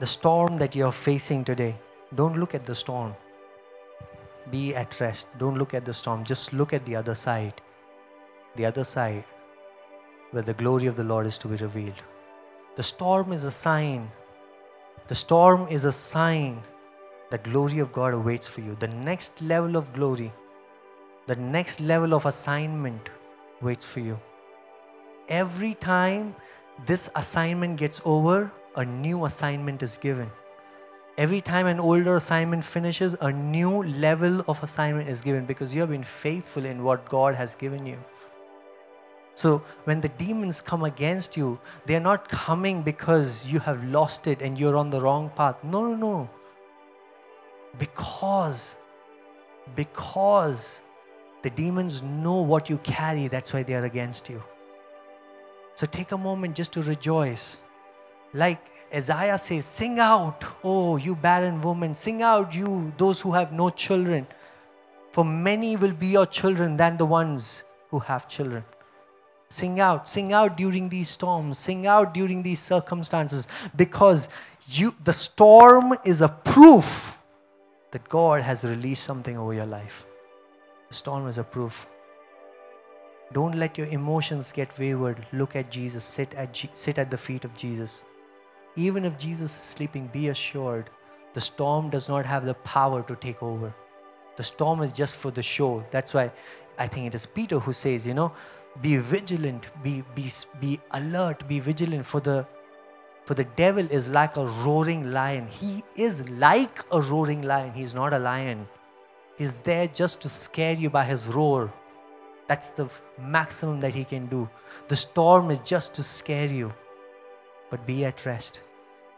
the 0.00 0.06
storm 0.06 0.58
that 0.58 0.74
you're 0.74 0.92
facing 0.92 1.44
today, 1.44 1.78
don't 2.14 2.38
look 2.38 2.54
at 2.54 2.64
the 2.64 2.74
storm. 2.74 3.14
Be 4.50 4.74
at 4.74 4.98
rest. 5.00 5.28
Don't 5.38 5.56
look 5.56 5.72
at 5.72 5.84
the 5.84 5.94
storm. 5.94 6.24
Just 6.24 6.52
look 6.52 6.72
at 6.72 6.84
the 6.84 6.96
other 6.96 7.14
side. 7.14 7.54
The 8.56 8.66
other 8.66 8.84
side 8.84 9.24
where 10.32 10.42
the 10.42 10.54
glory 10.54 10.86
of 10.86 10.96
the 10.96 11.04
Lord 11.04 11.26
is 11.26 11.38
to 11.38 11.48
be 11.48 11.56
revealed. 11.56 12.02
The 12.76 12.82
storm 12.82 13.32
is 13.32 13.44
a 13.44 13.52
sign. 13.52 14.10
The 15.06 15.14
storm 15.14 15.68
is 15.70 15.84
a 15.84 15.92
sign 15.92 16.60
that 17.30 17.44
glory 17.44 17.78
of 17.78 17.92
God 17.92 18.14
awaits 18.14 18.48
for 18.48 18.62
you. 18.62 18.76
The 18.80 18.88
next 18.88 19.40
level 19.40 19.76
of 19.76 19.92
glory, 19.92 20.32
the 21.26 21.36
next 21.36 21.80
level 21.80 22.14
of 22.14 22.26
assignment 22.26 23.10
waits 23.60 23.84
for 23.84 24.00
you. 24.00 24.18
Every 25.28 25.74
time 25.74 26.34
this 26.84 27.10
assignment 27.14 27.76
gets 27.76 28.00
over, 28.04 28.50
a 28.74 28.84
new 28.84 29.24
assignment 29.24 29.82
is 29.84 29.96
given. 29.96 30.30
Every 31.16 31.40
time 31.40 31.66
an 31.66 31.78
older 31.78 32.16
assignment 32.16 32.64
finishes, 32.64 33.14
a 33.20 33.30
new 33.30 33.84
level 33.84 34.40
of 34.48 34.60
assignment 34.64 35.08
is 35.08 35.20
given 35.20 35.46
because 35.46 35.72
you 35.72 35.80
have 35.80 35.90
been 35.90 36.02
faithful 36.02 36.64
in 36.64 36.82
what 36.82 37.08
God 37.08 37.36
has 37.36 37.54
given 37.54 37.86
you. 37.86 37.98
So 39.34 39.62
when 39.84 40.00
the 40.00 40.08
demons 40.10 40.60
come 40.60 40.84
against 40.84 41.36
you, 41.36 41.58
they 41.86 41.96
are 41.96 42.00
not 42.00 42.28
coming 42.28 42.82
because 42.82 43.46
you 43.46 43.58
have 43.60 43.84
lost 43.84 44.26
it 44.26 44.42
and 44.42 44.58
you're 44.58 44.76
on 44.76 44.90
the 44.90 45.00
wrong 45.00 45.30
path. 45.34 45.56
No, 45.64 45.82
no, 45.82 45.96
no. 45.96 46.30
Because, 47.78 48.76
because 49.74 50.80
the 51.42 51.50
demons 51.50 52.02
know 52.02 52.40
what 52.42 52.70
you 52.70 52.78
carry, 52.78 53.26
that's 53.28 53.52
why 53.52 53.64
they 53.64 53.74
are 53.74 53.84
against 53.84 54.30
you. 54.30 54.42
So 55.74 55.86
take 55.86 56.12
a 56.12 56.18
moment 56.18 56.54
just 56.54 56.72
to 56.74 56.82
rejoice. 56.82 57.58
Like 58.32 58.70
Isaiah 58.94 59.38
says, 59.38 59.64
sing 59.64 59.98
out, 59.98 60.44
oh, 60.62 60.96
you 60.96 61.16
barren 61.16 61.60
woman, 61.60 61.96
sing 61.96 62.22
out, 62.22 62.54
you, 62.54 62.92
those 62.96 63.20
who 63.20 63.32
have 63.32 63.52
no 63.52 63.70
children. 63.70 64.28
For 65.10 65.24
many 65.24 65.76
will 65.76 65.92
be 65.92 66.06
your 66.06 66.26
children 66.26 66.76
than 66.76 66.96
the 66.96 67.04
ones 67.04 67.64
who 67.90 67.98
have 67.98 68.28
children. 68.28 68.64
Sing 69.54 69.78
out, 69.78 70.08
sing 70.08 70.32
out 70.32 70.56
during 70.56 70.88
these 70.88 71.08
storms, 71.08 71.58
sing 71.58 71.86
out 71.86 72.12
during 72.12 72.42
these 72.42 72.58
circumstances 72.58 73.46
because 73.76 74.28
you, 74.66 74.92
the 75.04 75.12
storm 75.12 75.96
is 76.04 76.22
a 76.22 76.28
proof 76.28 77.16
that 77.92 78.08
God 78.08 78.42
has 78.42 78.64
released 78.64 79.04
something 79.04 79.38
over 79.38 79.54
your 79.54 79.66
life. 79.66 80.06
The 80.88 80.94
storm 80.96 81.28
is 81.28 81.38
a 81.38 81.44
proof. 81.44 81.86
Don't 83.32 83.54
let 83.54 83.78
your 83.78 83.86
emotions 83.86 84.50
get 84.50 84.76
wayward. 84.76 85.24
Look 85.32 85.54
at 85.54 85.70
Jesus, 85.70 86.02
sit 86.02 86.34
at, 86.34 86.60
sit 86.74 86.98
at 86.98 87.12
the 87.12 87.16
feet 87.16 87.44
of 87.44 87.54
Jesus. 87.54 88.04
Even 88.74 89.04
if 89.04 89.16
Jesus 89.16 89.52
is 89.52 89.62
sleeping, 89.76 90.08
be 90.08 90.30
assured 90.30 90.90
the 91.32 91.40
storm 91.40 91.90
does 91.90 92.08
not 92.08 92.26
have 92.26 92.44
the 92.44 92.54
power 92.54 93.04
to 93.04 93.14
take 93.14 93.40
over. 93.40 93.72
The 94.34 94.42
storm 94.42 94.82
is 94.82 94.92
just 94.92 95.16
for 95.16 95.30
the 95.30 95.44
show. 95.44 95.84
That's 95.92 96.12
why 96.12 96.32
I 96.76 96.88
think 96.88 97.06
it 97.06 97.14
is 97.14 97.24
Peter 97.24 97.60
who 97.60 97.72
says, 97.72 98.04
you 98.04 98.14
know, 98.14 98.32
be 98.82 98.96
vigilant 98.96 99.70
be 99.82 100.02
be 100.14 100.28
be 100.60 100.80
alert 100.92 101.46
be 101.46 101.60
vigilant 101.60 102.04
for 102.04 102.20
the 102.20 102.46
for 103.24 103.34
the 103.34 103.44
devil 103.44 103.86
is 103.90 104.08
like 104.08 104.36
a 104.36 104.44
roaring 104.44 105.10
lion. 105.10 105.46
He 105.48 105.82
is 105.96 106.28
like 106.28 106.84
a 106.92 107.00
roaring 107.00 107.42
lion. 107.42 107.72
He's 107.72 107.94
not 107.94 108.12
a 108.12 108.18
lion. 108.18 108.68
He's 109.38 109.62
there 109.62 109.86
just 109.86 110.20
to 110.22 110.28
scare 110.28 110.74
you 110.74 110.90
by 110.90 111.04
his 111.04 111.26
roar. 111.28 111.72
That's 112.48 112.68
the 112.68 112.88
maximum 113.18 113.80
that 113.80 113.94
he 113.94 114.04
can 114.04 114.26
do. 114.26 114.48
The 114.88 114.96
storm 114.96 115.50
is 115.50 115.60
just 115.60 115.94
to 115.94 116.02
scare 116.02 116.52
you. 116.52 116.74
But 117.70 117.86
be 117.86 118.04
at 118.04 118.26
rest. 118.26 118.60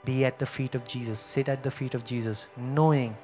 Be 0.04 0.24
at 0.24 0.38
the 0.38 0.46
feet 0.46 0.76
of 0.76 0.86
jesus. 0.86 1.18
Sit 1.18 1.48
at 1.48 1.64
the 1.64 1.70
feet 1.70 1.94
of 1.94 2.04
jesus 2.04 2.46
knowing 2.56 3.16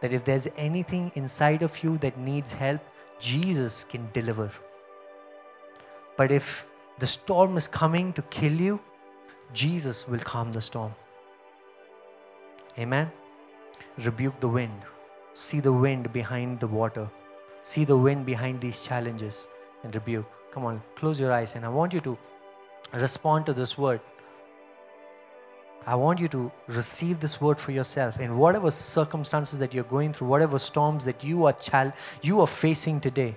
that 0.00 0.14
if 0.14 0.24
there's 0.24 0.48
anything 0.56 1.12
inside 1.16 1.62
of 1.62 1.82
you 1.82 1.98
that 1.98 2.18
needs 2.18 2.52
help 2.52 2.80
jesus 3.18 3.84
can 3.84 4.08
deliver 4.12 4.50
but 6.16 6.30
if 6.30 6.66
the 6.98 7.06
storm 7.06 7.56
is 7.56 7.66
coming 7.66 8.12
to 8.12 8.22
kill 8.22 8.52
you, 8.52 8.80
Jesus 9.52 10.06
will 10.08 10.20
calm 10.20 10.52
the 10.52 10.60
storm. 10.60 10.94
Amen. 12.78 13.10
Rebuke 13.98 14.38
the 14.40 14.48
wind. 14.48 14.82
See 15.34 15.60
the 15.60 15.72
wind 15.72 16.12
behind 16.12 16.60
the 16.60 16.66
water. 16.66 17.08
See 17.62 17.84
the 17.84 17.96
wind 17.96 18.26
behind 18.26 18.60
these 18.60 18.82
challenges 18.84 19.48
and 19.82 19.94
rebuke. 19.94 20.26
Come 20.50 20.64
on, 20.64 20.82
close 20.96 21.18
your 21.18 21.32
eyes 21.32 21.56
and 21.56 21.64
I 21.64 21.68
want 21.68 21.92
you 21.92 22.00
to 22.00 22.16
respond 22.92 23.46
to 23.46 23.52
this 23.52 23.76
word. 23.76 24.00
I 25.86 25.94
want 25.94 26.18
you 26.18 26.28
to 26.28 26.50
receive 26.68 27.20
this 27.20 27.40
word 27.40 27.60
for 27.60 27.72
yourself 27.72 28.18
in 28.18 28.38
whatever 28.38 28.70
circumstances 28.70 29.58
that 29.58 29.74
you're 29.74 29.84
going 29.84 30.12
through, 30.12 30.28
whatever 30.28 30.58
storms 30.58 31.04
that 31.04 31.22
you 31.22 31.44
are 31.46 31.54
you 32.22 32.40
are 32.40 32.46
facing 32.46 33.00
today. 33.00 33.36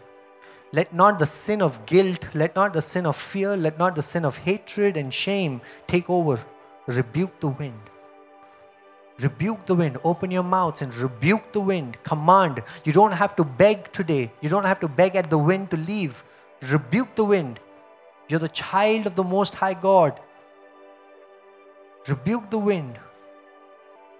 Let 0.73 0.93
not 0.93 1.17
the 1.17 1.25
sin 1.25 1.61
of 1.61 1.85
guilt, 1.85 2.25
let 2.33 2.55
not 2.55 2.73
the 2.73 2.81
sin 2.81 3.05
of 3.05 3.15
fear, 3.15 3.55
let 3.55 3.77
not 3.79 3.95
the 3.95 4.01
sin 4.01 4.25
of 4.25 4.37
hatred 4.37 4.97
and 4.97 5.13
shame 5.13 5.61
take 5.87 6.09
over. 6.09 6.39
Rebuke 6.87 7.39
the 7.39 7.47
wind. 7.47 7.79
Rebuke 9.19 9.65
the 9.65 9.75
wind. 9.75 9.97
Open 10.03 10.29
your 10.29 10.43
mouths 10.43 10.81
and 10.81 10.93
rebuke 10.95 11.51
the 11.51 11.61
wind. 11.61 11.97
Command. 12.03 12.61
You 12.83 12.93
don't 12.93 13.13
have 13.13 13.35
to 13.37 13.43
beg 13.43 13.91
today. 13.91 14.31
You 14.41 14.49
don't 14.49 14.65
have 14.65 14.79
to 14.81 14.87
beg 14.87 15.15
at 15.15 15.29
the 15.29 15.37
wind 15.37 15.71
to 15.71 15.77
leave. 15.77 16.23
Rebuke 16.61 17.15
the 17.15 17.25
wind. 17.25 17.59
You're 18.29 18.39
the 18.39 18.49
child 18.49 19.07
of 19.07 19.15
the 19.15 19.23
Most 19.23 19.55
High 19.55 19.73
God. 19.73 20.19
Rebuke 22.07 22.49
the 22.49 22.59
wind. 22.59 22.99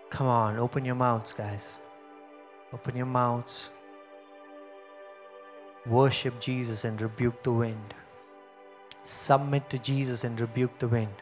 Come 0.09 0.27
on, 0.27 0.57
open 0.57 0.85
your 0.85 0.95
mouths, 0.95 1.33
guys. 1.33 1.79
Open 2.73 2.95
your 2.95 3.05
mouths. 3.05 3.69
Worship 5.89 6.39
Jesus 6.39 6.83
and 6.83 7.01
rebuke 7.01 7.43
the 7.43 7.51
wind. 7.51 7.93
Submit 9.03 9.69
to 9.69 9.79
Jesus 9.79 10.23
and 10.23 10.39
rebuke 10.39 10.77
the 10.79 10.87
wind. 10.87 11.13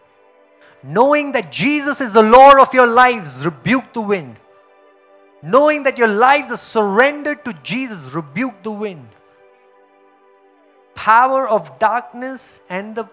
Knowing 0.84 1.32
that 1.34 1.52
Jesus 1.52 2.02
is 2.02 2.14
the 2.14 2.24
Lord 2.24 2.60
of 2.60 2.74
your 2.74 2.88
lives, 2.88 3.46
rebuke 3.46 3.94
the 3.94 4.02
wind. 4.02 4.38
Knowing 5.44 5.84
that 5.84 5.98
your 5.98 6.08
lives 6.08 6.52
are 6.52 6.58
surrendered 6.58 7.46
to 7.46 7.54
Jesus, 7.62 8.14
rebuke 8.14 8.64
the 8.64 8.72
wind. 8.72 9.08
Power 10.96 11.48
of 11.48 11.78
darkness 11.78 12.62
and 12.70 12.96
the 12.96 13.08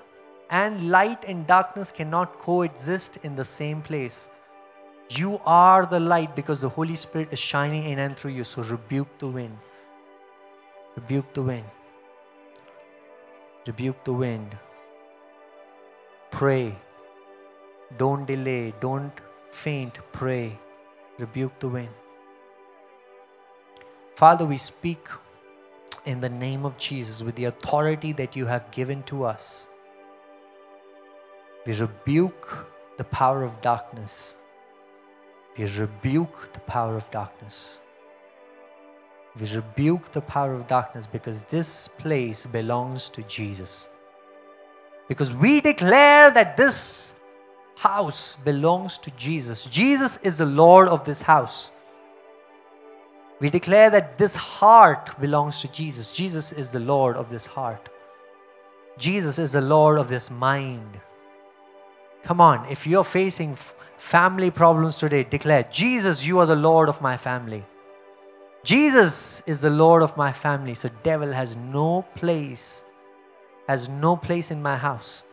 and 0.50 0.90
light 0.90 1.24
and 1.24 1.46
darkness 1.46 1.90
cannot 1.90 2.38
coexist 2.38 3.16
in 3.24 3.34
the 3.34 3.44
same 3.44 3.80
place. 3.80 4.28
You 5.08 5.40
are 5.46 5.86
the 5.86 5.98
light 5.98 6.36
because 6.36 6.60
the 6.60 6.68
Holy 6.68 6.94
Spirit 6.94 7.32
is 7.32 7.38
shining 7.38 7.84
in 7.84 7.98
and 7.98 8.14
through 8.16 8.32
you. 8.32 8.44
So 8.44 8.62
rebuke 8.62 9.18
the 9.18 9.28
wind. 9.28 9.56
Rebuke 10.96 11.32
the 11.32 11.42
wind. 11.42 11.64
Rebuke 13.66 14.04
the 14.04 14.12
wind. 14.12 14.56
Pray. 16.30 16.76
Don't 17.96 18.26
delay. 18.26 18.74
Don't 18.80 19.12
faint. 19.50 19.98
Pray. 20.12 20.58
Rebuke 21.18 21.58
the 21.60 21.68
wind. 21.68 21.90
Father, 24.16 24.44
we 24.44 24.58
speak 24.58 25.08
in 26.04 26.20
the 26.20 26.28
name 26.28 26.64
of 26.64 26.76
Jesus 26.78 27.22
with 27.22 27.34
the 27.36 27.46
authority 27.46 28.12
that 28.12 28.36
you 28.36 28.46
have 28.46 28.70
given 28.70 29.02
to 29.04 29.24
us. 29.24 29.68
We 31.66 31.72
rebuke 31.74 32.66
the 32.98 33.04
power 33.04 33.44
of 33.44 33.60
darkness. 33.60 34.36
We 35.56 35.64
rebuke 35.64 36.52
the 36.52 36.60
power 36.60 36.96
of 36.96 37.10
darkness. 37.10 37.78
We 39.38 39.46
rebuke 39.54 40.12
the 40.12 40.20
power 40.20 40.52
of 40.52 40.68
darkness 40.68 41.06
because 41.06 41.44
this 41.44 41.88
place 41.88 42.44
belongs 42.44 43.08
to 43.10 43.22
Jesus. 43.22 43.88
Because 45.08 45.32
we 45.32 45.60
declare 45.60 46.30
that 46.30 46.56
this 46.56 47.14
house 47.76 48.36
belongs 48.44 48.98
to 48.98 49.10
Jesus. 49.12 49.64
Jesus 49.64 50.18
is 50.18 50.38
the 50.38 50.46
Lord 50.46 50.88
of 50.88 51.04
this 51.04 51.22
house. 51.22 51.70
We 53.40 53.50
declare 53.50 53.90
that 53.90 54.18
this 54.18 54.36
heart 54.36 55.18
belongs 55.20 55.60
to 55.62 55.68
Jesus. 55.72 56.12
Jesus 56.12 56.52
is 56.52 56.70
the 56.70 56.80
Lord 56.80 57.16
of 57.16 57.28
this 57.28 57.46
heart. 57.46 57.88
Jesus 58.98 59.38
is 59.38 59.52
the 59.52 59.60
Lord 59.60 59.98
of 59.98 60.08
this 60.08 60.30
mind. 60.30 61.00
Come 62.22 62.40
on, 62.40 62.64
if 62.70 62.86
you're 62.86 63.02
facing 63.02 63.56
family 63.96 64.50
problems 64.50 64.96
today, 64.96 65.24
declare, 65.24 65.64
Jesus, 65.64 66.24
you 66.24 66.38
are 66.38 66.46
the 66.46 66.54
Lord 66.54 66.88
of 66.88 67.00
my 67.00 67.16
family. 67.16 67.64
Jesus 68.64 69.42
is 69.46 69.60
the 69.60 69.70
Lord 69.70 70.02
of 70.02 70.16
my 70.16 70.32
family. 70.32 70.74
So 70.74 70.88
devil 71.02 71.32
has 71.32 71.56
no 71.56 72.02
place, 72.14 72.84
has 73.66 73.88
no 73.88 74.16
place 74.16 74.50
in 74.50 74.62
my 74.62 74.76
house. 74.76 75.24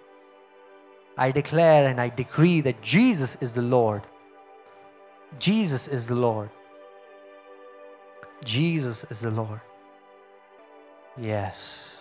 I 1.18 1.32
declare 1.32 1.90
and 1.90 2.00
I 2.02 2.10
decree 2.10 2.62
that 2.62 2.82
Jesus 2.82 3.38
is 3.42 3.54
the 3.54 3.62
Lord. 3.62 4.04
Jesus 5.38 5.88
is 5.88 6.08
the 6.08 6.16
Lord. 6.16 6.50
Jesus 8.44 9.04
is 9.12 9.20
the 9.20 9.32
Lord. 9.32 9.62
Yes. 11.18 11.98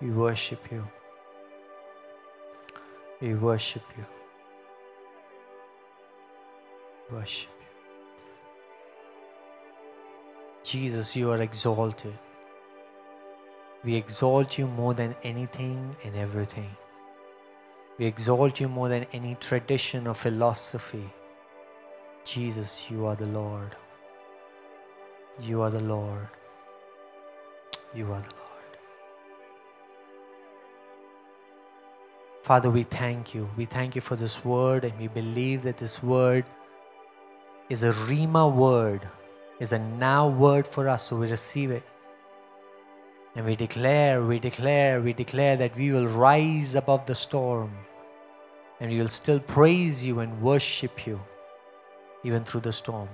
We 0.00 0.10
worship 0.10 0.60
you. 0.72 0.86
We 3.20 3.34
worship 3.34 3.84
you. 3.96 4.04
Worship 7.10 7.53
Jesus, 10.64 11.14
you 11.14 11.30
are 11.30 11.42
exalted. 11.42 12.18
We 13.84 13.96
exalt 13.96 14.56
you 14.56 14.66
more 14.66 14.94
than 14.94 15.14
anything 15.22 15.94
and 16.04 16.16
everything. 16.16 16.70
We 17.98 18.06
exalt 18.06 18.60
you 18.60 18.68
more 18.68 18.88
than 18.88 19.06
any 19.12 19.36
tradition 19.40 20.06
or 20.06 20.14
philosophy. 20.14 21.12
Jesus, 22.24 22.90
you 22.90 23.04
are 23.04 23.14
the 23.14 23.28
Lord. 23.28 23.76
You 25.38 25.60
are 25.60 25.70
the 25.70 25.80
Lord. 25.80 26.28
You 27.94 28.06
are 28.06 28.22
the 28.22 28.34
Lord. 28.36 28.50
Father, 32.42 32.70
we 32.70 32.84
thank 32.84 33.34
you. 33.34 33.48
We 33.56 33.66
thank 33.66 33.94
you 33.94 34.00
for 34.00 34.16
this 34.16 34.44
word, 34.44 34.84
and 34.84 34.98
we 34.98 35.08
believe 35.08 35.62
that 35.62 35.76
this 35.76 36.02
word 36.02 36.44
is 37.68 37.82
a 37.82 37.90
Rhema 37.90 38.50
word, 38.50 39.06
is 39.64 39.72
a 39.72 39.78
now 39.78 40.28
word 40.28 40.66
for 40.66 40.88
us, 40.88 41.04
so 41.08 41.16
we 41.16 41.26
receive 41.26 41.70
it. 41.70 41.82
And 43.34 43.44
we 43.46 43.56
declare, 43.56 44.22
we 44.22 44.38
declare, 44.38 45.00
we 45.00 45.12
declare 45.12 45.56
that 45.56 45.76
we 45.76 45.90
will 45.90 46.06
rise 46.06 46.74
above 46.76 47.04
the 47.06 47.14
storm 47.14 47.72
and 48.80 48.92
we 48.92 48.98
will 48.98 49.08
still 49.08 49.40
praise 49.40 50.06
you 50.06 50.20
and 50.20 50.40
worship 50.40 51.06
you 51.06 51.20
even 52.22 52.44
through 52.44 52.60
the 52.60 52.72
storm. 52.72 53.08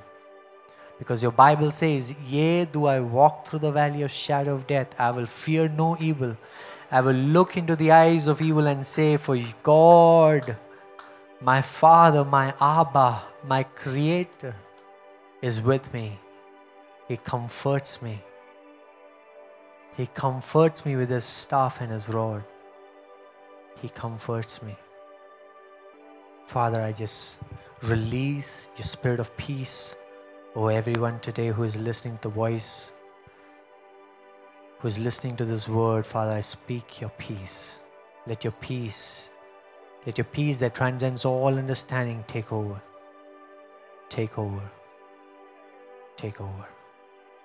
Because 0.99 1.23
your 1.23 1.33
Bible 1.33 1.71
says, 1.71 2.15
Yea, 2.27 2.67
do 2.67 2.85
I 2.87 3.01
walk 3.01 3.47
through 3.47 3.61
the 3.61 3.73
valley 3.73 4.03
of 4.03 4.11
shadow 4.11 4.55
of 4.55 4.67
death, 4.67 4.95
I 4.99 5.11
will 5.11 5.27
fear 5.27 5.69
no 5.69 5.97
evil. 5.99 6.37
I 6.91 7.01
will 7.01 7.21
look 7.37 7.57
into 7.57 7.77
the 7.77 7.91
eyes 7.93 8.27
of 8.27 8.43
evil 8.43 8.67
and 8.67 8.85
say, 8.85 9.17
For 9.17 9.39
God, 9.63 10.57
my 11.41 11.63
Father, 11.63 12.25
my 12.25 12.53
Abba, 12.61 13.23
my 13.47 13.63
Creator, 13.63 14.55
is 15.41 15.61
with 15.63 15.93
me. 15.95 16.19
He 17.11 17.17
comforts 17.17 18.01
me. 18.01 18.23
He 19.97 20.07
comforts 20.07 20.87
me 20.87 20.95
with 20.95 21.11
his 21.11 21.25
staff 21.25 21.81
and 21.81 21.91
his 21.91 22.09
rod. 22.09 22.45
He 23.83 23.89
comforts 23.89 24.63
me. 24.63 24.77
Father, 26.47 26.81
I 26.81 26.93
just 26.93 27.41
release 27.83 28.69
your 28.77 28.85
spirit 28.85 29.19
of 29.19 29.37
peace 29.37 29.97
Oh, 30.57 30.67
everyone 30.67 31.21
today 31.21 31.49
who 31.49 31.63
is 31.63 31.77
listening 31.77 32.17
to 32.17 32.23
the 32.23 32.35
voice, 32.35 32.91
who 34.81 34.89
is 34.89 34.99
listening 34.99 35.37
to 35.37 35.45
this 35.45 35.69
word, 35.69 36.05
Father, 36.05 36.33
I 36.33 36.41
speak 36.41 37.01
your 37.01 37.11
peace. 37.19 37.79
Let 38.27 38.43
your 38.43 38.57
peace, 38.61 39.31
let 40.07 40.19
your 40.19 40.25
peace 40.25 40.59
that 40.59 40.75
transcends 40.75 41.25
all 41.25 41.57
understanding 41.57 42.25
take 42.27 42.53
over. 42.53 42.83
Take 44.09 44.39
over. 44.39 44.69
Take 46.17 46.41
over. 46.41 46.67